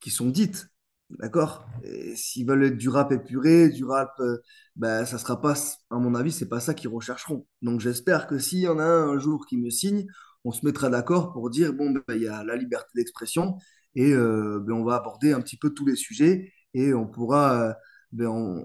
qui 0.00 0.10
sont 0.10 0.30
dites. 0.30 0.68
D'accord? 1.10 1.68
S'ils 2.16 2.46
veulent 2.46 2.64
être 2.64 2.76
du 2.76 2.88
rap 2.88 3.12
épuré, 3.12 3.68
du 3.68 3.84
rap, 3.84 4.12
euh, 4.20 4.38
ben, 4.74 5.04
ça 5.04 5.18
sera 5.18 5.40
pas, 5.40 5.54
à 5.90 5.98
mon 5.98 6.14
avis, 6.16 6.32
c'est 6.32 6.48
pas 6.48 6.58
ça 6.60 6.74
qu'ils 6.74 6.90
rechercheront. 6.90 7.46
Donc 7.62 7.80
j'espère 7.80 8.26
que 8.26 8.38
s'il 8.38 8.60
y 8.60 8.68
en 8.68 8.78
a 8.80 8.84
un, 8.84 9.18
jour 9.18 9.46
qui 9.46 9.56
me 9.56 9.70
signe, 9.70 10.06
on 10.44 10.50
se 10.52 10.66
mettra 10.66 10.90
d'accord 10.90 11.32
pour 11.32 11.48
dire 11.50 11.72
bon, 11.72 11.92
ben, 11.92 12.14
il 12.16 12.22
y 12.22 12.28
a 12.28 12.42
la 12.44 12.56
liberté 12.56 12.88
d'expression 12.96 13.56
et 13.94 14.12
euh, 14.12 14.60
ben, 14.66 14.74
on 14.74 14.84
va 14.84 14.96
aborder 14.96 15.32
un 15.32 15.40
petit 15.40 15.56
peu 15.56 15.70
tous 15.70 15.86
les 15.86 15.96
sujets 15.96 16.52
et 16.74 16.92
on 16.94 17.06
pourra, 17.06 17.68
euh, 17.70 17.72
ben, 18.12 18.64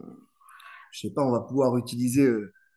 je 0.91 0.99
sais 1.01 1.13
pas, 1.13 1.23
on 1.23 1.31
va 1.31 1.41
pouvoir 1.41 1.77
utiliser 1.77 2.27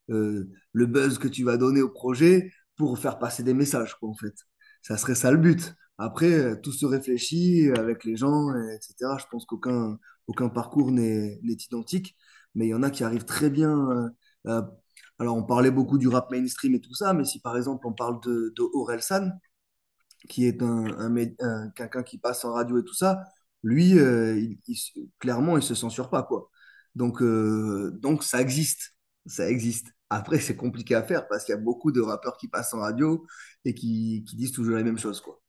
le 0.09 0.87
buzz 0.87 1.19
que 1.19 1.29
tu 1.29 1.45
vas 1.45 1.57
donner 1.57 1.83
au 1.83 1.91
projet 1.91 2.53
pour 2.77 2.99
faire 2.99 3.19
passer 3.19 3.43
des 3.43 3.55
messages, 3.55 3.95
quoi, 3.99 4.11
en 4.11 4.15
fait. 4.15 4.35
Ça 4.83 4.97
serait 4.99 5.15
ça 5.15 5.31
le 5.31 5.39
but. 5.39 5.75
Après, 5.99 6.31
euh, 6.33 6.57
tout 6.61 6.73
se 6.73 6.87
réfléchit 6.87 7.71
avec 7.77 8.05
les 8.05 8.17
gens, 8.17 8.51
etc. 8.55 9.17
Je 9.19 9.27
pense 9.31 9.45
qu'aucun 9.47 9.99
aucun 10.27 10.49
parcours 10.49 10.91
n'est 10.91 11.39
identique, 11.45 12.17
mais 12.55 12.67
il 12.67 12.71
y 12.71 12.75
en 12.75 12.83
a 12.83 12.91
qui 12.91 13.05
arrivent 13.05 13.25
très 13.27 13.51
bien. 13.51 13.71
Euh, 13.91 14.09
euh, 14.47 14.63
alors, 15.19 15.37
on 15.37 15.45
parlait 15.45 15.71
beaucoup 15.71 15.99
du 15.99 16.09
rap 16.09 16.31
mainstream 16.31 16.75
et 16.75 16.81
tout 16.81 16.95
ça, 16.95 17.13
mais 17.15 17.25
si 17.25 17.41
par 17.41 17.57
exemple 17.57 17.87
on 17.87 17.93
parle 17.93 18.21
de, 18.23 18.53
de 18.57 18.63
Orelsan, 18.75 19.31
qui 20.29 20.47
est 20.47 20.63
un, 20.63 20.87
un, 21.41 21.71
quelqu'un 21.71 22.03
qui 22.03 22.19
passe 22.19 22.45
en 22.45 22.53
radio 22.53 22.79
et 22.79 22.85
tout 22.85 22.95
ça, 22.95 23.25
lui, 23.63 23.91
il, 23.93 24.59
clairement, 25.19 25.57
il 25.57 25.63
se 25.63 25.75
censure 25.75 26.11
pas, 26.11 26.23
quoi. 26.23 26.51
Donc, 26.95 27.23
donc 27.23 28.23
ça 28.25 28.41
existe, 28.41 28.95
ça 29.27 29.49
existe. 29.51 29.89
Après, 30.11 30.39
c'est 30.41 30.57
compliqué 30.57 30.95
à 30.95 31.03
faire 31.03 31.27
parce 31.29 31.45
qu'il 31.45 31.55
y 31.55 31.59
a 31.59 31.61
beaucoup 31.61 31.93
de 31.93 32.01
rappeurs 32.01 32.37
qui 32.37 32.49
passent 32.49 32.75
en 32.75 32.81
radio 32.81 33.27
et 33.65 33.75
qui, 33.75 34.25
qui 34.29 34.37
disent 34.37 34.53
toujours 34.53 34.77
les 34.77 34.85
mêmes 34.85 34.99
choses, 34.99 35.21
quoi. 35.21 35.41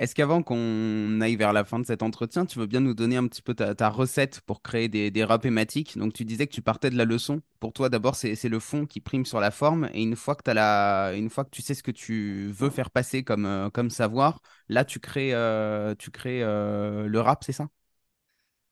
Est-ce 0.00 0.14
qu'avant 0.14 0.42
qu'on 0.42 1.20
aille 1.20 1.36
vers 1.36 1.52
la 1.52 1.62
fin 1.62 1.78
de 1.78 1.84
cet 1.84 2.02
entretien, 2.02 2.46
tu 2.46 2.58
veux 2.58 2.64
bien 2.64 2.80
nous 2.80 2.94
donner 2.94 3.18
un 3.18 3.28
petit 3.28 3.42
peu 3.42 3.52
ta, 3.52 3.74
ta 3.74 3.90
recette 3.90 4.40
pour 4.46 4.62
créer 4.62 4.88
des, 4.88 5.10
des 5.10 5.24
rap 5.24 5.42
thématiques? 5.42 5.98
Donc, 5.98 6.14
tu 6.14 6.24
disais 6.24 6.46
que 6.46 6.54
tu 6.54 6.62
partais 6.62 6.88
de 6.88 6.96
la 6.96 7.04
leçon. 7.04 7.42
Pour 7.60 7.74
toi, 7.74 7.90
d'abord, 7.90 8.16
c'est, 8.16 8.48
le 8.48 8.58
fond 8.60 8.86
qui 8.86 9.00
prime 9.00 9.26
sur 9.26 9.40
la 9.40 9.50
forme. 9.50 9.90
Et 9.92 10.02
une 10.02 10.16
fois 10.16 10.36
que 10.36 10.42
t'as 10.42 10.54
la, 10.54 11.12
une 11.14 11.28
fois 11.28 11.44
que 11.44 11.50
tu 11.50 11.60
sais 11.60 11.74
ce 11.74 11.82
que 11.82 11.90
tu 11.90 12.50
veux 12.50 12.70
faire 12.70 12.90
passer 12.90 13.24
comme, 13.24 13.44
euh, 13.44 13.88
savoir, 13.90 14.40
là, 14.70 14.86
tu 14.86 15.00
crées, 15.00 15.34
euh, 15.34 15.94
tu 15.98 16.10
crées 16.10 16.42
euh, 16.42 17.06
le 17.06 17.20
rap, 17.20 17.44
c'est 17.44 17.52
ça? 17.52 17.68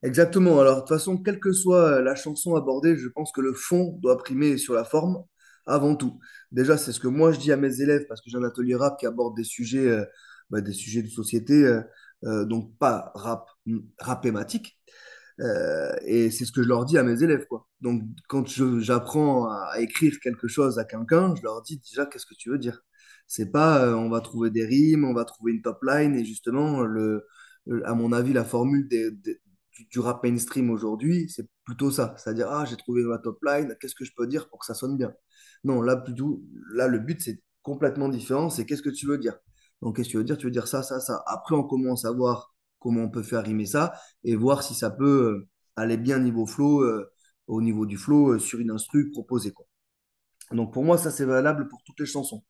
Exactement. 0.03 0.59
Alors, 0.61 0.76
de 0.76 0.81
toute 0.81 0.89
façon, 0.89 1.18
quelle 1.18 1.41
que 1.41 1.53
soit 1.53 2.01
la 2.01 2.14
chanson 2.14 2.55
abordée, 2.55 2.97
je 2.97 3.09
pense 3.09 3.33
que 3.33 3.43
le 3.43 3.53
fond 3.53 3.99
doit 4.01 4.16
primer 4.16 4.57
sur 4.57 4.72
la 4.72 4.85
forme 4.85 5.22
avant 5.66 5.95
tout. 5.95 6.18
Déjà, 6.53 6.79
c'est 6.79 6.93
ce 6.93 7.01
que 7.01 7.09
moi 7.09 7.33
je 7.33 7.39
dis 7.39 7.53
à 7.53 7.59
mes 7.59 7.83
élèves 7.83 8.07
parce 8.09 8.22
que 8.22 8.31
j'ai 8.31 8.39
un 8.39 8.45
atelier 8.45 8.76
rap 8.76 8.99
qui 8.99 9.05
aborde 9.05 9.37
des 9.37 9.45
sujets, 9.45 10.07
bah, 10.51 10.61
des 10.61 10.72
sujets 10.72 11.03
de 11.03 11.09
société, 11.09 11.55
euh, 11.64 11.82
euh, 12.24 12.44
donc 12.44 12.76
pas 12.78 13.12
rap, 13.14 13.49
rap. 13.99 14.26
Euh, 15.40 15.92
et 16.05 16.30
c'est 16.30 16.44
ce 16.44 16.53
que 16.53 16.62
je 16.62 16.68
leur 16.68 16.84
dis 16.84 16.99
à 16.99 17.03
mes 17.05 17.22
élèves, 17.22 17.46
quoi. 17.49 17.68
Donc, 17.80 18.03
quand 18.28 18.46
j'apprends 18.80 19.49
à, 19.49 19.80
écrire 19.80 20.18
quelque 20.20 20.49
chose 20.49 20.78
à 20.78 20.84
quelqu'un, 20.84 21.34
je 21.36 21.42
leur 21.42 21.62
dis 21.62 21.78
déjà 21.78 22.07
qu'est-ce 22.07 22.26
que 22.26 22.34
tu 22.34 22.51
veux 22.51 22.59
dire? 22.59 22.82
C'est 23.28 23.53
pas 23.53 23.94
on 23.96 24.09
va 24.11 24.20
trouver 24.20 24.51
des 24.51 24.64
rimes, 24.64 25.05
on 25.05 25.14
va 25.14 25.24
trouver 25.24 25.53
une 25.53 25.62
top 25.62 25.78
line, 25.84 26.16
et 26.16 26.24
justement, 26.24 26.82
le, 26.82 27.26
à 27.84 27.94
mon 27.94 28.12
avis, 28.12 28.32
la 28.32 28.44
formule 28.44 28.88
du, 28.88 29.40
du 29.90 29.99
rap 30.01 30.24
mainstream 30.24 30.70
aujourd'hui, 30.70 31.28
c'est 31.28 31.49
plutôt 31.64 31.90
ça. 31.90 32.14
C'est-à-dire, 32.18 32.49
ah, 32.51 32.64
j'ai 32.64 32.76
trouvé 32.76 33.03
ma 33.05 33.18
top 33.18 33.38
line, 33.44 33.76
qu'est-ce 33.80 33.94
que 33.94 34.05
je 34.05 34.12
peux 34.16 34.26
dire 34.26 34.49
pour 34.49 34.59
que 34.61 34.66
ça 34.66 34.74
sonne 34.74 34.96
bien? 34.96 35.12
Non, 35.64 35.82
là, 35.82 35.96
plutôt, 35.96 36.42
là, 36.72 36.88
le 36.88 36.99
but, 36.99 37.20
c'est 37.22 37.42
complètement 37.62 38.09
différent, 38.09 38.51
c'est 38.51 38.64
qu'est-ce 38.66 38.82
que 38.82 38.90
tu 38.90 39.07
veux 39.07 39.18
dire? 39.18 39.38
Donc, 39.83 39.97
qu'est-ce 39.97 40.09
que 40.09 40.12
tu 40.12 40.16
veux 40.18 40.24
dire? 40.24 40.39
Tu 40.39 40.47
veux 40.47 40.51
dire 40.53 40.68
ça, 40.68 40.83
ça, 40.83 41.01
ça. 41.01 41.22
Après, 41.26 41.55
on 41.55 41.64
commence 41.64 42.05
à 42.05 42.12
voir 42.12 42.55
comment 42.81 43.03
on 43.03 43.11
peut 43.11 43.22
faire 43.22 43.43
rimer 43.45 43.66
ça 43.66 43.93
et 44.24 44.37
voir 44.37 44.62
si 44.62 44.74
ça 44.74 44.91
peut 44.91 45.05
euh, 45.45 45.49
aller 45.76 45.97
bien 45.97 46.18
niveau 46.18 46.47
flow, 46.47 46.83
euh, 46.83 47.11
au 47.47 47.62
niveau 47.62 47.87
du 47.87 47.97
flow 47.97 48.35
euh, 48.35 48.39
sur 48.39 48.59
une 48.61 48.70
instru 48.70 49.11
proposée, 49.11 49.53
quoi. 49.53 49.66
Donc 50.53 50.72
pour 50.72 50.85
moi, 50.85 50.99
ça 50.99 51.11
c'est 51.11 51.24
valable 51.26 51.68
pour 51.68 51.83
toutes 51.85 52.01
les 52.01 52.07
chansons. 52.07 52.45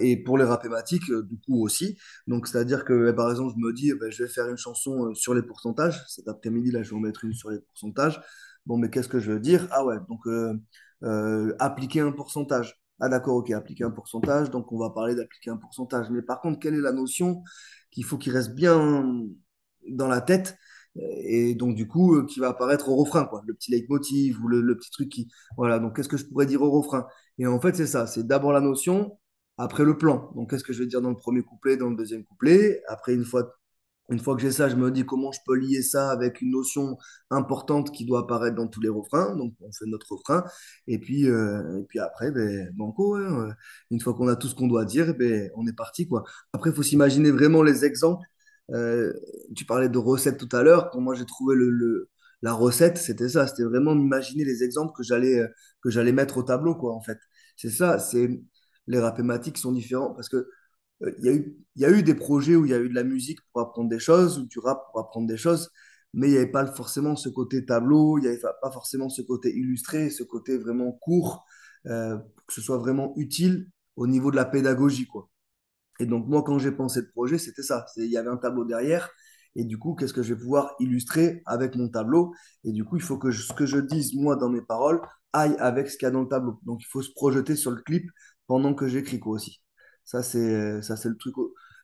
Et 0.00 0.16
pour 0.24 0.38
les 0.38 0.44
rap 0.44 0.62
thématiques, 0.62 1.10
euh, 1.10 1.22
du 1.22 1.38
coup 1.40 1.62
aussi. 1.64 1.98
Donc 2.26 2.46
c'est-à-dire 2.46 2.84
que 2.84 3.08
eh, 3.10 3.12
par 3.14 3.30
exemple, 3.30 3.52
je 3.56 3.60
me 3.66 3.72
dis, 3.72 3.92
ben, 3.94 4.10
je 4.10 4.22
vais 4.24 4.28
faire 4.28 4.48
une 4.48 4.56
chanson 4.56 5.14
sur 5.14 5.34
les 5.34 5.42
pourcentages. 5.42 6.02
Cet 6.08 6.28
après-midi, 6.28 6.70
là, 6.70 6.82
je 6.82 6.90
vais 6.90 6.96
en 6.96 7.00
mettre 7.00 7.24
une 7.24 7.34
sur 7.34 7.50
les 7.50 7.58
pourcentages. 7.60 8.20
Bon, 8.66 8.76
mais 8.78 8.90
qu'est-ce 8.90 9.08
que 9.08 9.18
je 9.20 9.32
veux 9.32 9.40
dire? 9.40 9.66
Ah 9.72 9.84
ouais, 9.84 9.96
donc 10.08 10.20
appliquer 11.58 12.00
un 12.00 12.12
pourcentage. 12.12 12.79
Ah 13.00 13.08
d'accord, 13.08 13.36
ok, 13.36 13.50
appliquer 13.50 13.84
un 13.84 13.90
pourcentage. 13.90 14.50
Donc 14.50 14.72
on 14.72 14.78
va 14.78 14.90
parler 14.90 15.14
d'appliquer 15.14 15.50
un 15.50 15.56
pourcentage. 15.56 16.10
Mais 16.10 16.22
par 16.22 16.40
contre, 16.40 16.58
quelle 16.60 16.74
est 16.74 16.80
la 16.80 16.92
notion 16.92 17.42
qu'il 17.90 18.04
faut 18.04 18.18
qu'il 18.18 18.32
reste 18.32 18.54
bien 18.54 19.24
dans 19.88 20.08
la 20.08 20.20
tête? 20.20 20.56
Et 20.96 21.54
donc, 21.54 21.76
du 21.76 21.86
coup, 21.86 22.16
euh, 22.16 22.26
qui 22.26 22.40
va 22.40 22.48
apparaître 22.48 22.88
au 22.88 22.96
refrain, 22.96 23.24
quoi? 23.24 23.42
Le 23.46 23.54
petit 23.54 23.70
leitmotiv 23.70 24.42
ou 24.42 24.48
le, 24.48 24.60
le 24.60 24.76
petit 24.76 24.90
truc 24.90 25.08
qui. 25.08 25.28
Voilà, 25.56 25.78
donc 25.78 25.94
qu'est-ce 25.96 26.08
que 26.08 26.16
je 26.16 26.24
pourrais 26.26 26.46
dire 26.46 26.62
au 26.62 26.70
refrain? 26.70 27.06
Et 27.38 27.46
en 27.46 27.60
fait, 27.60 27.76
c'est 27.76 27.86
ça, 27.86 28.06
c'est 28.08 28.26
d'abord 28.26 28.52
la 28.52 28.60
notion, 28.60 29.16
après 29.56 29.84
le 29.84 29.96
plan. 29.96 30.32
Donc, 30.34 30.50
qu'est-ce 30.50 30.64
que 30.64 30.72
je 30.72 30.80
vais 30.80 30.86
dire 30.88 31.00
dans 31.00 31.10
le 31.10 31.16
premier 31.16 31.42
couplet, 31.42 31.76
dans 31.76 31.88
le 31.90 31.96
deuxième 31.96 32.24
couplet? 32.24 32.82
Après, 32.88 33.14
une 33.14 33.24
fois, 33.24 33.54
une 34.10 34.18
fois 34.18 34.34
que 34.36 34.42
j'ai 34.42 34.50
ça, 34.50 34.68
je 34.68 34.76
me 34.76 34.90
dis 34.90 35.04
comment 35.06 35.32
je 35.32 35.40
peux 35.46 35.56
lier 35.56 35.82
ça 35.82 36.10
avec 36.10 36.40
une 36.40 36.50
notion 36.50 36.98
importante 37.30 37.92
qui 37.92 38.04
doit 38.04 38.20
apparaître 38.20 38.56
dans 38.56 38.66
tous 38.66 38.80
les 38.80 38.88
refrains. 38.88 39.36
Donc, 39.36 39.54
on 39.60 39.72
fait 39.72 39.86
notre 39.86 40.12
refrain. 40.12 40.44
Et 40.86 40.98
puis, 40.98 41.28
euh, 41.28 41.78
et 41.80 41.84
puis 41.84 42.00
après, 42.00 42.30
ben, 42.32 42.70
banco, 42.74 43.14
hein, 43.16 43.48
euh, 43.48 43.52
une 43.90 44.00
fois 44.00 44.14
qu'on 44.14 44.28
a 44.28 44.36
tout 44.36 44.48
ce 44.48 44.54
qu'on 44.54 44.66
doit 44.68 44.84
dire, 44.84 45.14
ben, 45.16 45.50
on 45.56 45.66
est 45.66 45.72
parti, 45.72 46.08
quoi. 46.08 46.24
Après, 46.52 46.70
il 46.70 46.76
faut 46.76 46.82
s'imaginer 46.82 47.30
vraiment 47.30 47.62
les 47.62 47.84
exemples. 47.84 48.26
Euh, 48.72 49.12
tu 49.56 49.64
parlais 49.64 49.88
de 49.88 49.98
recettes 49.98 50.38
tout 50.38 50.54
à 50.56 50.62
l'heure. 50.62 50.90
Pour 50.90 51.00
moi, 51.00 51.14
j'ai 51.14 51.26
trouvé 51.26 51.54
le, 51.56 52.08
la 52.42 52.52
recette, 52.52 52.98
c'était 52.98 53.28
ça. 53.28 53.46
C'était 53.46 53.64
vraiment 53.64 53.94
m'imaginer 53.94 54.44
les 54.44 54.62
exemples 54.64 54.92
que 54.96 55.02
j'allais 55.02 56.12
mettre 56.12 56.38
au 56.38 56.42
tableau, 56.42 56.74
quoi, 56.74 56.94
en 56.94 57.00
fait. 57.00 57.18
C'est 57.56 57.70
ça. 57.70 57.98
C'est 57.98 58.40
les 58.86 58.98
rap 58.98 59.16
thématiques 59.16 59.58
sont 59.58 59.72
différents 59.72 60.12
parce 60.14 60.28
que 60.28 60.48
il 61.00 61.24
y 61.24 61.28
a 61.28 61.32
eu, 61.32 61.56
y 61.76 61.84
a 61.84 61.90
eu 61.90 62.02
des 62.02 62.14
projets 62.14 62.56
où 62.56 62.64
il 62.66 62.70
y 62.70 62.74
a 62.74 62.78
eu 62.78 62.88
de 62.88 62.94
la 62.94 63.04
musique 63.04 63.38
pour 63.52 63.62
apprendre 63.62 63.88
des 63.88 63.98
choses, 63.98 64.38
ou 64.38 64.46
du 64.46 64.58
rap 64.58 64.82
pour 64.90 65.00
apprendre 65.00 65.26
des 65.26 65.36
choses, 65.36 65.70
mais 66.14 66.28
il 66.28 66.32
n'y 66.32 66.36
avait 66.36 66.50
pas 66.50 66.66
forcément 66.66 67.16
ce 67.16 67.28
côté 67.28 67.64
tableau, 67.64 68.18
il 68.18 68.22
n'y 68.22 68.28
avait 68.28 68.40
pas 68.62 68.70
forcément 68.70 69.08
ce 69.08 69.22
côté 69.22 69.50
illustré, 69.56 70.10
ce 70.10 70.22
côté 70.22 70.58
vraiment 70.58 70.92
court, 70.92 71.44
euh, 71.86 72.16
que 72.46 72.52
ce 72.54 72.60
soit 72.60 72.78
vraiment 72.78 73.14
utile 73.16 73.68
au 73.96 74.06
niveau 74.06 74.30
de 74.30 74.36
la 74.36 74.44
pédagogie, 74.44 75.06
quoi. 75.06 75.30
Et 76.00 76.06
donc, 76.06 76.26
moi, 76.28 76.42
quand 76.42 76.58
j'ai 76.58 76.72
pensé 76.72 77.00
le 77.00 77.10
projet, 77.10 77.38
c'était 77.38 77.62
ça. 77.62 77.86
Il 77.96 78.06
y 78.06 78.16
avait 78.16 78.30
un 78.30 78.38
tableau 78.38 78.64
derrière. 78.64 79.10
Et 79.54 79.64
du 79.64 79.78
coup, 79.78 79.94
qu'est-ce 79.94 80.12
que 80.14 80.22
je 80.22 80.34
vais 80.34 80.40
pouvoir 80.40 80.74
illustrer 80.80 81.42
avec 81.46 81.76
mon 81.76 81.88
tableau? 81.88 82.34
Et 82.64 82.72
du 82.72 82.84
coup, 82.84 82.96
il 82.96 83.02
faut 83.02 83.18
que 83.18 83.30
ce 83.32 83.52
que 83.52 83.66
je 83.66 83.78
dise, 83.78 84.14
moi, 84.14 84.36
dans 84.36 84.48
mes 84.48 84.62
paroles, 84.62 85.00
aille 85.32 85.56
avec 85.58 85.90
ce 85.90 85.96
qu'il 85.98 86.06
y 86.06 86.08
a 86.08 86.10
dans 86.10 86.22
le 86.22 86.28
tableau. 86.28 86.58
Donc, 86.64 86.80
il 86.82 86.86
faut 86.86 87.02
se 87.02 87.12
projeter 87.12 87.56
sur 87.56 87.70
le 87.70 87.82
clip 87.82 88.10
pendant 88.46 88.74
que 88.74 88.88
j'écris, 88.88 89.20
quoi, 89.20 89.32
aussi. 89.34 89.60
Ça, 90.10 90.24
c'est, 90.24 90.40
le 90.40 91.16
truc. 91.16 91.36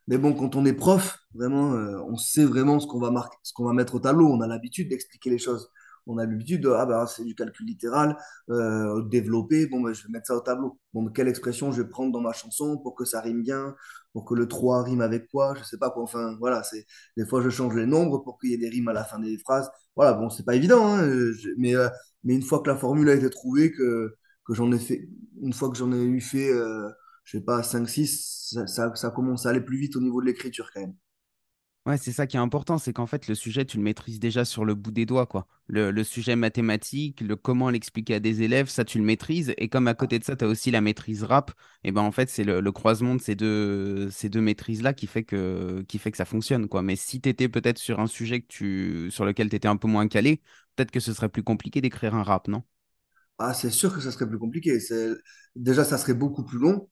Mais 0.09 0.19
bon, 0.19 0.35
quand 0.35 0.57
on 0.57 0.65
est 0.65 0.73
prof, 0.73 1.19
vraiment, 1.33 1.75
euh, 1.75 2.01
on 2.09 2.17
sait 2.17 2.45
vraiment 2.45 2.81
ce 2.81 2.87
qu'on 2.89 2.99
va 2.99 3.13
marquer, 3.13 3.37
va 3.59 3.73
mettre 3.73 3.95
au 3.95 4.01
tableau. 4.01 4.27
On 4.29 4.41
a 4.41 4.49
l'habitude 4.49 4.89
d'expliquer 4.89 5.31
les 5.31 5.39
choses. 5.39 5.71
On 6.09 6.19
a 6.19 6.27
l'habitude 6.27 6.63
de, 6.63 6.71
ah 6.71 6.87
ben, 6.87 7.07
c'est 7.07 7.25
du 7.25 7.37
calcul 7.37 7.67
littéral, 7.67 8.17
euh, 8.51 9.03
développé. 9.03 9.67
Bon, 9.67 9.81
ben, 9.81 9.93
je 9.93 10.03
vais 10.03 10.09
mettre 10.11 10.27
ça 10.27 10.37
au 10.37 10.41
tableau. 10.41 10.79
Bon, 10.93 11.09
quelle 11.09 11.29
expression 11.29 11.71
je 11.71 11.83
vais 11.83 11.89
prendre 11.89 12.13
dans 12.13 12.21
ma 12.21 12.33
chanson 12.33 12.79
pour 12.79 12.97
que 12.97 13.05
ça 13.05 13.21
rime 13.21 13.43
bien? 13.43 13.75
pour 14.13 14.25
que 14.25 14.35
le 14.35 14.49
3 14.49 14.83
rime 14.85 15.03
avec 15.03 15.29
quoi, 15.29 15.55
je 15.59 15.63
sais 15.63 15.77
pas 15.77 15.91
quoi. 15.91 16.03
Enfin, 16.03 16.37
voilà, 16.41 16.63
c'est 16.63 16.87
des 17.19 17.27
fois 17.27 17.43
je 17.43 17.51
change 17.51 17.75
les 17.77 17.85
nombres 17.85 18.21
pour 18.25 18.39
qu'il 18.39 18.49
y 18.51 18.55
ait 18.55 18.57
des 18.57 18.71
rimes 18.71 18.89
à 18.89 18.95
la 18.95 19.05
fin 19.05 19.19
des 19.19 19.37
phrases. 19.37 19.71
Voilà, 19.95 20.15
bon, 20.15 20.31
c'est 20.31 20.43
pas 20.45 20.55
évident, 20.55 20.87
hein, 20.87 21.03
euh, 21.05 21.35
mais, 21.59 21.77
euh, 21.77 21.89
mais 22.25 22.35
une 22.35 22.43
fois 22.43 22.61
que 22.63 22.71
la 22.71 22.77
formule 22.77 23.11
a 23.11 23.15
été 23.15 23.29
trouvée, 23.29 23.73
que, 23.73 24.17
que 24.47 24.55
j'en 24.55 24.73
ai 24.73 24.79
fait, 24.79 25.07
une 25.43 25.53
fois 25.53 25.69
que 25.69 25.77
j'en 25.77 25.93
ai 25.93 26.03
eu 26.03 26.23
fait, 26.23 26.51
je 27.27 27.39
sais 27.39 27.45
pas, 27.45 27.63
cinq 27.63 27.89
six 27.91 28.49
ça, 28.55 28.67
ça, 28.67 28.95
ça 28.97 29.11
commence 29.11 29.45
à 29.47 29.51
aller 29.51 29.61
plus 29.61 29.79
vite 29.79 29.97
au 29.97 30.01
niveau 30.01 30.23
de 30.23 30.27
l'écriture 30.29 30.71
quand 30.73 30.81
même. 30.81 30.97
Ouais, 31.87 31.97
c'est 31.99 32.11
ça 32.11 32.27
qui 32.27 32.37
est 32.37 32.41
important, 32.41 32.79
c'est 32.79 32.93
qu'en 32.93 33.07
fait, 33.07 33.29
le 33.29 33.37
sujet, 33.37 33.65
tu 33.65 33.77
le 33.77 33.85
maîtrises 33.85 34.19
déjà 34.19 34.45
sur 34.45 34.65
le 34.65 34.75
bout 34.75 34.91
des 34.91 35.07
doigts, 35.07 35.27
quoi. 35.27 35.47
Le, 35.69 35.93
le 35.93 36.03
sujet 36.03 36.35
mathématique, 36.35 37.21
le 37.21 37.37
comment 37.37 37.71
l'expliquer 37.71 38.15
à 38.15 38.21
des 38.21 38.43
élèves, 38.43 38.67
ça, 38.69 38.85
tu 38.85 38.99
le 38.99 39.05
maîtrises. 39.05 39.55
Et 39.57 39.69
comme 39.69 39.87
à 39.87 39.95
côté 39.95 40.19
de 40.19 40.25
ça, 40.25 40.35
tu 40.35 40.45
as 40.45 40.49
aussi 40.49 40.73
la 40.73 40.81
maîtrise 40.81 41.23
rap, 41.23 41.53
et 41.85 41.93
ben 41.93 42.03
en 42.03 42.11
fait, 42.11 42.29
c'est 42.29 42.43
le, 42.43 42.61
le 42.61 42.73
croisement 42.73 43.15
de 43.15 43.21
ces 43.21 43.37
deux, 43.37 44.11
ces 44.11 44.29
deux 44.29 44.41
maîtrises-là 44.41 44.95
qui 44.95 45.07
fait 45.07 45.23
que, 45.23 45.83
qui 45.87 45.99
fait 46.01 46.11
que 46.11 46.17
ça 46.17 46.25
fonctionne, 46.25 46.67
quoi. 46.69 46.83
Mais 46.83 46.97
si 46.97 47.21
tu 47.21 47.29
étais 47.29 47.49
peut-être 47.49 47.79
sur 47.79 48.01
un 48.01 48.09
sujet 48.09 48.41
que 48.41 48.47
tu, 48.49 49.09
sur 49.13 49.25
lequel 49.25 49.49
tu 49.49 49.55
étais 49.55 49.69
un 49.69 49.77
peu 49.77 49.87
moins 49.87 50.09
calé, 50.09 50.43
peut-être 50.75 50.91
que 50.91 50.99
ce 51.01 51.13
serait 51.15 51.29
plus 51.29 51.45
compliqué 51.45 51.81
d'écrire 51.81 52.17
un 52.17 52.25
rap, 52.25 52.49
non? 52.49 52.65
Ah, 53.39 53.55
c'est 53.55 53.71
sûr 53.71 53.95
que 53.95 54.01
ça 54.01 54.11
serait 54.13 54.29
plus 54.29 54.39
compliqué. 54.39 54.79
Déjà, 55.55 55.85
ça 55.85 55.99
serait 55.99 56.15
beaucoup 56.15 56.45
plus 56.45 56.59
long. 56.59 56.89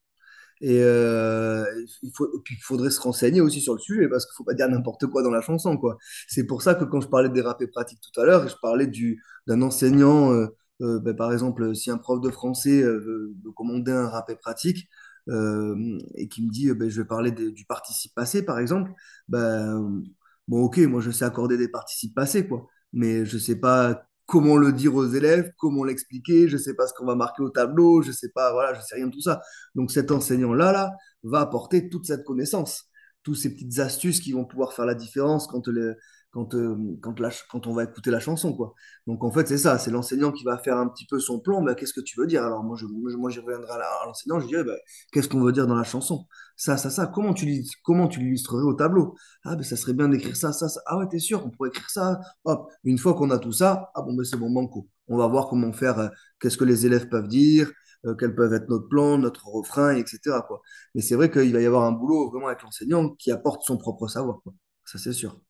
Et 0.61 0.81
euh, 0.83 1.65
il 2.03 2.13
faut, 2.15 2.29
puis 2.45 2.57
il 2.59 2.63
faudrait 2.63 2.91
se 2.91 3.01
renseigner 3.01 3.41
aussi 3.41 3.61
sur 3.61 3.75
le 3.75 3.81
sujet 3.81 4.09
parce 4.09 4.27
qu'il 4.27 4.35
faut 4.37 4.45
pas 4.45 4.55
dire 4.55 4.69
n'importe 4.69 5.07
quoi 5.07 5.23
dans 5.23 5.31
la 5.31 5.41
chanson, 5.41 5.77
quoi. 5.77 5.99
C'est 6.29 6.47
pour 6.47 6.63
ça 6.63 6.75
que 6.75 6.85
quand 6.85 7.01
je 7.01 7.09
parlais 7.09 7.29
des 7.29 7.41
rap 7.41 7.63
pratiques 7.73 8.01
tout 8.01 8.21
à 8.21 8.25
l'heure, 8.25 8.49
je 8.49 8.57
parlais 8.63 8.87
du, 8.87 9.23
d'un 9.47 9.63
enseignant, 9.63 10.33
euh, 10.33 10.47
euh, 10.83 11.01
ben, 11.01 11.15
par 11.15 11.33
exemple, 11.33 11.75
si 11.75 11.91
un 11.91 11.99
prof 11.99 12.21
de 12.21 12.31
français 12.31 12.83
veut 12.83 13.35
commander 13.55 13.93
un 13.93 14.09
rap 14.09 14.31
et 14.31 14.37
pratique 14.37 14.89
et 15.29 16.29
qui 16.29 16.45
me 16.45 16.51
dit, 16.51 16.73
ben, 16.73 16.89
je 16.89 17.01
vais 17.01 17.07
parler 17.09 17.33
du 17.33 17.65
participe 17.67 18.15
passé, 18.15 18.45
par 18.45 18.59
exemple, 18.59 18.93
ben, 19.29 20.03
bon, 20.49 20.65
ok, 20.65 20.79
moi 20.79 21.01
je 21.01 21.11
sais 21.11 21.25
accorder 21.25 21.57
des 21.57 21.69
participes 21.69 22.15
passés, 22.15 22.47
quoi. 22.47 22.67
Mais 22.93 23.25
je 23.25 23.39
sais 23.39 23.57
pas 23.57 24.07
comment 24.27 24.57
le 24.57 24.73
dire 24.73 24.95
aux 24.95 25.07
élèves, 25.07 25.53
comment 25.59 25.85
l'expliquer, 25.85 26.49
je 26.49 26.57
sais 26.57 26.75
pas 26.75 26.87
ce 26.87 26.95
qu'on 26.95 27.07
va 27.07 27.15
marquer 27.15 27.43
au 27.43 27.51
tableau, 27.51 28.03
je 28.03 28.13
sais 28.13 28.31
pas, 28.31 28.53
voilà, 28.53 28.75
je 28.75 28.81
sais 28.81 28.97
rien 28.97 29.07
de 29.07 29.13
tout 29.13 29.21
ça. 29.21 29.41
Donc 29.75 29.91
cet 29.91 30.11
enseignant-là 30.11 30.73
là, 30.73 30.93
va 31.23 31.41
apporter 31.41 31.89
toute 31.89 32.07
cette 32.07 32.25
connaissance, 32.25 32.85
toutes 33.23 33.37
ces 33.37 33.53
petites 33.53 33.79
astuces 33.79 34.21
qui 34.21 34.33
vont 34.33 34.45
pouvoir 34.45 34.73
faire 34.73 34.87
la 34.87 34.95
différence 34.95 35.47
quand, 35.47 35.69
le, 35.69 35.97
quand, 36.35 36.53
euh, 36.57 36.77
quand, 37.01 37.67
on 37.69 37.75
va 37.75 37.85
écouter 37.85 38.11
la 38.11 38.19
chanson. 38.19 38.57
Quoi. 38.57 38.75
Donc 39.07 39.23
en 39.23 39.31
fait, 39.31 39.47
c'est 39.47 39.57
ça, 39.57 39.79
c'est 39.79 39.93
l'enseignant 39.93 40.33
qui 40.33 40.43
va 40.43 40.59
faire 40.59 40.77
un 40.77 40.89
petit 40.89 41.07
peu 41.07 41.21
son 41.21 41.39
plan. 41.39 41.63
Bah, 41.63 41.77
qu'est-ce 41.77 41.93
que 41.95 42.01
tu 42.01 42.19
veux 42.19 42.27
dire? 42.27 42.43
Alors 42.43 42.65
moi, 42.65 42.77
je, 42.77 42.87
moi, 42.87 43.31
j'y 43.31 43.39
reviendrai 43.39 43.71
à 43.73 44.07
l'enseignant, 44.07 44.41
je 44.41 44.49
dirais, 44.49 44.65
bah, 44.65 44.75
qu'est-ce 45.13 45.29
qu'on 45.29 45.41
veut 45.41 45.53
dire 45.53 45.69
dans 45.69 45.77
la 45.77 45.85
chanson? 45.85 46.27
Ça, 46.57 46.77
ça, 46.77 46.91
ça, 46.91 47.07
comment 47.07 47.35
tu, 47.35 47.63
comment 47.85 48.09
tu 48.09 48.19
l'illustrerais 48.19 48.65
au 48.65 48.75
tableau? 48.75 49.15
Ah, 49.45 49.55
ben 49.55 49.63
ça 49.63 49.77
serait 49.77 49.93
bien 49.93 50.09
d'écrire 50.09 50.37
ça, 50.37 50.53
ça, 50.53 50.69
ça. 50.69 50.81
Ah 50.87 50.99
ouais, 50.99 51.07
t'es 51.09 51.21
sûr, 51.21 51.45
on 51.47 51.51
pourrait 51.51 51.69
écrire 51.69 51.89
ça? 51.89 52.21
Hop, 52.45 52.69
une 52.83 52.99
fois 52.99 53.15
qu'on 53.15 53.31
a 53.31 53.39
tout 53.39 53.53
ça, 53.53 53.91
ah 53.95 54.03
bon, 54.03 54.15
ben 54.15 54.25
c'est 54.25 54.37
bon, 54.37 54.51
banco. 54.51 54.89
On 55.07 55.17
va 55.17 55.29
voir 55.29 55.47
comment 55.49 55.73
faire, 55.73 55.99
euh, 56.01 56.09
qu'est-ce 56.41 56.57
que 56.57 56.65
les 56.65 56.85
élèves 56.85 57.09
peuvent 57.09 57.29
dire, 57.29 57.71
euh, 58.07 58.15
quels 58.17 58.35
peuvent 58.35 58.53
être 58.55 58.69
notre 58.69 58.89
plan, 58.89 59.19
notre 59.19 59.47
refrain, 59.47 59.95
etc. 59.95 60.19
quoi. 60.49 60.63
Mais 60.97 61.01
c'est 61.03 61.15
vrai 61.15 61.31
qu'il 61.31 61.53
va 61.53 61.61
y 61.61 61.67
avoir 61.67 61.85
un 61.85 61.93
boulot 61.93 62.31
vraiment 62.31 62.49
avec 62.49 62.63
l'enseignant 62.63 63.11
qui 63.11 63.31
apporte 63.31 63.63
son 63.63 63.77
propre 63.79 64.09
savoir, 64.09 64.41
quoi. 64.43 64.53
Ça, 64.85 64.99
c'est 64.99 65.13
sûr. 65.13 65.41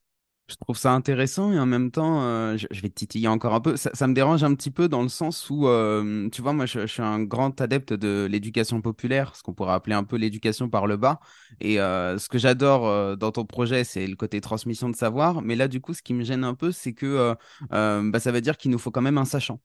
Je 0.47 0.57
trouve 0.57 0.77
ça 0.77 0.93
intéressant 0.93 1.53
et 1.53 1.59
en 1.59 1.65
même 1.65 1.91
temps, 1.91 2.23
euh, 2.23 2.59
je, 2.59 2.81
vais 2.83 2.91
te 2.91 2.95
titiller 2.95 3.29
encore 3.29 3.55
un 3.55 3.61
peu. 3.61 3.77
Ça, 3.79 4.07
me 4.07 4.13
dérange 4.13 4.45
un 4.45 4.55
petit 4.55 4.71
peu 4.71 4.89
dans 4.89 5.03
le 5.03 5.09
sens 5.09 5.49
où, 5.49 5.67
euh, 5.67 6.29
tu 6.29 6.43
vois, 6.43 6.53
moi, 6.53 6.67
je, 6.67 6.87
suis 6.87 7.01
un 7.01 7.23
grand 7.23 7.59
adepte 7.63 7.95
de 7.95 8.29
l'éducation 8.31 8.83
populaire, 8.83 9.35
ce 9.37 9.43
qu'on 9.43 9.55
pourrait 9.55 9.73
appeler 9.73 9.95
un 9.97 10.05
peu 10.05 10.17
l'éducation 10.17 10.69
par 10.69 10.87
le 10.87 10.99
bas. 10.99 11.19
Et 11.63 11.81
euh, 11.81 12.19
ce 12.19 12.29
que 12.29 12.37
j'adore 12.37 13.17
dans 13.17 13.33
ton 13.33 13.47
projet, 13.47 13.85
c'est 13.85 14.07
le 14.07 14.17
côté 14.17 14.43
transmission 14.43 14.91
de 14.91 14.97
savoir. 14.97 15.41
Mais 15.41 15.57
là, 15.57 15.67
du 15.67 15.81
coup, 15.81 15.95
ce 15.95 16.03
qui 16.03 16.13
me 16.13 16.25
gêne 16.25 16.45
un 16.45 16.55
peu, 16.55 16.73
c'est 16.73 16.93
que 16.93 17.35
bah, 17.71 18.21
ça 18.21 18.31
veut 18.31 18.43
dire 18.43 18.59
qu'il 18.59 18.71
nous 18.71 18.79
faut 18.79 18.91
quand 18.91 19.03
même 19.03 19.19
un 19.19 19.25
sachant. 19.25 19.61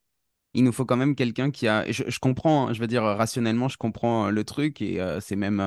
Il 0.53 0.63
nous 0.63 0.71
faut 0.71 0.85
quand 0.85 0.97
même 0.97 1.13
quelqu'un 1.13 1.51
qui 1.51 1.67
a. 1.67 1.91
Je, 1.91 2.19
comprends, 2.19 2.69
hein, 2.69 2.73
je 2.73 2.79
veux 2.79 2.87
dire, 2.87 3.03
rationnellement, 3.03 3.67
je 3.67 3.77
comprends 3.77 4.29
le 4.29 4.43
truc 4.45 4.81
et 4.81 4.99
c'est 5.19 5.35
même, 5.35 5.61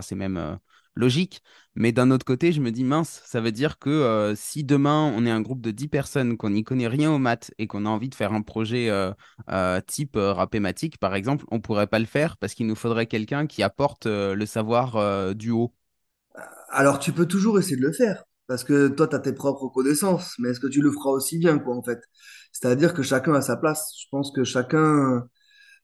c'est 0.00 0.16
même 0.16 0.58
logique. 0.94 1.42
Mais 1.74 1.92
d'un 1.92 2.10
autre 2.10 2.24
côté, 2.24 2.52
je 2.52 2.60
me 2.60 2.70
dis, 2.70 2.84
mince, 2.84 3.22
ça 3.24 3.40
veut 3.40 3.52
dire 3.52 3.78
que 3.78 3.90
euh, 3.90 4.34
si 4.36 4.62
demain 4.62 5.12
on 5.16 5.26
est 5.26 5.30
un 5.30 5.40
groupe 5.40 5.60
de 5.60 5.70
10 5.70 5.88
personnes, 5.88 6.36
qu'on 6.36 6.50
n'y 6.50 6.62
connaît 6.62 6.86
rien 6.86 7.10
aux 7.10 7.18
maths 7.18 7.52
et 7.58 7.66
qu'on 7.66 7.86
a 7.86 7.88
envie 7.88 8.08
de 8.08 8.14
faire 8.14 8.32
un 8.32 8.42
projet 8.42 8.90
euh, 8.90 9.12
euh, 9.50 9.80
type 9.80 10.16
Rapématique, 10.16 10.98
par 10.98 11.14
exemple, 11.14 11.44
on 11.50 11.60
pourrait 11.60 11.88
pas 11.88 11.98
le 11.98 12.04
faire 12.04 12.36
parce 12.36 12.54
qu'il 12.54 12.66
nous 12.66 12.76
faudrait 12.76 13.06
quelqu'un 13.06 13.46
qui 13.46 13.62
apporte 13.62 14.06
le 14.06 14.46
savoir 14.46 15.34
du 15.34 15.50
haut. 15.50 15.72
Alors, 16.70 16.98
tu 16.98 17.12
peux 17.12 17.26
toujours 17.26 17.58
essayer 17.58 17.76
de 17.76 17.82
le 17.82 17.92
faire, 17.92 18.24
parce 18.46 18.64
que 18.64 18.88
toi, 18.88 19.06
tu 19.06 19.14
as 19.14 19.20
tes 19.20 19.32
propres 19.32 19.68
connaissances, 19.68 20.34
mais 20.38 20.50
est-ce 20.50 20.60
que 20.60 20.66
tu 20.66 20.80
le 20.80 20.90
feras 20.90 21.10
aussi 21.10 21.38
bien, 21.38 21.58
quoi, 21.58 21.76
en 21.76 21.82
fait? 21.82 22.00
C'est-à-dire 22.52 22.94
que 22.94 23.02
chacun 23.02 23.34
a 23.34 23.40
sa 23.40 23.56
place. 23.56 23.92
Je 24.00 24.06
pense 24.10 24.32
que 24.32 24.44
chacun, 24.44 25.24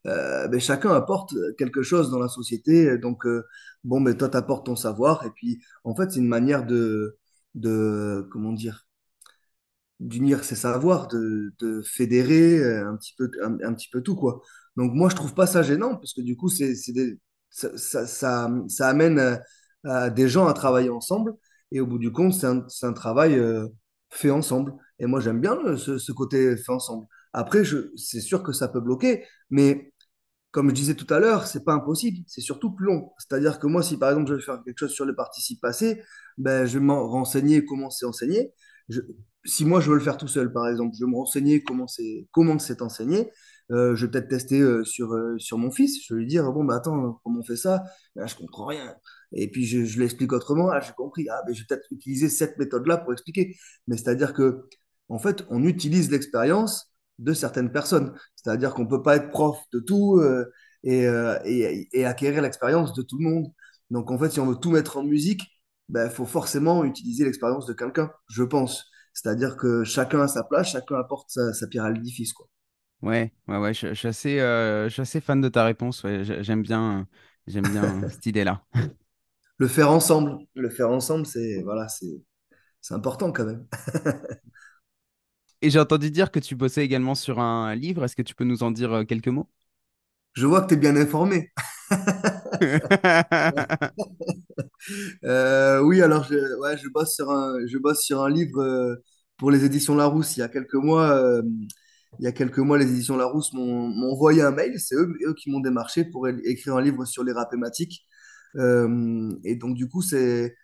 euh, 0.07 0.59
chacun 0.59 0.92
apporte 0.92 1.34
quelque 1.59 1.82
chose 1.82 2.11
dans 2.11 2.18
la 2.18 2.28
société. 2.28 2.98
Donc, 2.98 3.26
euh, 3.26 3.44
bon, 3.84 4.01
ben, 4.01 4.16
toi, 4.16 4.28
tu 4.28 4.36
apportes 4.36 4.66
ton 4.66 4.76
savoir, 4.76 5.24
et 5.26 5.30
puis, 5.30 5.61
en 5.84 5.94
fait, 5.94 6.11
c'est 6.12 6.20
une 6.20 6.28
manière 6.28 6.66
de, 6.66 7.18
de, 7.55 8.26
comment 8.32 8.53
dire, 8.53 8.86
d'unir 10.01 10.44
ses 10.44 10.57
savoirs, 10.57 11.09
de, 11.09 11.53
de 11.59 11.82
fédérer 11.82 12.59
euh, 12.59 12.88
un 12.90 12.96
petit 12.96 13.14
peu, 13.16 13.30
un, 13.42 13.59
un 13.62 13.74
petit 13.74 13.88
peu 13.90 14.01
tout, 14.03 14.16
quoi. 14.16 14.40
Donc, 14.76 14.92
moi, 14.94 15.09
je 15.11 15.16
trouve 15.16 15.34
pas 15.34 15.46
ça 15.46 15.62
gênant, 15.62 15.96
parce 15.96 16.14
que 16.14 16.22
du 16.22 16.36
coup, 16.36 16.48
c'est, 16.48 16.74
ça, 17.51 17.76
ça, 17.76 18.07
ça, 18.68 18.88
amène 18.88 19.18
euh, 19.18 19.36
euh, 19.86 20.11
des 20.11 20.28
gens 20.28 20.46
à 20.46 20.55
travailler 20.55 20.90
ensemble, 20.90 21.34
et 21.72 21.80
au 21.80 21.86
bout 21.86 21.98
du 21.98 22.12
compte, 22.12 22.32
c'est 22.34 22.46
un, 22.46 22.66
un 22.82 22.92
travail 22.92 23.38
euh, 23.38 23.68
fait 24.11 24.30
ensemble. 24.30 24.74
Et 24.98 25.07
moi, 25.07 25.20
j'aime 25.20 25.40
bien 25.40 25.57
ce, 25.76 25.98
ce 25.98 26.12
côté 26.12 26.57
fait 26.57 26.72
ensemble. 26.72 27.07
Après, 27.32 27.62
c'est 27.96 28.20
sûr 28.20 28.42
que 28.42 28.53
ça 28.53 28.68
peut 28.68 28.80
bloquer, 28.80 29.24
mais 29.51 29.89
comme 30.51 30.70
je 30.70 30.74
disais 30.74 30.94
tout 30.94 31.12
à 31.12 31.20
l'heure, 31.20 31.46
c'est 31.46 31.64
pas 31.64 31.74
impossible, 31.74 32.18
c'est 32.26 32.40
surtout 32.40 32.72
plus 32.72 32.86
long. 32.86 33.12
C'est-à-dire 33.18 33.59
que 33.59 33.66
moi, 33.66 33.82
si 33.82 33.96
par 33.96 34.11
exemple 34.11 34.28
je 34.30 34.34
veux 34.34 34.40
faire 34.40 34.62
quelque 34.64 34.78
chose 34.78 34.92
sur 34.92 35.05
les 35.05 35.14
participes 35.14 35.61
passés, 35.61 36.03
ben, 36.38 36.66
je 36.66 36.78
vais 36.78 36.84
me 36.84 36.92
renseigner 36.92 37.64
comment 37.64 37.90
c'est 37.90 38.07
enseigné. 38.07 38.53
Si 39.44 39.64
moi 39.64 39.80
je 39.80 39.88
veux 39.90 39.96
le 39.96 40.03
faire 40.03 40.16
tout 40.16 40.28
seul, 40.28 40.53
par 40.53 40.68
exemple, 40.68 40.94
je 40.98 41.05
vais 41.05 41.11
me 41.11 41.16
renseigner 41.16 41.62
comment 41.62 41.86
c'est 42.59 42.82
enseigné. 42.82 43.30
Euh, 43.70 43.94
je 43.94 44.05
vais 44.07 44.11
peut-être 44.11 44.28
tester 44.28 44.61
euh, 44.61 44.84
sur, 44.84 45.12
euh, 45.14 45.38
sur 45.38 45.57
mon 45.59 45.70
fils. 45.70 46.05
Je 46.05 46.14
vais 46.14 46.20
lui 46.20 46.26
dire, 46.26 46.51
bon, 46.53 46.64
bah 46.64 46.76
attends, 46.76 47.20
comment 47.22 47.40
on 47.40 47.44
fait 47.44 47.57
ça? 47.57 47.84
Là, 48.16 48.26
je 48.26 48.34
comprends 48.34 48.66
rien. 48.66 48.94
Et 49.32 49.51
puis 49.51 49.64
je, 49.64 49.84
je 49.84 50.01
l'explique 50.01 50.32
autrement. 50.32 50.70
Ah, 50.70 50.80
j'ai 50.80 50.92
compris. 50.92 51.28
Ah, 51.30 51.40
ben, 51.46 51.55
je 51.55 51.61
vais 51.61 51.66
peut-être 51.68 51.86
utiliser 51.92 52.28
cette 52.28 52.59
méthode-là 52.59 52.98
pour 52.98 53.12
expliquer. 53.12 53.57
Mais 53.86 53.96
c'est-à-dire 53.96 54.34
que, 54.34 54.66
en 55.09 55.18
fait, 55.18 55.44
on 55.51 55.64
utilise 55.64 56.11
l'expérience 56.11 56.89
de 57.20 57.32
certaines 57.34 57.72
personnes. 57.72 58.12
C'est-à-dire 58.36 58.74
qu'on 58.74 58.84
ne 58.84 58.88
peut 58.88 59.02
pas 59.02 59.16
être 59.16 59.30
prof 59.30 59.58
de 59.72 59.80
tout 59.80 60.18
euh, 60.18 60.50
et, 60.84 61.06
euh, 61.06 61.38
et, 61.44 61.88
et 61.92 62.06
acquérir 62.06 62.42
l'expérience 62.42 62.94
de 62.94 63.02
tout 63.02 63.18
le 63.18 63.24
monde. 63.28 63.52
Donc 63.90 64.10
en 64.10 64.18
fait, 64.18 64.30
si 64.30 64.40
on 64.40 64.46
veut 64.46 64.56
tout 64.56 64.70
mettre 64.70 64.96
en 64.98 65.04
musique, 65.04 65.42
il 65.88 65.94
ben, 65.94 66.10
faut 66.10 66.26
forcément 66.26 66.84
utiliser 66.84 67.24
l'expérience 67.24 67.66
de 67.66 67.72
quelqu'un, 67.74 68.10
je 68.28 68.42
pense. 68.44 68.86
C'est-à-dire 69.12 69.56
que 69.56 69.84
chacun 69.84 70.20
a 70.20 70.28
sa 70.28 70.44
place, 70.44 70.70
chacun 70.70 70.96
apporte 70.96 71.30
sa, 71.30 71.52
sa 71.52 71.66
pierre 71.66 71.84
à 71.84 71.90
l'édifice, 71.90 72.32
quoi. 72.32 72.46
Ouais, 73.02 73.32
ouais, 73.48 73.56
ouais, 73.58 73.72
je, 73.72 73.88
je 73.88 73.94
suis 73.94 74.08
assez, 74.08 74.40
euh, 74.40 74.84
je 74.88 74.92
suis 74.92 75.02
assez 75.02 75.20
fan 75.22 75.40
de 75.40 75.48
ta 75.48 75.64
réponse. 75.64 76.04
ouais, 76.04 76.22
j'aime 76.42 76.62
bien, 76.62 77.08
j'aime 77.46 77.66
bien 77.68 78.08
cette 78.10 78.26
idée-là. 78.26 78.62
Le 79.58 79.68
faire 79.68 79.90
ensemble, 79.90 80.38
le 80.54 80.70
faire 80.70 80.90
ensemble, 80.90 81.26
c'est 81.26 81.62
voilà, 81.62 81.88
c'est 81.88 82.22
c'est 82.80 82.94
important 82.94 83.32
quand 83.32 83.44
même. 83.46 83.66
Et 85.62 85.70
j'ai 85.70 85.78
entendu 85.78 86.11
dire 86.11 86.30
que 86.30 86.38
tu 86.40 86.56
bossais 86.56 86.84
également 86.84 87.14
sur 87.14 87.38
un 87.38 87.74
livre. 87.74 88.04
Est-ce 88.04 88.16
que 88.16 88.22
tu 88.22 88.34
peux 88.34 88.44
nous 88.44 88.62
en 88.62 88.70
dire 88.70 88.92
euh, 88.92 89.04
quelques 89.04 89.28
mots? 89.28 89.48
Je 90.32 90.46
vois 90.46 90.62
que 90.62 90.68
tu 90.68 90.74
es 90.74 90.76
bien 90.76 90.96
informé. 90.96 91.50
Euh, 95.24 95.80
oui, 95.82 96.00
alors 96.02 96.24
je, 96.24 96.58
ouais, 96.61 96.76
je 96.78 96.88
bosse 96.88 97.14
sur 97.14 97.30
un, 97.30 97.54
je 97.66 97.78
bosse 97.78 98.02
sur 98.02 98.22
un 98.22 98.30
livre 98.30 98.61
euh, 98.61 98.96
pour 99.36 99.50
les 99.50 99.64
éditions 99.64 99.94
Larousse. 99.94 100.36
Il 100.36 100.40
y 100.40 100.42
a 100.42 100.48
quelques 100.48 100.74
mois, 100.74 101.11
euh, 101.12 101.42
il 102.18 102.24
y 102.24 102.26
a 102.28 102.32
quelques 102.32 102.58
mois, 102.58 102.78
les 102.78 102.90
éditions 102.90 103.16
Larousse 103.16 103.52
m'ont 103.52 104.11
envoyé 104.11 104.42
un 104.42 104.50
mail. 104.50 104.78
C'est 104.80 104.94
eux, 104.96 105.12
eux 105.26 105.34
qui 105.34 105.50
m'ont 105.50 105.61
démarché 105.61 106.04
pour 106.04 106.28
écrire 106.28 106.76
un 106.76 106.82
livre 106.82 107.04
sur 107.04 107.24
les 107.24 107.32
rap 107.32 107.50
thématiques. 107.50 108.06
Euh, 108.56 109.30
et 109.44 109.56
donc, 109.56 109.76
du 109.76 109.88
coup, 109.88 110.02
c'est 110.02 110.56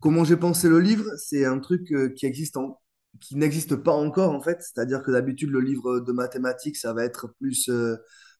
comment 0.00 0.24
j'ai 0.24 0.36
pensé 0.36 0.68
le 0.68 0.80
livre. 0.80 1.04
C'est 1.18 1.44
un 1.44 1.58
truc 1.60 1.92
qui 2.16 2.26
existe 2.26 2.56
en, 2.56 2.78
qui 3.20 3.36
n'existe 3.36 3.76
pas 3.76 3.92
encore, 3.92 4.32
en 4.32 4.40
fait. 4.40 4.58
C'est-à-dire 4.62 5.02
que 5.02 5.10
d'habitude, 5.10 5.50
le 5.50 5.60
livre 5.60 6.00
de 6.00 6.12
mathématiques, 6.12 6.76
ça 6.76 6.92
va 6.92 7.04
être 7.04 7.28
plus 7.38 7.68
euh, 7.68 7.96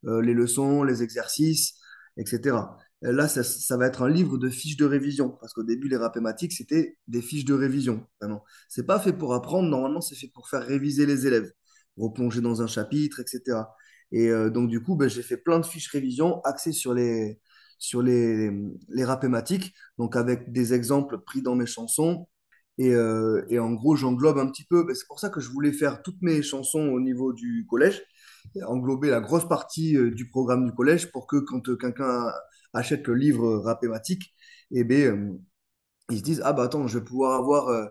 euh, 0.07 0.23
les 0.23 0.35
leçons, 0.35 0.83
les 0.83 1.03
exercices, 1.03 1.75
etc. 2.17 2.57
Là, 3.03 3.29
ça, 3.29 3.43
ça 3.45 3.77
va 3.77 3.87
être 3.87 4.03
un 4.03 4.09
livre 4.09 4.39
de 4.39 4.49
fiches 4.49 4.77
de 4.77 4.85
révision, 4.87 5.31
parce 5.41 5.53
qu'au 5.53 5.63
début, 5.63 5.89
les 5.89 5.99
mathématiques, 5.99 6.53
c'était 6.53 6.99
des 7.09 7.23
fiches 7.23 7.45
de 7.45 7.55
révision, 7.55 8.07
vraiment. 8.21 8.43
C'est 8.69 8.87
pas 8.87 8.99
fait 8.99 9.13
pour 9.13 9.35
apprendre, 9.35 9.69
normalement, 9.69 10.01
c'est 10.01 10.17
fait 10.17 10.31
pour 10.35 10.49
faire 10.49 10.63
réviser 10.67 11.07
les 11.07 11.27
élèves, 11.27 11.53
replonger 11.99 12.41
dans 12.41 12.63
un 12.63 12.67
chapitre, 12.67 13.21
etc. 13.21 13.65
Et 14.13 14.31
euh, 14.31 14.51
donc, 14.51 14.69
du 14.71 14.83
coup, 14.83 14.97
ben, 14.97 15.09
j'ai 15.09 15.23
fait 15.23 15.37
plein 15.37 15.59
de 15.61 15.67
fiches 15.67 15.91
révision 15.91 16.41
axées 16.43 16.73
sur 16.73 16.95
les, 16.95 17.39
sur 17.79 18.03
les, 18.03 18.51
les 18.89 19.05
rapématiques, 19.05 19.75
donc 19.99 20.17
avec 20.17 20.53
des 20.53 20.75
exemples 20.75 21.19
pris 21.21 21.43
dans 21.43 21.55
mes 21.55 21.67
chansons. 21.67 22.27
Et, 22.79 22.95
euh, 22.95 23.45
et 23.49 23.59
en 23.59 23.73
gros, 23.73 23.97
j'englobe 23.97 24.39
un 24.39 24.47
petit 24.49 24.65
peu, 24.65 24.85
ben, 24.85 24.95
c'est 24.95 25.07
pour 25.07 25.21
ça 25.21 25.31
que 25.31 25.41
je 25.41 25.51
voulais 25.51 25.73
faire 25.73 26.03
toutes 26.03 26.21
mes 26.23 26.43
chansons 26.43 26.81
au 26.89 27.01
niveau 27.01 27.33
du 27.33 27.67
collège, 27.69 28.03
englober 28.67 29.11
la 29.11 29.21
grosse 29.21 29.49
partie 29.49 29.97
euh, 29.97 30.11
du 30.11 30.29
programme 30.29 30.65
du 30.67 30.73
collège 30.73 31.11
pour 31.13 31.27
que 31.27 31.37
quand 31.39 31.69
euh, 31.69 31.77
quelqu'un 31.77 32.31
achète 32.75 33.07
le 33.09 33.15
livre 33.15 33.59
Rapématique, 33.59 34.35
eh 34.71 34.85
ben, 34.85 35.39
ils 36.11 36.19
se 36.19 36.23
disent, 36.23 36.43
ah 36.45 36.53
bah 36.53 36.65
attends, 36.65 36.87
je 36.87 36.99
vais 36.99 37.05
pouvoir 37.05 37.39
avoir 37.39 37.91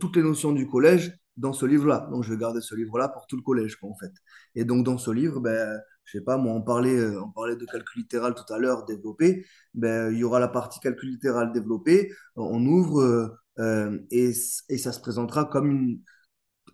toutes 0.00 0.16
les 0.16 0.22
notions 0.22 0.52
du 0.52 0.66
collège 0.68 1.12
dans 1.36 1.52
ce 1.52 1.66
livre-là. 1.66 2.08
Donc 2.10 2.24
je 2.24 2.32
vais 2.32 2.38
garder 2.38 2.60
ce 2.60 2.74
livre-là 2.74 3.08
pour 3.08 3.26
tout 3.26 3.36
le 3.36 3.42
collège, 3.42 3.78
en 3.82 3.94
fait. 3.96 4.12
Et 4.54 4.64
donc 4.64 4.84
dans 4.84 4.98
ce 4.98 5.10
livre, 5.10 5.40
ben, 5.40 5.78
je 6.04 6.18
sais 6.18 6.24
pas, 6.24 6.36
moi, 6.36 6.52
on 6.54 6.62
parlait, 6.62 7.16
on 7.16 7.30
parlait 7.30 7.56
de 7.56 7.64
calcul 7.66 8.02
littéral 8.02 8.34
tout 8.34 8.50
à 8.52 8.58
l'heure, 8.58 8.84
développé. 8.84 9.44
Ben, 9.74 10.12
il 10.12 10.18
y 10.18 10.24
aura 10.24 10.40
la 10.40 10.48
partie 10.48 10.80
calcul 10.80 11.10
littéral 11.10 11.52
développé. 11.52 12.12
On 12.36 12.64
ouvre 12.66 13.38
euh, 13.58 13.98
et, 14.10 14.32
ça 14.32 14.92
se 14.92 15.00
présentera 15.00 15.44
comme 15.44 15.70
une, 15.70 16.00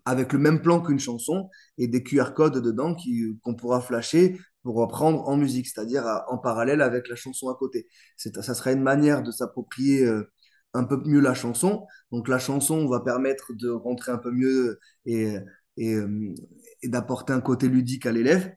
avec 0.04 0.32
le 0.32 0.38
même 0.38 0.62
plan 0.62 0.80
qu'une 0.80 0.98
chanson 0.98 1.50
et 1.76 1.88
des 1.88 2.02
QR 2.02 2.32
codes 2.34 2.62
dedans 2.62 2.96
qu'on 3.44 3.54
pourra 3.54 3.80
flasher 3.80 4.38
pour 4.62 4.76
reprendre 4.76 5.28
en 5.28 5.36
musique, 5.36 5.66
c'est-à-dire 5.66 6.04
en 6.28 6.38
parallèle 6.38 6.82
avec 6.82 7.08
la 7.08 7.16
chanson 7.16 7.48
à 7.48 7.54
côté. 7.54 7.88
Ça 8.16 8.54
sera 8.54 8.72
une 8.72 8.82
manière 8.82 9.22
de 9.22 9.30
s'approprier 9.30 10.04
euh, 10.04 10.30
un 10.74 10.84
peu 10.84 11.00
mieux 11.04 11.20
la 11.20 11.34
chanson. 11.34 11.86
Donc 12.12 12.28
la 12.28 12.38
chanson 12.38 12.86
va 12.88 13.00
permettre 13.00 13.52
de 13.54 13.70
rentrer 13.70 14.12
un 14.12 14.18
peu 14.18 14.30
mieux 14.30 14.78
euh, 15.08 15.40
et 15.76 16.88
d'apporter 16.88 17.32
un 17.32 17.40
côté 17.40 17.68
ludique 17.68 18.06
à 18.06 18.12
l'élève. 18.12 18.54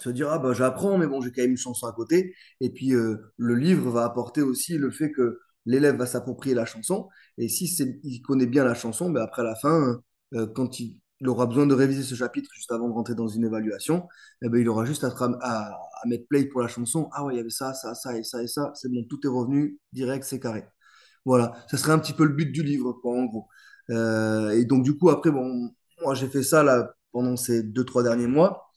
Se 0.00 0.10
dire, 0.10 0.28
ah 0.30 0.38
bah 0.40 0.52
j'apprends, 0.52 0.98
mais 0.98 1.06
bon, 1.06 1.20
j'ai 1.20 1.30
quand 1.30 1.42
même 1.42 1.52
une 1.52 1.56
chanson 1.56 1.86
à 1.86 1.92
côté. 1.92 2.34
Et 2.60 2.70
puis 2.70 2.90
le 2.90 3.54
livre 3.54 3.90
va 3.90 4.04
apporter 4.04 4.42
aussi 4.42 4.76
le 4.76 4.90
fait 4.90 5.12
que 5.12 5.38
l'élève 5.66 5.96
va 5.96 6.06
s'approprier 6.06 6.54
la 6.54 6.66
chanson. 6.66 7.08
Et 7.38 7.48
si 7.48 7.66
il 8.04 8.22
connaît 8.22 8.46
bien 8.46 8.64
la 8.64 8.74
chanson, 8.74 9.10
ben 9.10 9.22
après 9.22 9.42
la 9.42 9.54
fin, 9.56 10.00
euh, 10.34 10.46
quand 10.46 10.80
il, 10.80 11.00
aura 11.26 11.46
besoin 11.46 11.66
de 11.66 11.74
réviser 11.74 12.02
ce 12.02 12.14
chapitre 12.14 12.50
juste 12.54 12.70
avant 12.72 12.88
de 12.88 12.92
rentrer 12.92 13.14
dans 13.14 13.28
une 13.28 13.44
évaluation, 13.44 14.06
eh 14.42 14.48
ben, 14.48 14.60
il 14.60 14.68
aura 14.68 14.84
juste 14.84 15.04
à, 15.04 15.08
à- 15.42 15.80
mettre 16.06 16.26
play 16.28 16.44
pour 16.46 16.60
la 16.60 16.68
chanson. 16.68 17.08
Ah 17.12 17.24
ouais, 17.24 17.34
il 17.34 17.36
y 17.38 17.40
avait 17.40 17.48
ça, 17.50 17.72
ça, 17.74 17.94
ça 17.94 18.16
et 18.18 18.22
ça 18.24 18.42
et 18.42 18.46
ça. 18.48 18.72
C'est 18.74 18.90
bon, 18.92 19.04
tout 19.08 19.18
est 19.24 19.28
revenu, 19.28 19.78
direct, 19.92 20.24
c'est 20.24 20.38
carré. 20.40 20.64
Voilà, 21.24 21.52
ça 21.70 21.76
serait 21.78 21.92
un 21.92 21.98
petit 21.98 22.12
peu 22.12 22.24
le 22.24 22.34
but 22.34 22.52
du 22.52 22.62
livre, 22.62 23.00
en 23.04 23.24
gros. 23.24 23.48
Euh, 23.90 24.50
et 24.52 24.64
donc, 24.64 24.84
du 24.84 24.96
coup, 24.96 25.10
après, 25.10 25.30
bon, 25.30 25.70
moi, 26.02 26.14
j'ai 26.14 26.28
fait 26.28 26.42
ça 26.42 26.62
là, 26.62 26.94
pendant 27.12 27.36
ces 27.36 27.62
deux, 27.62 27.84
trois 27.84 28.02
derniers 28.02 28.26
mois. 28.26 28.68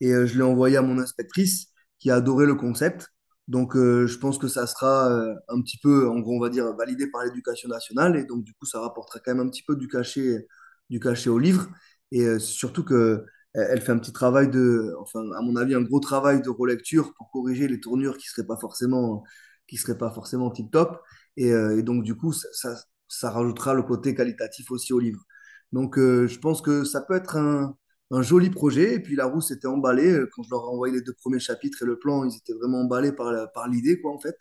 Et 0.00 0.12
euh, 0.12 0.26
je 0.26 0.36
l'ai 0.36 0.44
envoyé 0.44 0.76
à 0.76 0.82
mon 0.82 0.98
inspectrice 0.98 1.68
qui 1.98 2.10
a 2.10 2.16
adoré 2.16 2.46
le 2.46 2.54
concept. 2.54 3.08
Donc, 3.48 3.76
euh, 3.76 4.06
je 4.06 4.18
pense 4.18 4.38
que 4.38 4.48
ça 4.48 4.66
sera 4.66 5.08
euh, 5.10 5.34
un 5.48 5.62
petit 5.62 5.78
peu, 5.78 6.08
en 6.08 6.18
gros, 6.20 6.36
on 6.36 6.40
va 6.40 6.48
dire, 6.48 6.72
validé 6.76 7.08
par 7.08 7.24
l'éducation 7.24 7.68
nationale. 7.68 8.16
Et 8.16 8.24
donc, 8.24 8.42
du 8.44 8.52
coup, 8.54 8.66
ça 8.66 8.80
rapportera 8.80 9.20
quand 9.20 9.34
même 9.34 9.46
un 9.46 9.50
petit 9.50 9.62
peu 9.62 9.76
du 9.76 9.88
cachet, 9.88 10.46
du 10.90 10.98
cachet 11.00 11.30
au 11.30 11.38
livre. 11.38 11.68
Et 12.12 12.22
euh, 12.24 12.38
surtout 12.38 12.84
que 12.84 13.24
elle 13.54 13.80
fait 13.80 13.92
un 13.92 13.98
petit 13.98 14.12
travail 14.12 14.50
de, 14.50 14.94
enfin, 15.00 15.20
à 15.32 15.40
mon 15.40 15.56
avis, 15.56 15.74
un 15.74 15.80
gros 15.82 16.00
travail 16.00 16.42
de 16.42 16.50
relecture 16.50 17.14
pour 17.14 17.30
corriger 17.30 17.68
les 17.68 17.80
tournures 17.80 18.18
qui 18.18 18.26
seraient 18.28 18.46
pas 18.46 18.58
forcément, 18.58 19.24
qui 19.66 19.78
seraient 19.78 19.96
pas 19.96 20.10
forcément 20.10 20.50
tip-top. 20.50 21.00
Et, 21.38 21.48
et 21.48 21.82
donc, 21.82 22.04
du 22.04 22.14
coup, 22.16 22.32
ça, 22.32 22.76
ça, 23.08 23.30
rajoutera 23.30 23.74
le 23.74 23.82
côté 23.82 24.14
qualitatif 24.14 24.70
aussi 24.70 24.92
au 24.92 24.98
livre. 25.00 25.24
Donc, 25.72 25.96
je 25.98 26.38
pense 26.38 26.60
que 26.62 26.84
ça 26.84 27.00
peut 27.00 27.14
être 27.14 27.36
un, 27.36 27.76
un 28.10 28.22
joli 28.22 28.50
projet. 28.50 28.94
Et 28.94 29.00
puis, 29.00 29.16
la 29.16 29.26
roue 29.26 29.40
s'était 29.40 29.66
emballée. 29.68 30.10
Euh, 30.12 30.28
Quand 30.32 30.42
je 30.42 30.50
leur 30.50 30.62
ai 30.64 30.68
envoyé 30.68 30.94
les 30.94 31.02
deux 31.02 31.14
premiers 31.14 31.40
chapitres 31.40 31.82
et 31.82 31.86
le 31.86 31.98
plan, 31.98 32.24
ils 32.24 32.36
étaient 32.36 32.54
vraiment 32.54 32.80
emballés 32.82 33.12
par, 33.12 33.32
la- 33.32 33.46
par 33.48 33.68
l'idée, 33.68 34.00
quoi, 34.00 34.12
en 34.12 34.18
fait. 34.20 34.36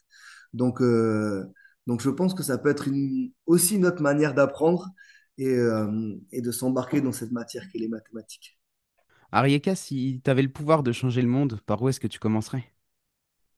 Donc, 0.53 0.82
euh, 0.82 1.43
donc, 1.88 2.01
je 2.01 2.09
pense 2.09 2.34
que 2.34 2.43
ça 2.43 2.57
peut 2.57 2.70
être 2.70 2.88
une, 2.88 3.32
aussi 3.47 3.80
notre 3.80 4.01
manière 4.01 4.34
d'apprendre 4.34 4.89
et, 5.38 5.49
euh, 5.49 6.16
et 6.32 6.41
de 6.41 6.51
s'embarquer 6.51 7.01
dans 7.01 7.11
cette 7.13 7.32
matière 7.32 7.63
qu'est 7.72 7.80
les 7.80 7.89
mathématiques. 7.89 8.59
Arieka, 9.32 9.76
si 9.76 10.20
tu 10.24 10.32
avais 10.32 10.41
le 10.41 10.51
pouvoir 10.51 10.82
de 10.82 10.91
changer 10.91 11.22
le 11.22 11.28
monde, 11.28 11.61
par 11.68 11.80
où 11.84 11.89
est-ce 11.89 11.99
que 11.99 12.07
tu 12.07 12.18
commencerais? 12.20 12.74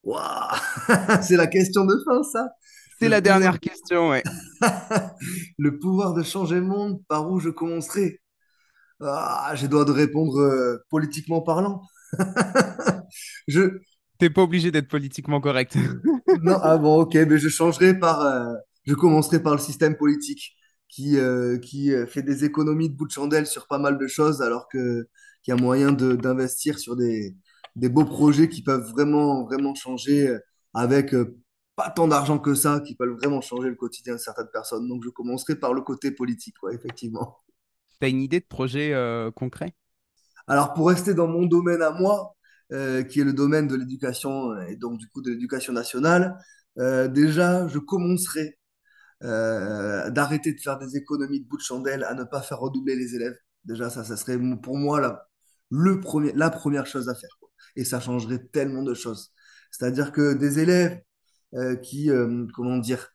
Waouh! 0.03 0.57
C'est 1.21 1.35
la 1.37 1.47
question 1.47 1.85
de 1.85 1.97
fin, 2.05 2.23
ça. 2.23 2.49
C'est 2.99 3.07
Le 3.07 3.09
la 3.09 3.21
pouvoir, 3.21 3.41
dernière 3.41 3.59
question, 3.59 4.09
ouais. 4.09 4.27
le 5.57 5.79
pouvoir 5.79 6.13
de 6.13 6.23
changer 6.23 6.55
le 6.55 6.61
monde, 6.65 7.01
par 7.07 7.29
où 7.31 7.39
je 7.39 7.49
commencerai? 7.49 8.21
Ah, 9.01 9.53
je 9.55 9.67
dois 9.67 9.85
de 9.85 9.91
répondre 9.91 10.39
euh, 10.39 10.77
politiquement 10.89 11.41
parlant. 11.41 11.81
Je, 13.47 13.79
T'es 14.17 14.29
pas 14.31 14.41
obligé 14.41 14.71
d'être 14.71 14.87
politiquement 14.87 15.39
correct. 15.39 15.75
non, 16.41 16.57
ah 16.63 16.77
bon, 16.77 17.01
ok, 17.01 17.13
mais 17.13 17.37
je 17.37 17.49
changerai 17.49 17.97
par, 17.99 18.21
euh, 18.21 18.53
je 18.85 18.95
commencerai 18.95 19.41
par 19.43 19.53
le 19.53 19.59
système 19.59 19.95
politique 19.95 20.55
qui, 20.89 21.17
euh, 21.17 21.59
qui 21.59 21.91
fait 22.07 22.23
des 22.23 22.43
économies 22.43 22.89
de 22.89 22.95
bout 22.95 23.05
de 23.05 23.11
chandelle 23.11 23.45
sur 23.45 23.67
pas 23.67 23.77
mal 23.77 23.99
de 23.99 24.07
choses, 24.07 24.41
alors 24.41 24.67
que 24.69 25.07
qu'il 25.43 25.53
y 25.53 25.57
a 25.57 25.61
moyen 25.61 25.91
de, 25.91 26.15
d'investir 26.15 26.79
sur 26.79 26.95
des, 26.95 27.35
des 27.75 27.89
beaux 27.89 28.05
projets 28.05 28.49
qui 28.49 28.63
peuvent 28.63 28.89
vraiment, 28.89 29.45
vraiment 29.45 29.75
changer 29.75 30.35
avec 30.73 31.13
pas 31.75 31.91
tant 31.91 32.07
d'argent 32.07 32.39
que 32.39 32.55
ça, 32.55 32.79
qui 32.79 32.95
peuvent 32.95 33.11
vraiment 33.11 33.39
changer 33.41 33.69
le 33.69 33.75
quotidien 33.75 34.15
de 34.15 34.19
certaines 34.19 34.49
personnes. 34.51 34.87
Donc, 34.89 35.03
je 35.05 35.09
commencerai 35.09 35.55
par 35.55 35.73
le 35.73 35.81
côté 35.81 36.11
politique, 36.11 36.55
ouais, 36.63 36.73
effectivement. 36.73 37.37
T'as 37.99 38.09
une 38.09 38.21
idée 38.21 38.39
de 38.39 38.45
projet 38.45 38.93
euh, 38.93 39.31
concret? 39.31 39.73
Alors, 40.47 40.73
pour 40.73 40.87
rester 40.87 41.13
dans 41.13 41.27
mon 41.27 41.45
domaine 41.45 41.81
à 41.81 41.91
moi, 41.91 42.35
euh, 42.71 43.03
qui 43.03 43.19
est 43.21 43.23
le 43.23 43.33
domaine 43.33 43.67
de 43.67 43.75
l'éducation 43.75 44.57
et 44.67 44.75
donc 44.75 44.97
du 44.97 45.07
coup 45.09 45.21
de 45.21 45.31
l'éducation 45.31 45.73
nationale, 45.73 46.37
euh, 46.79 47.07
déjà, 47.07 47.67
je 47.67 47.79
commencerai 47.79 48.57
euh, 49.23 50.09
d'arrêter 50.11 50.53
de 50.53 50.59
faire 50.59 50.77
des 50.77 50.95
économies 50.95 51.41
de 51.41 51.47
bout 51.47 51.57
de 51.57 51.63
chandelle 51.63 52.03
à 52.03 52.13
ne 52.13 52.23
pas 52.23 52.41
faire 52.41 52.59
redoubler 52.59 52.95
les 52.95 53.15
élèves. 53.15 53.35
Déjà, 53.65 53.89
ça, 53.89 54.03
ça 54.03 54.15
serait 54.15 54.37
pour 54.61 54.77
moi 54.77 55.01
la, 55.01 55.27
le 55.69 55.99
premier, 55.99 56.31
la 56.33 56.49
première 56.49 56.85
chose 56.85 57.09
à 57.09 57.15
faire. 57.15 57.29
Et 57.75 57.83
ça 57.83 57.99
changerait 57.99 58.45
tellement 58.51 58.83
de 58.83 58.93
choses. 58.93 59.31
C'est-à-dire 59.71 60.11
que 60.11 60.33
des 60.33 60.59
élèves 60.59 61.01
euh, 61.55 61.75
qui, 61.75 62.11
euh, 62.11 62.45
comment 62.53 62.77
dire, 62.77 63.09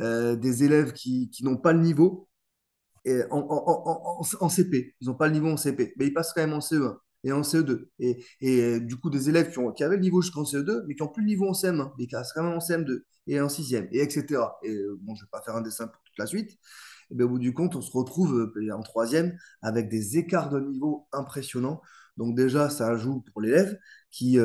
euh, 0.00 0.36
des 0.36 0.64
élèves 0.64 0.92
qui, 0.92 1.30
qui 1.30 1.44
n'ont 1.44 1.56
pas 1.56 1.72
le 1.72 1.80
niveau, 1.80 2.28
en, 3.30 4.48
CP. 4.48 4.94
Ils 5.00 5.08
n'ont 5.08 5.14
pas 5.14 5.26
le 5.26 5.34
niveau 5.34 5.48
en 5.48 5.56
CP, 5.56 5.94
mais 5.96 6.06
ils 6.06 6.14
passent 6.14 6.32
quand 6.32 6.40
même 6.40 6.54
en 6.54 6.60
CE1 6.60 6.96
et 7.24 7.32
en 7.32 7.40
CE2. 7.40 7.88
Et, 7.98 8.22
euh, 8.42 8.80
du 8.80 8.96
coup, 8.96 9.10
des 9.10 9.28
élèves 9.28 9.52
qui, 9.74 9.82
avaient 9.82 9.96
le 9.96 10.02
niveau 10.02 10.22
jusqu'en 10.22 10.44
CE2, 10.44 10.84
mais 10.86 10.94
qui 10.94 11.02
n'ont 11.02 11.08
plus 11.08 11.22
le 11.22 11.28
niveau 11.28 11.48
en 11.48 11.52
CM1, 11.52 11.92
mais 11.98 12.06
qui 12.06 12.14
restent 12.14 12.32
quand 12.34 12.44
même 12.44 12.52
en 12.52 12.58
CM2 12.58 13.02
et 13.26 13.40
en 13.40 13.48
6e, 13.48 13.88
et 13.92 14.02
etc. 14.02 14.42
Et 14.62 14.70
euh, 14.70 14.98
bon, 15.00 15.14
je 15.14 15.22
ne 15.22 15.26
vais 15.26 15.30
pas 15.30 15.40
faire 15.40 15.56
un 15.56 15.62
dessin 15.62 15.88
pour 15.88 16.02
toute 16.02 16.18
la 16.18 16.26
suite. 16.26 16.58
Et 17.10 17.14
bien, 17.14 17.26
au 17.26 17.30
bout 17.30 17.38
du 17.38 17.54
compte, 17.54 17.74
on 17.76 17.80
se 17.80 17.90
retrouve 17.92 18.52
euh, 18.56 18.70
en 18.74 18.82
troisième 18.82 19.36
avec 19.62 19.88
des 19.88 20.18
écarts 20.18 20.50
de 20.50 20.60
niveau 20.60 21.08
impressionnants. 21.12 21.80
Donc 22.16 22.36
déjà, 22.36 22.68
ça 22.70 22.96
joue 22.96 23.22
pour 23.32 23.40
l'élève 23.40 23.76
qui, 24.10 24.38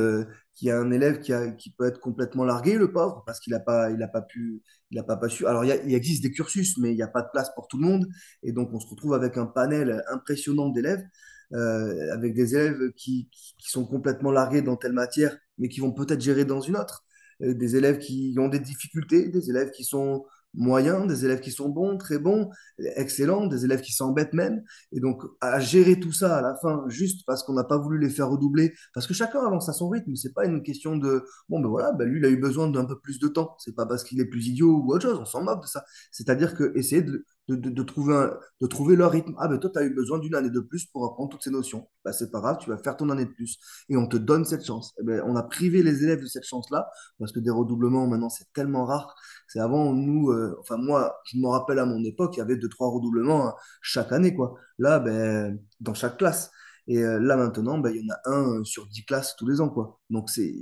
qui 0.60 0.70
a 0.70 0.78
un 0.78 0.92
élève 0.92 1.22
qui, 1.22 1.32
a, 1.32 1.52
qui 1.52 1.70
peut 1.72 1.88
être 1.88 2.02
complètement 2.02 2.44
largué, 2.44 2.78
le 2.78 2.92
pauvre, 2.92 3.24
parce 3.26 3.40
qu'il 3.40 3.54
n'a 3.54 3.62
pas, 3.62 3.90
pas 4.12 4.22
pu, 4.22 4.62
il 4.92 5.00
a 5.00 5.04
pas, 5.04 5.16
pas 5.16 5.30
su. 5.30 5.48
Alors, 5.48 5.64
il, 5.64 5.94
existe 5.94 6.22
des 6.22 6.32
cursus, 6.32 6.78
mais 6.78 6.92
il 6.92 6.96
n'y 6.96 7.02
a 7.02 7.08
pas 7.08 7.22
de 7.22 7.30
place 7.32 7.50
pour 7.56 7.70
tout 7.70 7.78
le 7.78 7.88
monde. 7.88 8.06
Et 8.44 8.52
donc, 8.52 8.70
on 8.74 8.80
se 8.82 8.88
retrouve 8.88 9.14
avec 9.14 9.38
un 9.38 9.46
panel 9.46 10.04
impressionnant 10.12 10.68
d'élèves, 10.68 11.06
euh, 11.54 12.14
avec 12.14 12.34
des 12.34 12.56
élèves 12.56 12.92
qui, 12.98 13.30
qui, 13.32 13.56
qui 13.58 13.70
sont 13.70 13.86
complètement 13.86 14.32
largués 14.32 14.62
dans 14.62 14.76
telle 14.76 14.92
matière, 14.92 15.38
mais 15.60 15.70
qui 15.70 15.80
vont 15.80 15.94
peut-être 15.94 16.20
gérer 16.20 16.44
dans 16.44 16.60
une 16.60 16.76
autre. 16.76 17.06
Euh, 17.42 17.54
des 17.54 17.78
élèves 17.78 18.00
qui 18.00 18.36
ont 18.38 18.50
des 18.50 18.60
difficultés, 18.60 19.30
des 19.30 19.50
élèves 19.50 19.72
qui 19.72 19.86
sont 19.86 20.26
moyens, 20.54 21.08
des 21.08 21.26
élèves 21.26 21.42
qui 21.42 21.52
sont 21.52 21.70
bons, 21.70 21.98
très 21.98 22.20
bons, 22.20 22.50
excellents, 22.96 23.48
des 23.48 23.66
élèves 23.66 23.82
qui 23.82 23.94
s'embêtent 23.94 24.34
même. 24.34 24.64
Et 24.92 25.00
donc, 25.00 25.24
à 25.42 25.60
gérer 25.60 26.00
tout 26.00 26.12
ça 26.12 26.38
à 26.38 26.42
la 26.42 26.56
fin, 26.62 26.84
juste 26.88 27.26
parce 27.26 27.44
qu'on 27.44 27.54
n'a 27.54 27.64
pas 27.64 27.78
voulu 27.78 28.00
les 28.00 28.10
faire 28.10 28.30
redoubler, 28.30 28.74
parce 28.94 29.08
que 29.08 29.14
chacun 29.14 29.40
avance 29.46 29.70
à 29.70 29.74
son 29.74 29.90
rythme, 29.90 30.16
c'est 30.16 30.34
pas 30.34 30.46
une 30.46 30.64
question 30.64 30.98
de, 30.98 31.26
bon, 31.50 31.60
ben 31.60 31.70
voilà, 31.70 31.92
ben 31.94 32.08
lui, 32.08 32.20
il 32.20 32.26
a 32.26 32.30
eu 32.30 32.38
besoin 32.38 32.70
d'un 32.70 32.86
peu 32.86 33.00
plus 33.00 33.20
de 33.20 33.28
temps. 33.28 33.56
C'est 33.60 33.76
pas 33.76 33.86
parce 33.86 34.04
qu'il 34.04 34.20
est 34.20 34.26
plus 34.26 34.48
idiot 34.48 34.82
ou 34.84 34.94
autre 34.94 35.08
chose, 35.10 35.20
on 35.20 35.26
s'en 35.26 35.44
moque 35.44 35.64
de 35.64 35.68
ça. 35.68 35.84
C'est-à-dire 36.12 36.56
que 36.56 36.72
essayer 36.76 37.02
de, 37.02 37.26
de, 37.56 37.84
trouver 37.84 38.16
un, 38.16 38.38
de 38.62 38.68
trouver 38.68 38.96
leur 38.96 39.12
rythme. 39.12 39.36
Ah, 39.40 39.48
ben 39.48 39.58
toi, 39.60 39.70
tu 39.72 39.80
as 39.80 39.84
eu 39.84 39.94
besoin 39.94 40.20
d'une 40.20 40.36
année 40.36 40.50
de 40.50 40.60
plus 40.60 40.86
pour 40.86 41.06
apprendre 41.06 41.30
toutes 41.30 41.44
ces 41.44 41.52
notions. 41.52 41.88
Ben, 42.06 42.12
c'est 42.12 42.32
pas 42.32 42.40
grave, 42.40 42.58
tu 42.60 42.70
vas 42.70 42.78
faire 42.78 42.98
ton 42.98 43.10
année 43.10 43.26
de 43.26 43.32
plus. 43.32 43.58
Et 43.90 43.98
on 43.98 44.08
te 44.08 44.18
donne 44.18 44.46
cette 44.46 44.66
chance. 44.66 44.94
Et 45.00 45.04
ben, 45.04 45.22
on 45.26 45.36
a 45.36 45.44
privé 45.44 45.84
les 45.84 46.04
élèves 46.04 46.22
de 46.22 46.28
cette 46.28 46.46
chance-là, 46.46 46.90
parce 47.18 47.32
que 47.32 47.40
des 47.40 47.50
redoublements, 47.50 48.08
maintenant, 48.08 48.30
c'est 48.30 48.52
tellement 48.54 48.86
rare 48.86 49.16
c'est 49.50 49.60
avant, 49.60 49.94
nous, 49.94 50.30
euh, 50.30 50.56
enfin 50.60 50.78
moi, 50.78 51.20
je 51.26 51.38
me 51.38 51.48
rappelle 51.48 51.80
à 51.80 51.86
mon 51.86 52.04
époque, 52.04 52.36
il 52.38 52.40
y 52.40 52.42
avait 52.42 52.56
deux, 52.56 52.70
trois 52.70 52.90
redoublements 52.90 53.48
hein, 53.48 53.56
chaque 53.82 54.12
année, 54.12 54.36
quoi. 54.36 54.56
Là, 54.78 55.00
ben, 55.00 55.60
dans 55.80 55.96
chaque 55.96 56.18
classe. 56.18 56.52
Et 56.88 57.00
euh, 57.00 57.20
là, 57.20 57.36
maintenant, 57.36 57.80
ben, 57.80 57.90
il 57.90 58.06
y 58.06 58.12
en 58.12 58.14
a 58.14 58.20
un 58.30 58.64
sur 58.64 58.86
dix 58.88 59.06
classes 59.06 59.36
tous 59.38 59.48
les 59.48 59.60
ans, 59.60 59.70
quoi. 59.70 60.00
Donc, 60.12 60.30
c'est... 60.30 60.54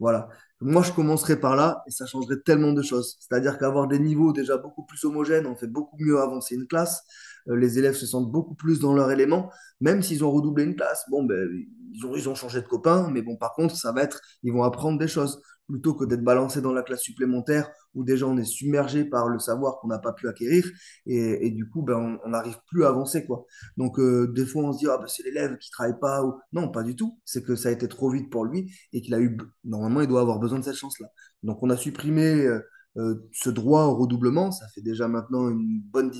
Voilà. 0.00 0.28
Moi, 0.62 0.82
je 0.82 0.92
commencerai 0.92 1.40
par 1.40 1.56
là 1.56 1.82
et 1.86 1.90
ça 1.90 2.04
changerait 2.04 2.40
tellement 2.44 2.72
de 2.72 2.82
choses. 2.82 3.16
C'est-à-dire 3.18 3.58
qu'avoir 3.58 3.88
des 3.88 3.98
niveaux 3.98 4.32
déjà 4.32 4.58
beaucoup 4.58 4.84
plus 4.84 5.02
homogènes, 5.04 5.46
on 5.46 5.56
fait 5.56 5.66
beaucoup 5.66 5.96
mieux 5.98 6.20
avancer 6.20 6.54
une 6.54 6.66
classe. 6.66 7.02
Euh, 7.48 7.56
les 7.56 7.78
élèves 7.78 7.94
se 7.94 8.06
sentent 8.06 8.30
beaucoup 8.30 8.54
plus 8.54 8.78
dans 8.78 8.92
leur 8.92 9.10
élément, 9.10 9.50
même 9.80 10.02
s'ils 10.02 10.22
ont 10.22 10.30
redoublé 10.30 10.64
une 10.64 10.76
classe. 10.76 11.04
Bon, 11.10 11.24
ben, 11.24 11.48
ils 11.92 12.04
ont, 12.04 12.14
ils 12.14 12.28
ont 12.28 12.34
changé 12.34 12.60
de 12.60 12.66
copain, 12.66 13.08
mais 13.10 13.22
bon, 13.22 13.36
par 13.36 13.54
contre, 13.54 13.74
ça 13.74 13.92
va 13.92 14.02
être, 14.02 14.20
ils 14.42 14.52
vont 14.52 14.62
apprendre 14.62 14.98
des 14.98 15.08
choses 15.08 15.40
plutôt 15.70 15.94
que 15.94 16.04
d'être 16.04 16.24
balancé 16.24 16.60
dans 16.60 16.72
la 16.72 16.82
classe 16.82 17.02
supplémentaire 17.02 17.70
où 17.94 18.04
déjà 18.04 18.26
on 18.26 18.36
est 18.36 18.44
submergé 18.44 19.04
par 19.04 19.28
le 19.28 19.38
savoir 19.38 19.78
qu'on 19.78 19.88
n'a 19.88 19.98
pas 19.98 20.12
pu 20.12 20.28
acquérir 20.28 20.68
et, 21.06 21.50
du 21.50 21.68
coup 21.68 21.82
ben, 21.82 22.18
on 22.24 22.28
n'arrive 22.28 22.58
plus 22.68 22.84
à 22.84 22.88
avancer 22.88 23.24
quoi. 23.24 23.46
Donc 23.76 23.98
euh, 23.98 24.32
des 24.34 24.44
fois 24.44 24.64
on 24.64 24.72
se 24.72 24.78
dit 24.78 24.86
ah 24.88 24.98
ben, 24.98 25.06
c'est 25.06 25.22
l'élève 25.22 25.56
qui 25.58 25.70
travaille 25.70 25.98
pas 26.00 26.24
ou 26.24 26.34
non 26.52 26.68
pas 26.70 26.82
du 26.82 26.96
tout, 26.96 27.18
c'est 27.24 27.44
que 27.44 27.54
ça 27.56 27.68
a 27.68 27.72
été 27.72 27.88
trop 27.88 28.10
vite 28.10 28.30
pour 28.30 28.44
lui 28.44 28.72
et 28.92 29.00
qu'il 29.00 29.14
a 29.14 29.20
eu 29.20 29.36
normalement 29.64 30.00
il 30.00 30.08
doit 30.08 30.20
avoir 30.20 30.38
besoin 30.38 30.58
de 30.58 30.64
cette 30.64 30.76
chance 30.76 30.98
là. 31.00 31.08
Donc 31.42 31.62
on 31.62 31.70
a 31.70 31.76
supprimé 31.76 32.46
euh, 32.46 32.60
euh, 32.96 33.28
ce 33.32 33.50
droit 33.50 33.84
au 33.84 33.96
redoublement, 33.96 34.50
ça 34.50 34.66
fait 34.74 34.82
déjà 34.82 35.06
maintenant 35.08 35.48
une 35.48 35.80
bonne 35.80 36.12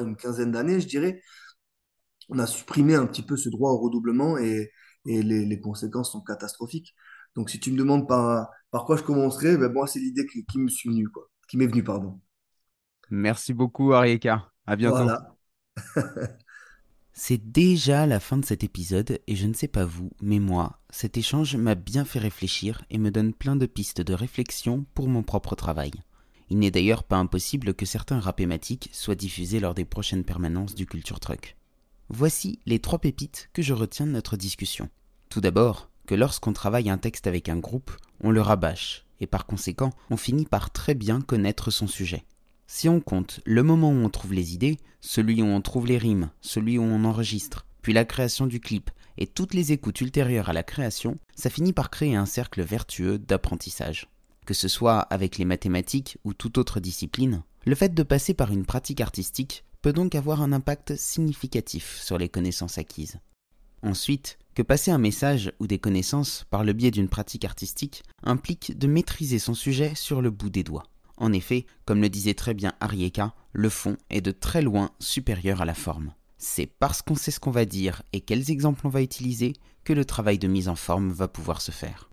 une 0.00 0.16
quinzaine 0.16 0.52
d'années 0.52 0.80
je 0.80 0.88
dirais. 0.88 1.20
On 2.28 2.38
a 2.38 2.46
supprimé 2.46 2.94
un 2.94 3.06
petit 3.06 3.22
peu 3.22 3.36
ce 3.36 3.48
droit 3.48 3.72
au 3.72 3.78
redoublement 3.78 4.38
et, 4.38 4.70
et 5.06 5.22
les, 5.22 5.44
les 5.44 5.60
conséquences 5.60 6.12
sont 6.12 6.20
catastrophiques. 6.20 6.94
Donc, 7.36 7.50
si 7.50 7.60
tu 7.60 7.72
me 7.72 7.76
demandes 7.76 8.08
par, 8.08 8.50
par 8.70 8.84
quoi 8.84 8.96
je 8.96 9.02
commencerai, 9.02 9.56
ben 9.56 9.72
moi, 9.72 9.86
c'est 9.86 10.00
l'idée 10.00 10.26
qui, 10.26 10.44
qui 10.44 10.58
me 10.58 10.68
suis 10.68 10.88
venue, 10.88 11.08
quoi. 11.08 11.28
Qui 11.48 11.56
m'est 11.56 11.66
venue, 11.66 11.84
pardon. 11.84 12.20
Merci 13.10 13.52
beaucoup, 13.52 13.92
Arieka. 13.92 14.50
À 14.66 14.76
bientôt. 14.76 15.02
Voilà. 15.02 15.36
C'est 17.12 17.52
déjà 17.52 18.06
la 18.06 18.18
fin 18.18 18.38
de 18.38 18.44
cet 18.46 18.64
épisode 18.64 19.20
et 19.26 19.36
je 19.36 19.46
ne 19.46 19.52
sais 19.52 19.68
pas 19.68 19.84
vous, 19.84 20.10
mais 20.22 20.38
moi, 20.38 20.80
cet 20.88 21.18
échange 21.18 21.54
m'a 21.54 21.74
bien 21.74 22.06
fait 22.06 22.18
réfléchir 22.18 22.82
et 22.88 22.96
me 22.96 23.10
donne 23.10 23.34
plein 23.34 23.56
de 23.56 23.66
pistes 23.66 24.00
de 24.00 24.14
réflexion 24.14 24.86
pour 24.94 25.06
mon 25.06 25.22
propre 25.22 25.54
travail. 25.54 25.90
Il 26.48 26.58
n'est 26.58 26.70
d'ailleurs 26.70 27.04
pas 27.04 27.18
impossible 27.18 27.74
que 27.74 27.84
certains 27.84 28.20
rapématiques 28.20 28.88
soient 28.92 29.16
diffusés 29.16 29.60
lors 29.60 29.74
des 29.74 29.84
prochaines 29.84 30.24
permanences 30.24 30.74
du 30.74 30.86
Culture 30.86 31.20
Truck. 31.20 31.56
Voici 32.08 32.58
les 32.64 32.78
trois 32.78 32.98
pépites 32.98 33.50
que 33.52 33.60
je 33.60 33.74
retiens 33.74 34.06
de 34.06 34.12
notre 34.12 34.38
discussion. 34.38 34.88
Tout 35.28 35.42
d'abord, 35.42 35.89
lorsqu'on 36.14 36.52
travaille 36.52 36.90
un 36.90 36.98
texte 36.98 37.26
avec 37.26 37.48
un 37.48 37.56
groupe, 37.56 37.92
on 38.22 38.30
le 38.30 38.40
rabâche, 38.40 39.04
et 39.20 39.26
par 39.26 39.46
conséquent, 39.46 39.92
on 40.10 40.16
finit 40.16 40.46
par 40.46 40.70
très 40.70 40.94
bien 40.94 41.20
connaître 41.20 41.70
son 41.70 41.86
sujet. 41.86 42.24
Si 42.66 42.88
on 42.88 43.00
compte 43.00 43.40
le 43.44 43.62
moment 43.62 43.90
où 43.90 44.04
on 44.04 44.08
trouve 44.10 44.32
les 44.32 44.54
idées, 44.54 44.78
celui 45.00 45.42
où 45.42 45.46
on 45.46 45.60
trouve 45.60 45.86
les 45.86 45.98
rimes, 45.98 46.30
celui 46.40 46.78
où 46.78 46.82
on 46.82 47.04
enregistre, 47.04 47.66
puis 47.82 47.92
la 47.92 48.04
création 48.04 48.46
du 48.46 48.60
clip, 48.60 48.90
et 49.18 49.26
toutes 49.26 49.54
les 49.54 49.72
écoutes 49.72 50.00
ultérieures 50.00 50.48
à 50.48 50.52
la 50.52 50.62
création, 50.62 51.18
ça 51.34 51.50
finit 51.50 51.72
par 51.72 51.90
créer 51.90 52.14
un 52.14 52.26
cercle 52.26 52.62
vertueux 52.62 53.18
d'apprentissage. 53.18 54.08
Que 54.46 54.54
ce 54.54 54.68
soit 54.68 55.00
avec 55.00 55.36
les 55.36 55.44
mathématiques 55.44 56.18
ou 56.24 56.32
toute 56.32 56.58
autre 56.58 56.80
discipline, 56.80 57.42
le 57.66 57.74
fait 57.74 57.92
de 57.92 58.02
passer 58.02 58.34
par 58.34 58.52
une 58.52 58.64
pratique 58.64 59.00
artistique 59.00 59.64
peut 59.82 59.92
donc 59.92 60.14
avoir 60.14 60.40
un 60.40 60.52
impact 60.52 60.96
significatif 60.96 62.00
sur 62.00 62.18
les 62.18 62.28
connaissances 62.28 62.78
acquises. 62.78 63.18
Ensuite, 63.82 64.38
que 64.60 64.64
passer 64.66 64.90
un 64.90 64.98
message 64.98 65.54
ou 65.58 65.66
des 65.66 65.78
connaissances 65.78 66.44
par 66.50 66.64
le 66.64 66.74
biais 66.74 66.90
d'une 66.90 67.08
pratique 67.08 67.46
artistique 67.46 68.02
implique 68.22 68.76
de 68.78 68.86
maîtriser 68.86 69.38
son 69.38 69.54
sujet 69.54 69.94
sur 69.94 70.20
le 70.20 70.28
bout 70.28 70.50
des 70.50 70.62
doigts. 70.62 70.84
En 71.16 71.32
effet, 71.32 71.64
comme 71.86 72.02
le 72.02 72.10
disait 72.10 72.34
très 72.34 72.52
bien 72.52 72.74
Arieka, 72.78 73.32
le 73.54 73.70
fond 73.70 73.96
est 74.10 74.20
de 74.20 74.32
très 74.32 74.60
loin 74.60 74.90
supérieur 74.98 75.62
à 75.62 75.64
la 75.64 75.72
forme. 75.72 76.12
C'est 76.36 76.66
parce 76.66 77.00
qu'on 77.00 77.14
sait 77.14 77.30
ce 77.30 77.40
qu'on 77.40 77.50
va 77.50 77.64
dire 77.64 78.02
et 78.12 78.20
quels 78.20 78.50
exemples 78.50 78.86
on 78.86 78.90
va 78.90 79.00
utiliser 79.00 79.54
que 79.82 79.94
le 79.94 80.04
travail 80.04 80.38
de 80.38 80.46
mise 80.46 80.68
en 80.68 80.76
forme 80.76 81.10
va 81.10 81.26
pouvoir 81.26 81.62
se 81.62 81.70
faire. 81.70 82.10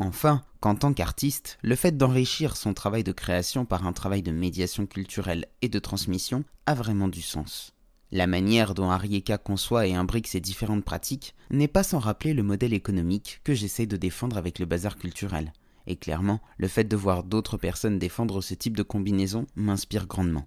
Enfin, 0.00 0.42
qu'en 0.58 0.74
tant 0.74 0.92
qu'artiste, 0.92 1.56
le 1.62 1.76
fait 1.76 1.96
d'enrichir 1.96 2.56
son 2.56 2.74
travail 2.74 3.04
de 3.04 3.12
création 3.12 3.64
par 3.64 3.86
un 3.86 3.92
travail 3.92 4.24
de 4.24 4.32
médiation 4.32 4.86
culturelle 4.86 5.46
et 5.62 5.68
de 5.68 5.78
transmission 5.78 6.42
a 6.66 6.74
vraiment 6.74 7.06
du 7.06 7.22
sens. 7.22 7.75
La 8.12 8.26
manière 8.26 8.74
dont 8.74 8.90
Arieka 8.90 9.36
conçoit 9.36 9.86
et 9.86 9.94
imbrique 9.94 10.28
ces 10.28 10.40
différentes 10.40 10.84
pratiques 10.84 11.34
n'est 11.50 11.66
pas 11.66 11.82
sans 11.82 11.98
rappeler 11.98 12.34
le 12.34 12.44
modèle 12.44 12.72
économique 12.72 13.40
que 13.42 13.54
j'essaie 13.54 13.86
de 13.86 13.96
défendre 13.96 14.36
avec 14.36 14.58
le 14.58 14.66
bazar 14.66 14.96
culturel. 14.96 15.52
Et 15.88 15.96
clairement, 15.96 16.40
le 16.58 16.68
fait 16.68 16.84
de 16.84 16.96
voir 16.96 17.24
d'autres 17.24 17.56
personnes 17.56 17.98
défendre 17.98 18.40
ce 18.40 18.54
type 18.54 18.76
de 18.76 18.82
combinaison 18.82 19.46
m'inspire 19.56 20.06
grandement. 20.06 20.46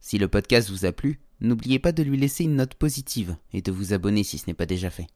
Si 0.00 0.18
le 0.18 0.28
podcast 0.28 0.70
vous 0.70 0.84
a 0.84 0.92
plu, 0.92 1.20
n'oubliez 1.40 1.78
pas 1.78 1.92
de 1.92 2.02
lui 2.02 2.16
laisser 2.16 2.44
une 2.44 2.56
note 2.56 2.74
positive 2.74 3.36
et 3.52 3.62
de 3.62 3.72
vous 3.72 3.92
abonner 3.92 4.24
si 4.24 4.38
ce 4.38 4.46
n'est 4.46 4.54
pas 4.54 4.66
déjà 4.66 4.90
fait. 4.90 5.08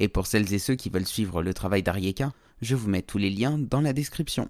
Et 0.00 0.08
pour 0.08 0.26
celles 0.26 0.52
et 0.52 0.58
ceux 0.58 0.74
qui 0.74 0.90
veulent 0.90 1.06
suivre 1.06 1.42
le 1.42 1.54
travail 1.54 1.82
d'Arieka, 1.82 2.32
je 2.60 2.74
vous 2.74 2.88
mets 2.88 3.02
tous 3.02 3.18
les 3.18 3.30
liens 3.30 3.58
dans 3.58 3.80
la 3.80 3.92
description. 3.92 4.48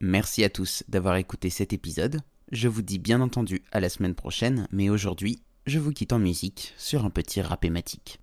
Merci 0.00 0.44
à 0.44 0.50
tous 0.50 0.82
d'avoir 0.88 1.16
écouté 1.16 1.48
cet 1.48 1.72
épisode. 1.72 2.20
Je 2.52 2.68
vous 2.68 2.82
dis 2.82 2.98
bien 2.98 3.20
entendu 3.20 3.62
à 3.72 3.80
la 3.80 3.88
semaine 3.88 4.14
prochaine, 4.14 4.66
mais 4.70 4.90
aujourd'hui, 4.90 5.42
je 5.66 5.78
vous 5.78 5.92
quitte 5.92 6.12
en 6.12 6.18
musique 6.18 6.74
sur 6.76 7.04
un 7.04 7.10
petit 7.10 7.40
rapématique. 7.40 8.20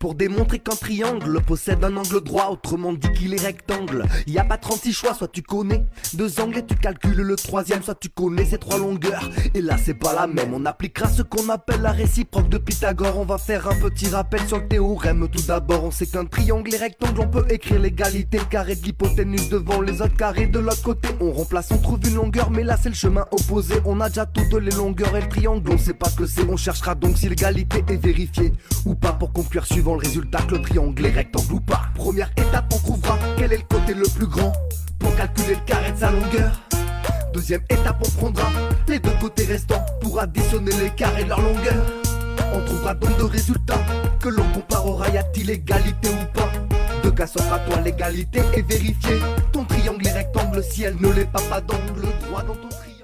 Pour 0.00 0.14
démontrer 0.14 0.60
qu'un 0.60 0.76
triangle 0.76 1.42
possède 1.42 1.84
un 1.84 1.94
angle 1.94 2.22
droit, 2.22 2.48
autrement 2.50 2.94
dit 2.94 3.12
qu'il 3.12 3.34
est 3.34 3.44
rectangle. 3.44 4.06
Y 4.26 4.38
a 4.38 4.44
pas 4.44 4.56
36 4.56 4.94
choix, 4.94 5.12
soit 5.12 5.28
tu 5.28 5.42
connais 5.42 5.84
deux 6.14 6.40
angles 6.40 6.56
et 6.56 6.64
tu 6.64 6.74
calcules 6.74 7.20
le 7.20 7.36
troisième, 7.36 7.82
soit 7.82 8.00
tu 8.00 8.08
connais 8.08 8.46
ces 8.46 8.56
trois 8.56 8.78
longueurs. 8.78 9.28
Et 9.52 9.60
là 9.60 9.76
c'est 9.76 9.92
pas 9.92 10.14
la 10.14 10.26
même, 10.26 10.54
on 10.54 10.64
appliquera 10.64 11.06
ce 11.06 11.20
qu'on 11.20 11.50
appelle 11.50 11.82
la 11.82 11.92
réciproque 11.92 12.48
de 12.48 12.56
Pythagore. 12.56 13.18
On 13.18 13.26
va 13.26 13.36
faire 13.36 13.68
un 13.68 13.74
petit 13.74 14.08
rappel 14.08 14.40
sur 14.48 14.56
le 14.56 14.68
théorème. 14.68 15.28
Tout 15.28 15.42
d'abord, 15.42 15.84
on 15.84 15.90
sait 15.90 16.06
qu'un 16.06 16.24
triangle 16.24 16.74
et 16.74 16.78
rectangle, 16.78 17.20
on 17.20 17.28
peut 17.28 17.44
écrire 17.50 17.78
l'égalité, 17.78 18.38
le 18.38 18.44
carré 18.46 18.76
de 18.76 18.82
l'hypoténuse 18.82 19.50
devant 19.50 19.82
les 19.82 20.00
autres 20.00 20.16
carrés 20.16 20.46
de 20.46 20.60
l'autre 20.60 20.82
côté. 20.82 21.08
On 21.20 21.30
remplace, 21.30 21.72
on 21.72 21.78
trouve 21.78 22.00
une 22.08 22.14
longueur, 22.14 22.50
mais 22.50 22.64
là 22.64 22.78
c'est 22.80 22.88
le 22.88 22.94
chemin 22.94 23.26
opposé. 23.32 23.74
On 23.84 24.00
a 24.00 24.08
déjà 24.08 24.24
toutes 24.24 24.54
les 24.62 24.70
longueurs 24.70 25.14
et 25.14 25.20
le 25.20 25.28
triangle, 25.28 25.70
on 25.70 25.76
sait 25.76 25.92
pas 25.92 26.08
que 26.08 26.24
c'est. 26.24 26.48
On 26.48 26.56
cherchera 26.56 26.94
donc 26.94 27.18
si 27.18 27.28
l'égalité 27.28 27.84
est 27.86 28.02
vérifiée 28.02 28.54
ou 28.86 28.94
pas 28.94 29.12
pour 29.12 29.34
conclure 29.34 29.66
suivant 29.66 29.89
le 29.94 30.00
résultat 30.00 30.42
que 30.42 30.54
le 30.54 30.62
triangle 30.62 31.06
est 31.06 31.10
rectangle 31.10 31.54
ou 31.54 31.60
pas. 31.60 31.82
Première 31.94 32.30
étape, 32.36 32.72
on 32.74 32.78
trouvera 32.78 33.18
quel 33.36 33.52
est 33.52 33.58
le 33.58 33.76
côté 33.76 33.94
le 33.94 34.06
plus 34.16 34.26
grand 34.26 34.52
pour 34.98 35.14
calculer 35.16 35.54
le 35.54 35.64
carré 35.66 35.92
de 35.92 35.98
sa 35.98 36.10
longueur. 36.10 36.60
Deuxième 37.32 37.62
étape, 37.70 38.02
on 38.04 38.10
prendra 38.18 38.48
les 38.88 38.98
deux 38.98 39.14
côtés 39.20 39.44
restants 39.44 39.84
pour 40.00 40.20
additionner 40.20 40.72
les 40.82 40.90
carrés 40.90 41.24
de 41.24 41.28
leur 41.28 41.40
longueur. 41.40 41.84
On 42.52 42.64
trouvera 42.64 42.94
donc 42.94 43.16
deux 43.18 43.26
résultats 43.26 43.80
que 44.18 44.28
l'on 44.28 44.44
comparera, 44.52 45.08
y 45.10 45.18
a-t-il 45.18 45.50
égalité 45.50 46.08
ou 46.08 46.38
pas 46.38 46.50
De 47.04 47.10
cas 47.10 47.24
à 47.24 47.58
toi 47.58 47.80
l'égalité 47.80 48.40
et 48.54 48.62
vérifier 48.62 49.18
ton 49.52 49.64
triangle 49.64 50.06
est 50.06 50.12
rectangle 50.12 50.62
si 50.62 50.82
elle 50.82 50.96
ne 51.00 51.08
l'est 51.12 51.30
pas, 51.30 51.40
pas 51.48 51.60
d'angle 51.60 52.06
droit 52.26 52.42
dans 52.42 52.54
ton 52.54 52.68
triangle. 52.68 52.99